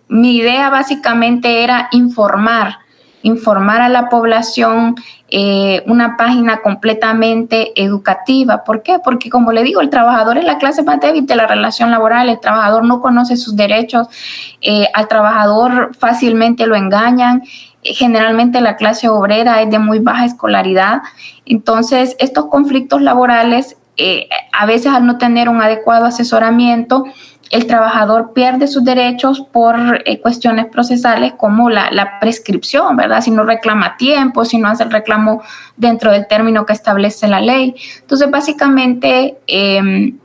mi 0.07 0.37
idea 0.37 0.69
básicamente 0.69 1.63
era 1.63 1.89
informar, 1.91 2.77
informar 3.25 3.81
a 3.81 3.89
la 3.89 4.07
población 4.07 4.95
eh, 5.29 5.83
una 5.87 6.15
página 6.15 6.61
completamente 6.61 7.73
educativa. 7.81 8.63
¿Por 8.63 8.83
qué? 8.83 8.99
Porque 9.03 9.31
como 9.31 9.51
le 9.51 9.63
digo, 9.63 9.81
el 9.81 9.89
trabajador 9.89 10.37
es 10.37 10.43
la 10.43 10.59
clase 10.59 10.83
más 10.83 10.99
débil 10.99 11.25
de 11.25 11.35
la 11.35 11.47
relación 11.47 11.89
laboral, 11.89 12.29
el 12.29 12.39
trabajador 12.39 12.85
no 12.85 13.01
conoce 13.01 13.35
sus 13.35 13.55
derechos, 13.55 14.07
eh, 14.61 14.87
al 14.93 15.07
trabajador 15.07 15.95
fácilmente 15.97 16.67
lo 16.67 16.75
engañan, 16.75 17.41
generalmente 17.81 18.61
la 18.61 18.75
clase 18.75 19.09
obrera 19.09 19.59
es 19.63 19.71
de 19.71 19.79
muy 19.79 19.97
baja 19.97 20.25
escolaridad, 20.25 21.01
entonces 21.47 22.15
estos 22.19 22.45
conflictos 22.45 23.01
laborales, 23.01 23.75
eh, 23.97 24.29
a 24.53 24.67
veces 24.67 24.93
al 24.93 25.07
no 25.07 25.17
tener 25.17 25.49
un 25.49 25.61
adecuado 25.61 26.05
asesoramiento, 26.05 27.05
el 27.55 27.67
trabajador 27.67 28.33
pierde 28.33 28.67
sus 28.67 28.83
derechos 28.83 29.39
por 29.39 30.03
eh, 30.03 30.19
cuestiones 30.19 30.65
procesales 30.65 31.33
como 31.37 31.69
la, 31.69 32.19
prescripción, 32.19 32.97
¿verdad? 32.97 33.21
Si 33.21 33.31
no 33.31 33.43
reclama 33.43 33.95
tiempo, 33.95 34.43
si 34.43 34.57
no 34.57 34.67
hace 34.67 34.83
el 34.83 34.91
reclamo 34.91 35.41
dentro 35.77 36.11
del 36.11 36.27
término 36.27 36.65
que 36.65 36.73
establece 36.73 37.29
la 37.29 37.39
ley. 37.39 37.73
Entonces, 38.01 38.29
básicamente, 38.29 39.37
em, 39.47 40.17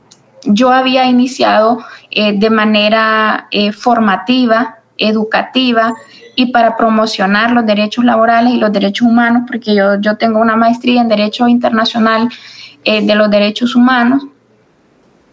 yo 0.43 0.73
había 0.73 1.05
iniciado 1.05 1.79
eh, 2.09 2.37
de 2.37 2.49
manera 2.49 3.47
eh, 3.51 3.71
formativa, 3.71 4.79
educativa, 4.97 5.93
y 6.35 6.47
para 6.47 6.75
promocionar 6.75 7.51
los 7.51 7.65
derechos 7.65 8.03
laborales 8.03 8.53
y 8.53 8.57
los 8.57 8.73
derechos 8.73 9.07
humanos, 9.07 9.43
porque 9.47 9.73
yo, 9.73 10.01
yo 10.01 10.17
tengo 10.17 10.39
una 10.39 10.57
maestría 10.57 10.99
en 10.99 11.07
Derecho 11.07 11.47
Internacional 11.47 12.29
de 12.83 13.15
los 13.15 13.29
Derechos 13.29 13.75
Humanos. 13.75 14.23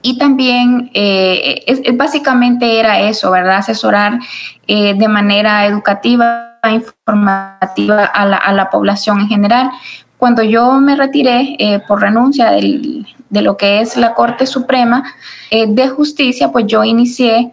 Y 0.02 0.18
también 0.18 0.90
eh, 0.94 1.92
básicamente 1.94 2.78
era 2.78 3.00
eso, 3.00 3.30
¿verdad? 3.30 3.56
Asesorar 3.56 4.18
eh, 4.66 4.94
de 4.94 5.08
manera 5.08 5.66
educativa, 5.66 6.58
informativa 6.70 8.04
a 8.04 8.24
la, 8.26 8.36
a 8.36 8.52
la, 8.52 8.70
población 8.70 9.20
en 9.20 9.28
general. 9.28 9.70
Cuando 10.16 10.42
yo 10.42 10.72
me 10.80 10.96
retiré 10.96 11.56
por 11.86 12.00
renuncia 12.00 12.50
del, 12.50 13.06
de 13.28 13.42
lo 13.42 13.56
que 13.56 13.80
es 13.80 13.96
la 13.96 14.14
Corte 14.14 14.46
Suprema 14.46 15.04
de 15.50 15.88
Justicia, 15.90 16.50
pues 16.50 16.66
yo 16.66 16.82
inicié 16.82 17.52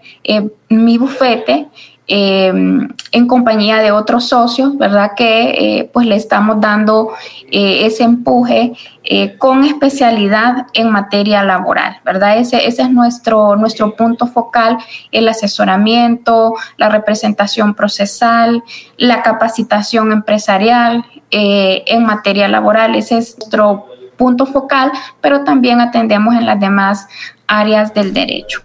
mi 0.69 0.97
bufete 0.97 1.67
Em, 2.07 2.87
en 3.11 3.27
compañía 3.27 3.77
de 3.77 3.91
otros 3.91 4.29
socios, 4.29 4.77
¿verdad? 4.77 5.13
Que 5.15 5.49
eh, 5.79 5.89
pues 5.91 6.05
le 6.05 6.15
estamos 6.15 6.61
dando 6.61 7.13
eh, 7.49 7.87
ese 7.87 8.03
empuje 8.03 8.73
eh, 9.03 9.35
con 9.39 9.63
especialidad 9.63 10.67
en 10.73 10.91
materia 10.91 11.43
laboral, 11.43 11.97
¿verdad? 12.05 12.37
Ese, 12.37 12.67
ese 12.67 12.83
es 12.83 12.91
nuestro, 12.91 13.55
nuestro 13.55 13.95
punto 13.95 14.27
focal, 14.27 14.77
el 15.11 15.27
asesoramiento, 15.27 16.53
la 16.77 16.89
representación 16.89 17.73
procesal, 17.73 18.63
la 18.97 19.23
capacitación 19.23 20.11
empresarial 20.11 21.05
en 21.31 22.05
materia 22.05 22.47
laboral, 22.47 22.95
ese 22.95 23.17
es 23.17 23.35
nuestro 23.37 23.87
punto 24.15 24.45
focal, 24.45 24.91
pero 25.21 25.43
también 25.43 25.81
atendemos 25.81 26.35
en 26.35 26.45
las 26.45 26.59
demás 26.59 27.07
áreas 27.47 27.93
del 27.93 28.13
derecho. 28.13 28.64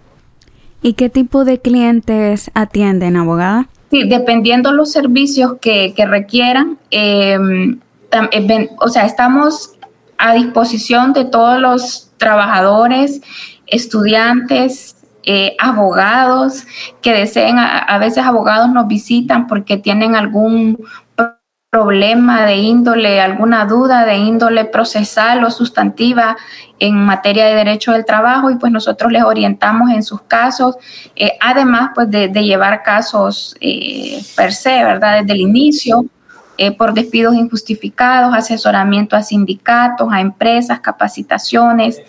¿Y 0.81 0.93
qué 0.93 1.09
tipo 1.09 1.45
de 1.45 1.59
clientes 1.59 2.49
atienden, 2.53 3.15
abogada? 3.15 3.67
Sí, 3.91 4.07
dependiendo 4.07 4.71
los 4.71 4.91
servicios 4.91 5.55
que, 5.61 5.93
requieran. 5.97 6.77
Em, 6.89 7.79
eh, 8.11 8.69
o 8.79 8.87
sea, 8.89 9.05
estamos 9.05 9.73
a 10.17 10.33
disposición 10.33 11.13
de 11.13 11.25
todos 11.25 11.59
los 11.59 12.11
trabajadores, 12.17 13.21
estudiantes, 13.67 14.95
eh, 15.23 15.55
abogados 15.59 16.65
que 17.01 17.13
deseen, 17.13 17.57
a, 17.59 17.97
veces 17.99 18.23
abogados 18.23 18.71
nos 18.71 18.87
visitan 18.87 19.47
porque 19.47 19.77
tienen 19.77 20.15
algún 20.15 20.77
problema 21.71 22.45
de 22.45 22.57
índole, 22.57 23.21
alguna 23.21 23.63
duda 23.65 24.05
de 24.05 24.17
índole 24.17 24.65
procesal 24.65 25.41
o 25.45 25.49
sustantiva 25.49 26.35
en 26.79 26.95
materia 26.97 27.45
de 27.45 27.55
derecho 27.55 27.93
del 27.93 28.03
trabajo 28.03 28.51
y 28.51 28.55
pues 28.55 28.73
nosotros 28.73 29.09
les 29.09 29.23
orientamos 29.23 29.89
en 29.89 30.03
sus 30.03 30.21
casos, 30.23 30.75
eh, 31.15 31.37
además 31.39 31.91
pues 31.95 32.11
de, 32.11 32.27
llevar 32.27 32.83
casos 32.83 33.55
eh, 33.61 34.21
per 34.35 34.51
se, 34.51 34.83
¿verdad? 34.83 35.21
Desde 35.21 35.31
el 35.31 35.39
inicio, 35.39 36.05
eh, 36.61 36.71
por 36.71 36.93
despidos 36.93 37.35
injustificados, 37.35 38.35
asesoramiento 38.35 39.15
a 39.15 39.23
sindicatos, 39.23 40.09
a 40.11 40.21
empresas, 40.21 40.79
capacitaciones. 40.79 42.01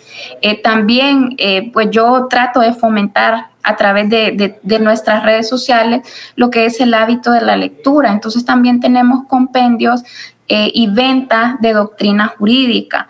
también 0.63 1.35
pues 1.73 1.89
yo 1.91 2.27
trato 2.29 2.59
de 2.59 2.73
fomentar 2.73 3.53
a 3.63 3.75
través 3.77 4.09
de, 4.09 4.59
nuestras 4.79 5.23
redes 5.23 5.47
sociales 5.47 6.01
lo 6.35 6.49
que 6.49 6.65
es 6.65 6.79
el 6.81 6.93
hábito 6.93 7.31
de 7.31 7.41
la 7.41 7.55
lectura. 7.55 8.11
Entonces 8.11 8.45
también 8.45 8.79
tenemos 8.79 9.25
compendios 9.27 10.03
eh, 10.47 10.69
y 10.73 10.87
venta 10.87 11.57
de 11.61 11.73
doctrina 11.73 12.33
jurídica 12.37 13.07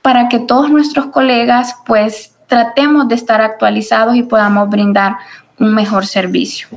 para 0.00 0.28
que 0.28 0.38
todos 0.38 0.70
nuestros 0.70 1.06
colegas 1.06 1.76
pues 1.84 2.34
tratemos 2.46 3.08
de 3.08 3.16
estar 3.16 3.40
actualizados 3.40 4.16
y 4.16 4.22
podamos 4.22 4.70
brindar 4.70 5.16
un 5.58 5.74
mejor 5.74 6.06
servicio. 6.06 6.68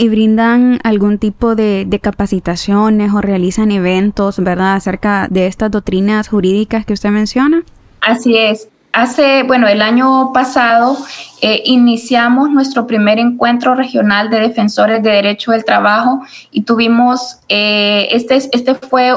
¿Y 0.00 0.08
brindan 0.08 0.80
algún 0.82 1.18
tipo 1.18 1.54
de, 1.54 1.84
de 1.86 1.98
capacitaciones 2.00 3.12
o 3.12 3.20
realizan 3.20 3.70
eventos, 3.70 4.38
verdad, 4.38 4.72
acerca 4.72 5.28
de 5.28 5.46
estas 5.46 5.70
doctrinas 5.70 6.26
jurídicas 6.26 6.86
que 6.86 6.94
usted 6.94 7.10
menciona? 7.10 7.64
Así 8.00 8.34
es. 8.34 8.70
Hace, 8.94 9.42
bueno, 9.42 9.68
el 9.68 9.82
año 9.82 10.32
pasado 10.32 10.96
eh, 11.42 11.60
iniciamos 11.66 12.50
nuestro 12.50 12.86
primer 12.86 13.18
encuentro 13.18 13.74
regional 13.74 14.30
de 14.30 14.40
defensores 14.40 15.02
de 15.02 15.10
derecho 15.10 15.52
del 15.52 15.66
trabajo 15.66 16.22
y 16.50 16.62
tuvimos, 16.62 17.40
eh, 17.50 18.08
este, 18.10 18.36
este 18.36 18.74
fue 18.76 19.12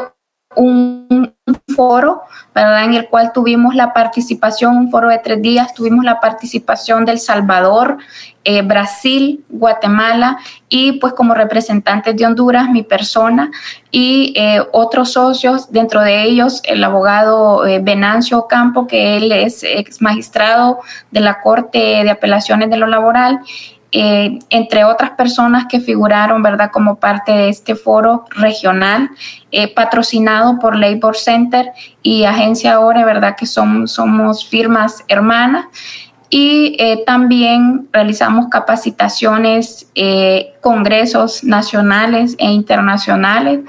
un, 0.56 1.34
foro. 1.76 2.22
En 2.56 2.94
el 2.94 3.10
cual 3.10 3.32
tuvimos 3.34 3.76
la 3.76 3.94
participación, 3.94 4.78
un 4.78 4.92
foro 4.92 5.10
de 5.10 5.18
tres 5.18 5.42
días, 5.42 5.74
tuvimos 5.74 6.06
la 6.06 6.20
participación 6.20 7.04
del 7.04 7.20
Salvador, 7.20 7.98
eh, 8.46 8.62
Brasil, 8.62 9.44
Guatemala 9.50 10.38
y 10.70 10.94
pues 10.94 11.14
como 11.14 11.34
representantes 11.34 12.16
de 12.16 12.26
Honduras, 12.26 12.70
mi 12.70 12.84
persona 12.84 13.52
y 13.90 14.34
eh, 14.36 14.62
otros 14.72 15.14
socios, 15.14 15.72
dentro 15.72 16.02
de 16.02 16.24
ellos 16.24 16.62
el 16.66 16.84
abogado 16.84 17.66
eh, 17.66 17.80
Venancio 17.80 18.48
Campo, 18.48 18.86
que 18.86 19.18
él 19.18 19.32
es 19.32 19.64
ex 19.64 20.02
magistrado 20.02 20.80
de 21.12 21.22
la 21.22 21.42
Corte 21.42 21.80
de 22.04 22.10
Apelaciones 22.10 22.70
de 22.70 22.78
lo 22.78 22.88
Laboral 22.88 23.40
eh, 23.96 24.40
entre 24.50 24.86
otras 24.86 25.12
personas 25.12 25.68
que 25.70 25.80
figuraron, 25.80 26.42
¿verdad?, 26.42 26.72
como 26.72 26.96
parte 26.96 27.32
de 27.32 27.50
este 27.50 27.76
foro 27.76 28.26
regional, 28.32 29.12
eh, 29.52 29.72
patrocinado 29.72 30.58
por 30.58 30.76
Labor 30.76 31.16
Center 31.16 31.72
y 32.02 32.24
Agencia 32.24 32.80
ORE, 32.80 33.06
¿verdad?, 33.06 33.36
que 33.38 33.46
son, 33.46 33.88
somos 33.88 34.48
firmas 34.48 35.04
hermanas. 35.08 35.68
Y 36.32 36.76
eh, 36.80 37.04
también 37.06 37.88
realizamos 37.94 38.48
capacitaciones, 38.50 39.88
congresos 40.62 41.44
nacionales 41.44 42.36
e 42.40 42.50
internacionales. 42.50 43.60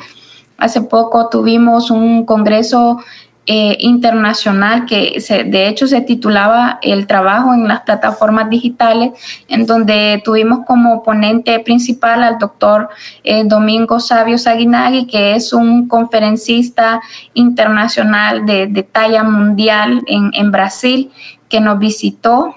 Hace 0.56 0.80
poco 0.80 1.28
tuvimos 1.28 1.90
un 1.90 2.24
congreso 2.24 3.02
eh, 3.46 3.76
internacional 3.80 4.86
que 4.86 5.20
se, 5.20 5.44
de 5.44 5.68
hecho 5.68 5.86
se 5.86 6.00
titulaba 6.00 6.78
El 6.80 7.06
trabajo 7.06 7.52
en 7.52 7.68
las 7.68 7.82
plataformas 7.82 8.48
digitales, 8.48 9.10
en 9.48 9.66
donde 9.66 10.22
tuvimos 10.24 10.60
como 10.66 11.02
ponente 11.02 11.60
principal 11.60 12.22
al 12.22 12.38
doctor 12.38 12.88
eh, 13.22 13.42
Domingo 13.44 14.00
Sabio 14.00 14.38
Saguinagui, 14.38 15.06
que 15.06 15.34
es 15.34 15.52
un 15.52 15.88
conferencista 15.88 17.02
internacional 17.34 18.46
de, 18.46 18.88
talla 18.90 19.24
mundial 19.24 20.02
en, 20.06 20.50
Brasil, 20.50 21.12
que 21.50 21.60
nos 21.60 21.78
visitó. 21.78 22.54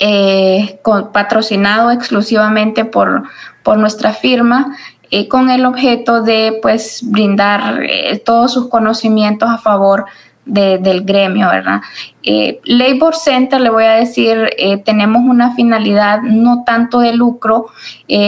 Eh, 0.00 0.80
patrocinado 1.12 1.92
exclusivamente 1.92 2.84
por, 2.84 3.22
por 3.62 3.78
nuestra 3.78 4.12
firma 4.12 4.76
eh, 5.10 5.28
con 5.28 5.50
el 5.50 5.64
objeto 5.64 6.22
de 6.22 6.58
pues 6.62 7.00
brindar 7.04 7.82
eh, 7.82 8.18
todos 8.24 8.52
sus 8.52 8.68
conocimientos 8.68 9.48
a 9.48 9.58
favor 9.58 10.06
del 10.46 11.04
gremio, 11.04 11.48
¿verdad? 11.48 11.80
Eh, 12.22 12.60
Labor 12.64 13.16
Center, 13.16 13.58
le 13.62 13.70
voy 13.70 13.84
a 13.84 13.92
decir, 13.92 14.50
tenemos 14.84 15.22
una 15.24 15.54
finalidad 15.54 16.20
no 16.20 16.64
tanto 16.64 17.00
de 17.00 17.14
lucro, 17.14 17.68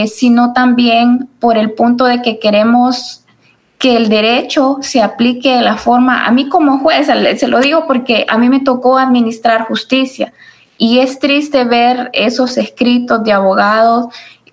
sino 0.07 0.55
también 0.55 1.29
por 1.39 1.59
el 1.59 1.73
punto 1.73 2.07
de 2.07 2.23
que 2.23 2.39
queremos 2.39 3.27
que 3.79 3.99
el 3.99 4.09
derecho 4.09 4.79
se 4.81 5.03
aplique 5.03 5.57
de 5.57 5.61
la 5.61 5.77
forma, 5.77 6.25
a 6.25 6.33
mí 6.33 6.49
como 6.49 6.79
jueza, 6.79 7.15
se 7.37 7.49
lo 7.49 7.61
digo 7.61 7.87
porque 7.87 8.25
a 8.29 8.39
mí 8.39 8.49
me 8.49 8.61
tocó 8.61 8.97
administrar 8.97 9.67
justicia 9.67 10.33
y 10.79 10.99
es 11.01 11.19
triste 11.19 11.65
ver 11.65 12.11
esos 12.13 12.57
escritos 12.57 13.23
de 13.25 13.33
abogados 13.33 14.07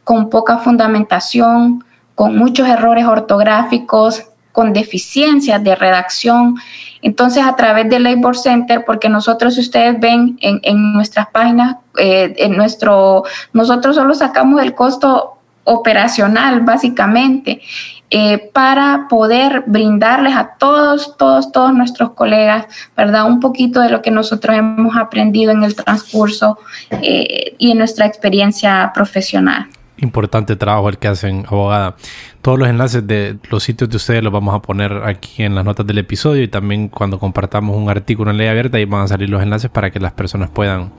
con 0.03 0.29
poca 0.29 0.57
fundamentación, 0.57 1.83
con 2.15 2.37
muchos 2.37 2.67
errores 2.67 3.05
ortográficos, 3.05 4.23
con 4.53 4.71
deficiencias 4.71 5.61
de 5.63 5.75
redacción. 5.75 6.55
Entonces, 7.01 7.43
a 7.43 7.55
través 7.55 7.89
del 7.89 8.03
Labor 8.03 8.37
Center, 8.37 8.85
porque 8.85 9.09
nosotros, 9.09 9.55
si 9.55 9.61
ustedes 9.61 9.99
ven 9.99 10.37
en, 10.41 10.93
nuestras 10.93 11.27
páginas, 11.27 11.77
eh, 11.97 12.33
en 12.37 12.55
nuestro, 12.55 13.23
nosotros 13.51 13.95
solo 13.95 14.13
sacamos 14.13 14.61
el 14.61 14.73
costo 14.73 15.37
operacional, 15.65 16.61
básicamente, 16.61 17.61
eh, 18.09 18.37
para 18.53 19.07
poder 19.09 19.63
brindarles 19.65 20.35
a 20.35 20.51
todos, 20.59 21.17
todos, 21.17 21.51
todos 21.51 21.73
nuestros 21.73 22.11
colegas, 22.11 22.67
¿verdad? 22.95 23.25
Un 23.25 23.39
poquito 23.39 23.79
de 23.79 23.89
lo 23.89 24.01
que 24.03 24.11
nosotros 24.11 24.55
hemos 24.55 24.95
aprendido 24.95 25.51
en 25.51 25.63
el 25.63 25.75
transcurso 25.75 26.59
eh, 26.91 27.55
y 27.57 27.71
en 27.71 27.79
nuestra 27.79 28.05
experiencia 28.05 28.91
profesional 28.93 29.67
importante 29.97 30.55
trabajo 30.55 30.89
el 30.89 30.97
que 30.97 31.07
hacen, 31.07 31.45
abogada. 31.47 31.95
Todos 32.41 32.59
los 32.59 32.67
enlaces 32.67 33.05
de 33.05 33.37
los 33.49 33.63
sitios 33.63 33.89
de 33.89 33.97
ustedes 33.97 34.23
los 34.23 34.33
vamos 34.33 34.53
a 34.53 34.61
poner 34.61 35.03
aquí 35.05 35.43
en 35.43 35.55
las 35.55 35.63
notas 35.63 35.85
del 35.87 35.97
episodio 35.97 36.43
y 36.43 36.47
también 36.47 36.89
cuando 36.89 37.19
compartamos 37.19 37.77
un 37.77 37.89
artículo 37.89 38.31
en 38.31 38.37
ley 38.37 38.47
abierta 38.47 38.77
ahí 38.77 38.85
van 38.85 39.01
a 39.01 39.07
salir 39.07 39.29
los 39.29 39.41
enlaces 39.41 39.69
para 39.69 39.91
que 39.91 39.99
las 39.99 40.11
personas 40.13 40.49
puedan, 40.49 40.91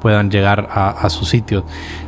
puedan 0.00 0.30
llegar 0.30 0.68
a, 0.70 0.90
a 0.90 1.10
su 1.10 1.24
sitio. 1.24 1.64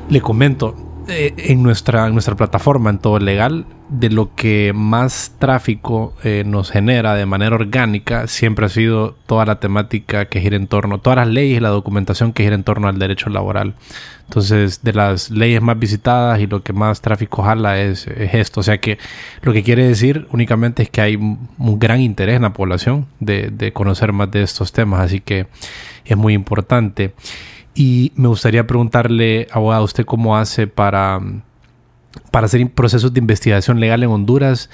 Le 0.09 0.21
comento, 0.21 0.77
eh, 1.09 1.35
en, 1.37 1.63
nuestra, 1.63 2.07
en 2.07 2.13
nuestra 2.13 2.37
plataforma, 2.37 2.91
en 2.91 2.99
todo 2.99 3.19
legal, 3.19 3.67
de 3.93 4.09
lo 4.09 4.35
que 4.35 4.73
más 4.75 5.35
tráfico 5.39 6.15
eh, 6.25 6.45
nos 6.47 6.71
genera 6.71 7.15
de 7.15 7.27
manera 7.27 7.55
orgánica 7.55 8.27
siempre 8.27 8.65
ha 8.65 8.71
sido 8.71 9.15
toda 9.27 9.45
la 9.45 9.61
temática 9.61 10.25
que 10.27 10.41
gira 10.41 10.57
en 10.57 10.67
torno, 10.67 10.99
todas 10.99 11.19
las 11.19 11.29
leyes 11.29 11.59
y 11.59 11.61
la 11.61 11.69
documentación 11.69 12.33
que 12.33 12.43
gira 12.43 12.55
en 12.55 12.65
torno 12.65 12.89
al 12.89 12.99
derecho 12.99 13.29
laboral. 13.29 13.75
Entonces, 14.25 14.83
de 14.83 14.95
las 14.95 15.31
leyes 15.31 15.61
más 15.61 15.79
visitadas 15.79 16.41
y 16.41 16.47
lo 16.47 16.63
que 16.63 16.73
más 16.73 17.03
tráfico 17.03 17.43
jala 17.43 17.81
es, 17.81 18.07
esto. 18.07 18.61
O 18.61 18.63
sea 18.63 18.79
que 18.79 18.99
lo 19.43 19.53
que 19.53 19.63
quiere 19.63 19.87
decir 19.87 20.27
únicamente 20.33 20.85
es 20.85 20.91
que 20.91 21.03
hay 21.03 21.17
un 21.17 21.79
gran 21.79 22.01
interés 22.01 22.37
en 22.37 22.43
la 22.43 22.55
población 22.55 23.07
de, 23.21 23.51
de 23.51 23.75
conocer 23.75 24.15
más 24.15 24.31
de 24.31 24.43
estos 24.43 24.73
temas. 24.73 25.01
Así 25.03 25.21
que 25.21 25.49
es 26.07 26.17
muy 26.17 26.33
importante. 26.33 27.13
Y 27.75 28.13
me 28.17 28.29
gustaría 28.29 28.67
preguntarle, 28.67 29.49
abogado, 29.53 29.85
¿usted 29.85 30.07
cómo 30.07 30.37
hace 30.37 30.67
para 30.67 31.21
para 32.31 32.47
hacer 32.47 32.71
procesos 32.71 33.13
de 33.13 33.21
investigación 33.21 33.81
legal 33.81 34.03
en 34.03 34.11
Honduras 34.11 34.71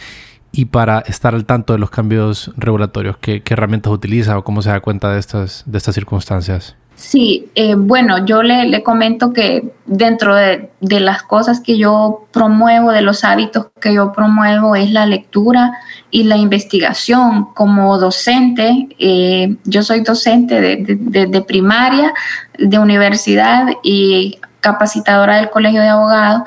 y 0.52 0.66
para 0.66 1.00
estar 1.00 1.34
al 1.34 1.44
tanto 1.44 1.72
de 1.72 1.78
los 1.78 1.90
cambios 1.90 2.52
regulatorios? 2.56 3.16
¿Qué, 3.18 3.42
herramientas 3.48 3.92
utiliza 3.92 4.38
o 4.38 4.44
cómo 4.44 4.62
se 4.62 4.70
da 4.70 4.80
cuenta 4.80 5.12
de 5.12 5.20
estas, 5.20 5.64
de 5.66 5.78
estas 5.78 5.94
circunstancias? 5.94 6.76
Sí, 6.98 7.48
eh, 7.54 7.76
bueno, 7.76 8.26
yo 8.26 8.42
le, 8.42 8.82
comento 8.82 9.32
que 9.32 9.72
dentro 9.86 10.34
de, 10.34 10.68
las 10.80 11.22
cosas 11.22 11.60
que 11.60 11.78
yo 11.78 12.26
promuevo, 12.32 12.90
de 12.90 13.02
los 13.02 13.22
hábitos 13.22 13.68
que 13.80 13.94
yo 13.94 14.10
promuevo, 14.12 14.74
es 14.74 14.90
la 14.90 15.06
lectura 15.06 15.78
y 16.10 16.24
la 16.24 16.36
investigación. 16.36 17.54
Como 17.54 17.98
docente, 17.98 18.88
eh, 18.98 19.54
yo 19.64 19.84
soy 19.84 20.00
docente 20.00 20.60
de, 20.60 21.42
primaria, 21.46 22.12
de 22.58 22.80
universidad 22.80 23.68
y 23.84 24.40
capacitadora 24.58 25.36
del 25.36 25.50
Colegio 25.50 25.80
de 25.80 25.88
Abogados. 25.88 26.42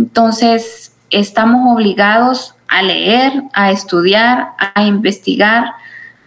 Entonces, 0.00 0.94
estamos 1.10 1.70
obligados 1.74 2.54
a 2.68 2.82
leer, 2.82 3.42
a 3.52 3.70
estudiar, 3.70 4.52
a 4.74 4.82
investigar, 4.84 5.74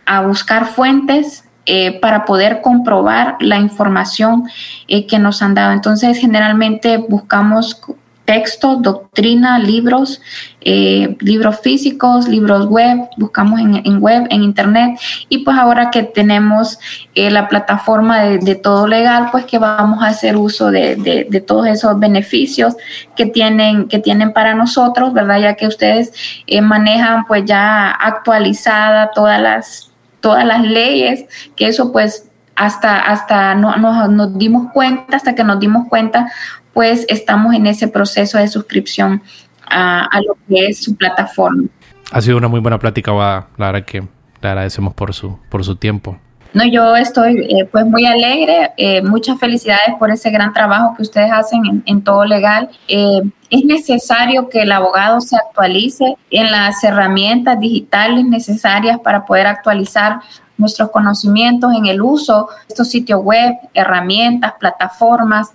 a 0.06 0.22
buscar 0.22 0.68
fuentes 0.68 1.46
eh, 1.66 2.00
para 2.00 2.26
poder 2.26 2.62
comprobar 2.62 3.38
la 3.40 3.58
información 3.58 4.44
eh, 4.88 5.08
que 5.08 5.18
nos 5.18 5.42
han 5.42 5.56
dado. 5.56 5.72
Entonces, 5.72 6.20
generalmente 6.20 6.98
buscamos 6.98 7.82
texto, 8.26 8.78
doctrina, 8.78 9.60
libros, 9.60 10.22
eh, 10.62 11.18
libros 11.20 11.60
físicos, 11.60 12.28
libros 12.28 12.68
web, 12.68 13.10
buscamos 13.18 13.60
en, 13.60 14.00
web, 14.00 14.28
en 14.30 14.44
internet 14.44 14.98
y 15.28 15.40
pues 15.40 15.58
ahora 15.58 15.92
que 15.92 16.04
tenemos 16.04 16.80
eh, 17.16 17.30
la 17.30 17.50
plataforma 17.50 18.22
de, 18.22 18.56
todo 18.56 18.88
legal, 18.88 19.28
pues 19.32 19.46
que 19.46 19.58
vamos 19.58 20.02
a 20.02 20.08
hacer 20.08 20.38
uso 20.38 20.72
de, 20.72 21.44
todos 21.46 21.68
esos 21.68 22.00
beneficios 22.00 22.76
que 23.16 23.26
tienen, 23.26 23.88
que 23.88 24.00
tienen 24.00 24.32
para 24.32 24.54
nosotros, 24.54 25.14
¿verdad? 25.14 25.40
Ya 25.40 25.54
que 25.56 25.68
ustedes 25.68 26.14
eh, 26.48 26.62
manejan 26.62 27.26
pues 27.26 27.44
ya 27.46 27.92
actualizada 27.92 29.12
todas 29.12 29.42
las, 29.42 29.92
todas 30.22 30.46
las 30.46 30.62
leyes, 30.64 31.26
que 31.56 31.68
eso 31.68 31.92
pues 31.92 32.30
hasta, 32.56 33.00
hasta 33.00 33.56
no, 33.56 33.76
nos 34.08 34.38
dimos 34.38 34.72
cuenta, 34.72 35.18
hasta 35.18 35.36
que 35.36 35.44
nos 35.44 35.60
dimos 35.60 35.88
cuenta, 35.90 36.32
pues 36.74 37.06
estamos 37.10 37.54
en 37.54 37.68
ese 37.68 37.88
proceso 37.88 38.38
de 38.38 38.48
suscripción 38.48 39.22
a, 39.70 40.20
lo 40.26 40.36
que 40.48 40.68
es 40.68 40.84
su 40.84 40.96
plataforma. 40.96 41.68
Ha 42.12 42.22
sido 42.22 42.38
una 42.38 42.48
muy 42.48 42.60
buena 42.60 42.78
plática, 42.78 43.12
La 43.12 43.48
verdad 43.58 43.86
que 43.86 44.02
le 44.02 44.50
agradecemos 44.50 44.94
por 44.94 45.14
su, 45.14 45.38
por 45.50 45.64
su 45.64 45.76
tiempo. 45.76 46.18
No, 46.54 46.64
yo 46.66 46.96
estoy 46.96 47.48
eh, 47.50 47.66
pues 47.72 47.84
muy 47.86 48.06
alegre, 48.06 48.74
eh, 48.78 49.02
muchas 49.02 49.40
felicidades 49.40 49.96
por 49.98 50.12
ese 50.12 50.30
gran 50.30 50.54
trabajo 50.54 50.94
que 50.96 51.02
ustedes 51.02 51.32
hacen 51.32 51.82
en, 51.84 52.04
todo 52.04 52.26
legal. 52.26 52.70
Eh, 52.88 53.22
es 53.50 53.66
necesario 53.66 54.50
que 54.50 54.62
el 54.62 54.72
abogado 54.72 55.20
se 55.20 55.36
actualice 55.36 56.16
en 56.30 56.52
las 56.52 56.84
herramientas 56.84 57.60
digitales 57.60 58.24
necesarias 58.26 59.00
para 59.00 59.26
poder 59.26 59.48
actualizar 59.48 60.20
nuestros 60.56 60.92
conocimientos 60.92 61.74
en 61.76 61.88
el 61.88 62.04
uso 62.04 62.50
de 62.52 62.66
estos 62.70 62.88
sitios 62.88 63.24
web, 63.24 63.56
herramientas, 63.74 64.54
plataformas 64.60 65.50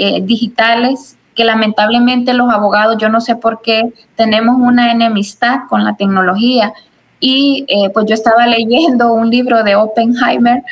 eh, 0.00 0.20
digitales 0.22 1.18
que 1.34 1.44
lamentablemente 1.44 2.34
los 2.34 2.52
abogados, 2.52 2.96
yo 2.98 3.08
no 3.08 3.20
sé 3.20 3.36
por 3.36 3.62
qué, 3.62 3.92
tenemos 4.16 4.56
una 4.58 4.90
enemistad 4.90 5.60
con 5.68 5.84
la 5.84 5.96
tecnología. 5.96 6.72
Y 7.20 7.64
eh, 7.68 7.90
pues 7.90 8.06
yo 8.06 8.14
estaba 8.14 8.46
leyendo 8.58 9.12
un 9.12 9.30
libro 9.30 9.62
de 9.62 9.76
Oppenheimer 9.76 10.62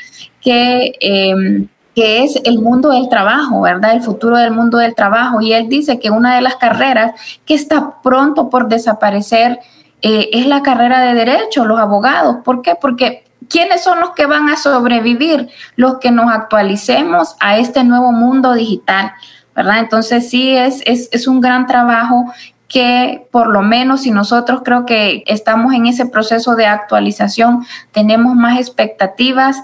que, 0.40 0.92
em, 1.00 1.68
que 1.94 2.24
es 2.24 2.40
el 2.44 2.60
mundo 2.60 2.90
del 2.90 3.08
trabajo, 3.08 3.60
¿verdad? 3.60 3.92
El 3.92 4.02
futuro 4.02 4.36
del 4.38 4.52
mundo 4.52 4.78
del 4.78 4.94
trabajo. 4.94 5.40
Y 5.40 5.52
él 5.52 5.68
dice 5.68 5.98
que 5.98 6.10
una 6.10 6.34
de 6.34 6.40
las 6.40 6.56
carreras 6.56 7.12
que 7.44 7.54
está 7.54 8.00
pronto 8.02 8.50
por 8.50 8.68
desaparecer 8.68 9.60
eh, 10.02 10.30
es 10.32 10.46
la 10.46 10.62
carrera 10.62 11.00
de 11.00 11.14
derecho, 11.14 11.64
los 11.64 11.78
abogados. 11.78 12.38
¿Por 12.44 12.62
qué? 12.62 12.74
Porque 12.80 13.25
¿quiénes 13.48 13.82
son 13.82 14.00
los 14.00 14.10
que 14.10 14.26
van 14.26 14.48
a 14.48 14.56
sobrevivir? 14.56 15.48
Los 15.76 15.98
que 15.98 16.10
nos 16.10 16.30
actualicemos 16.30 17.36
a 17.40 17.58
este 17.58 17.84
nuevo 17.84 18.12
mundo 18.12 18.54
digital, 18.54 19.12
¿verdad? 19.54 19.78
Entonces 19.80 20.28
sí, 20.28 20.56
es, 20.56 20.82
es, 20.84 21.28
un 21.28 21.40
gran 21.40 21.66
trabajo 21.66 22.32
que 22.68 23.26
por 23.30 23.48
lo 23.48 23.62
menos 23.62 24.02
si 24.02 24.10
nosotros 24.10 24.62
creo 24.64 24.86
que 24.86 25.22
estamos 25.26 25.72
en 25.72 25.86
ese 25.86 26.06
proceso 26.06 26.56
de 26.56 26.66
actualización, 26.66 27.64
tenemos 27.92 28.34
más 28.34 28.58
expectativas 28.58 29.56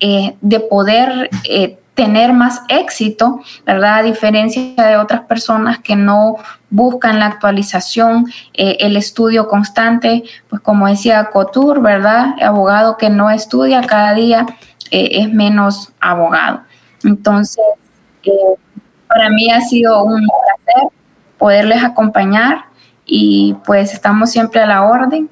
eh, 0.00 0.36
de 0.40 0.60
poder 0.60 1.30
eh, 1.44 1.78
tener 1.98 2.32
más 2.32 2.62
éxito, 2.68 3.40
¿verdad? 3.66 3.94
A 3.94 4.02
diferencia 4.04 4.72
de 4.76 4.96
otras 4.96 5.22
personas 5.22 5.80
que 5.80 5.96
no 5.96 6.36
buscan 6.70 7.18
la 7.18 7.26
actualización, 7.26 8.26
eh, 8.54 8.76
el 8.78 8.96
estudio 8.96 9.48
constante, 9.48 10.22
pues 10.48 10.62
como 10.62 10.86
decía 10.86 11.28
Couture, 11.32 11.80
¿verdad? 11.80 12.36
Abogado 12.40 12.96
que 12.98 13.10
no 13.10 13.30
estudia 13.30 13.80
cada 13.80 14.14
día 14.14 14.46
eh, 14.92 15.08
es 15.10 15.32
menos 15.32 15.92
abogado. 15.98 16.60
Entonces, 17.02 17.64
eh, 18.22 18.30
para 19.08 19.28
mí 19.30 19.50
ha 19.50 19.60
sido 19.62 20.04
un 20.04 20.24
placer 20.24 20.92
poderles 21.36 21.82
acompañar 21.82 22.66
y 23.06 23.56
pues 23.66 23.92
estamos 23.92 24.30
siempre 24.30 24.60
a 24.60 24.66
la 24.66 24.84
orden. 24.84 25.28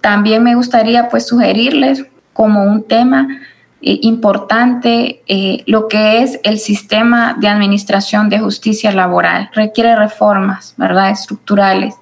también 0.00 0.44
me 0.44 0.54
gustaría 0.54 1.08
pues 1.08 1.26
sugerirles 1.26 2.04
como 2.32 2.62
un 2.62 2.84
tema 2.84 3.26
eh, 3.86 3.98
importante 4.00 5.22
eh, 5.26 5.62
lo 5.66 5.88
que 5.88 6.22
es 6.22 6.40
el 6.42 6.58
sistema 6.58 7.36
de 7.38 7.48
administración 7.48 8.30
de 8.30 8.38
justicia 8.38 8.90
laboral. 8.92 9.50
Requiere 9.52 9.94
reformas, 9.94 10.72
¿verdad? 10.78 11.10
Estructurales. 11.10 11.94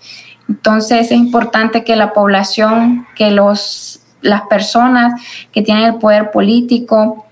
Entonces 0.49 1.11
es 1.11 1.19
importante 1.19 1.83
que 1.83 1.97
la 1.97 2.13
población, 2.13 3.09
que 3.17 3.33
los, 3.33 4.01
las 4.21 4.43
personas 4.43 5.21
que 5.51 5.63
tienen 5.63 5.83
el 5.83 5.97
poder 5.97 6.31
político 6.31 7.27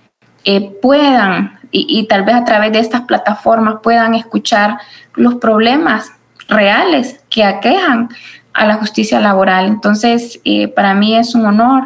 eh, 0.44 0.76
puedan, 0.82 1.60
y, 1.70 2.04
tal 2.08 2.24
vez 2.24 2.34
a 2.34 2.44
través 2.44 2.72
de 2.72 2.80
estas 2.80 3.02
plataformas 3.02 3.76
puedan 3.84 4.14
escuchar 4.16 4.78
los 5.14 5.36
problemas 5.36 6.10
reales 6.48 7.20
que 7.30 7.44
aquejan 7.44 8.08
a 8.52 8.66
la 8.66 8.74
justicia 8.74 9.20
laboral. 9.20 9.66
Entonces, 9.66 10.40
para 10.74 10.94
mí 10.94 11.14
es 11.14 11.36
un 11.36 11.46
honor, 11.46 11.84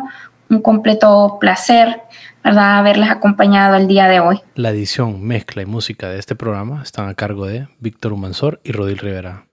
un 0.49 0.62
completo 0.62 1.37
placer 1.39 2.01
¿verdad? 2.45 2.79
haberles 2.79 3.11
acompañado 3.11 3.77
el 3.77 3.89
día 3.89 4.07
de 4.07 4.21
hoy. 4.21 4.41
La 4.55 4.71
edición, 4.71 5.23
mezcla 5.23 5.63
y 5.63 5.67
música 5.67 6.11
de 6.11 6.19
este 6.19 6.37
programa 6.37 6.83
están 6.83 7.09
a 7.09 7.15
cargo 7.15 7.47
de 7.47 7.67
Víctor 7.81 8.13
Humansor 8.13 8.61
y 8.63 8.73
Rodil 8.73 8.99
Rivera. 8.99 9.47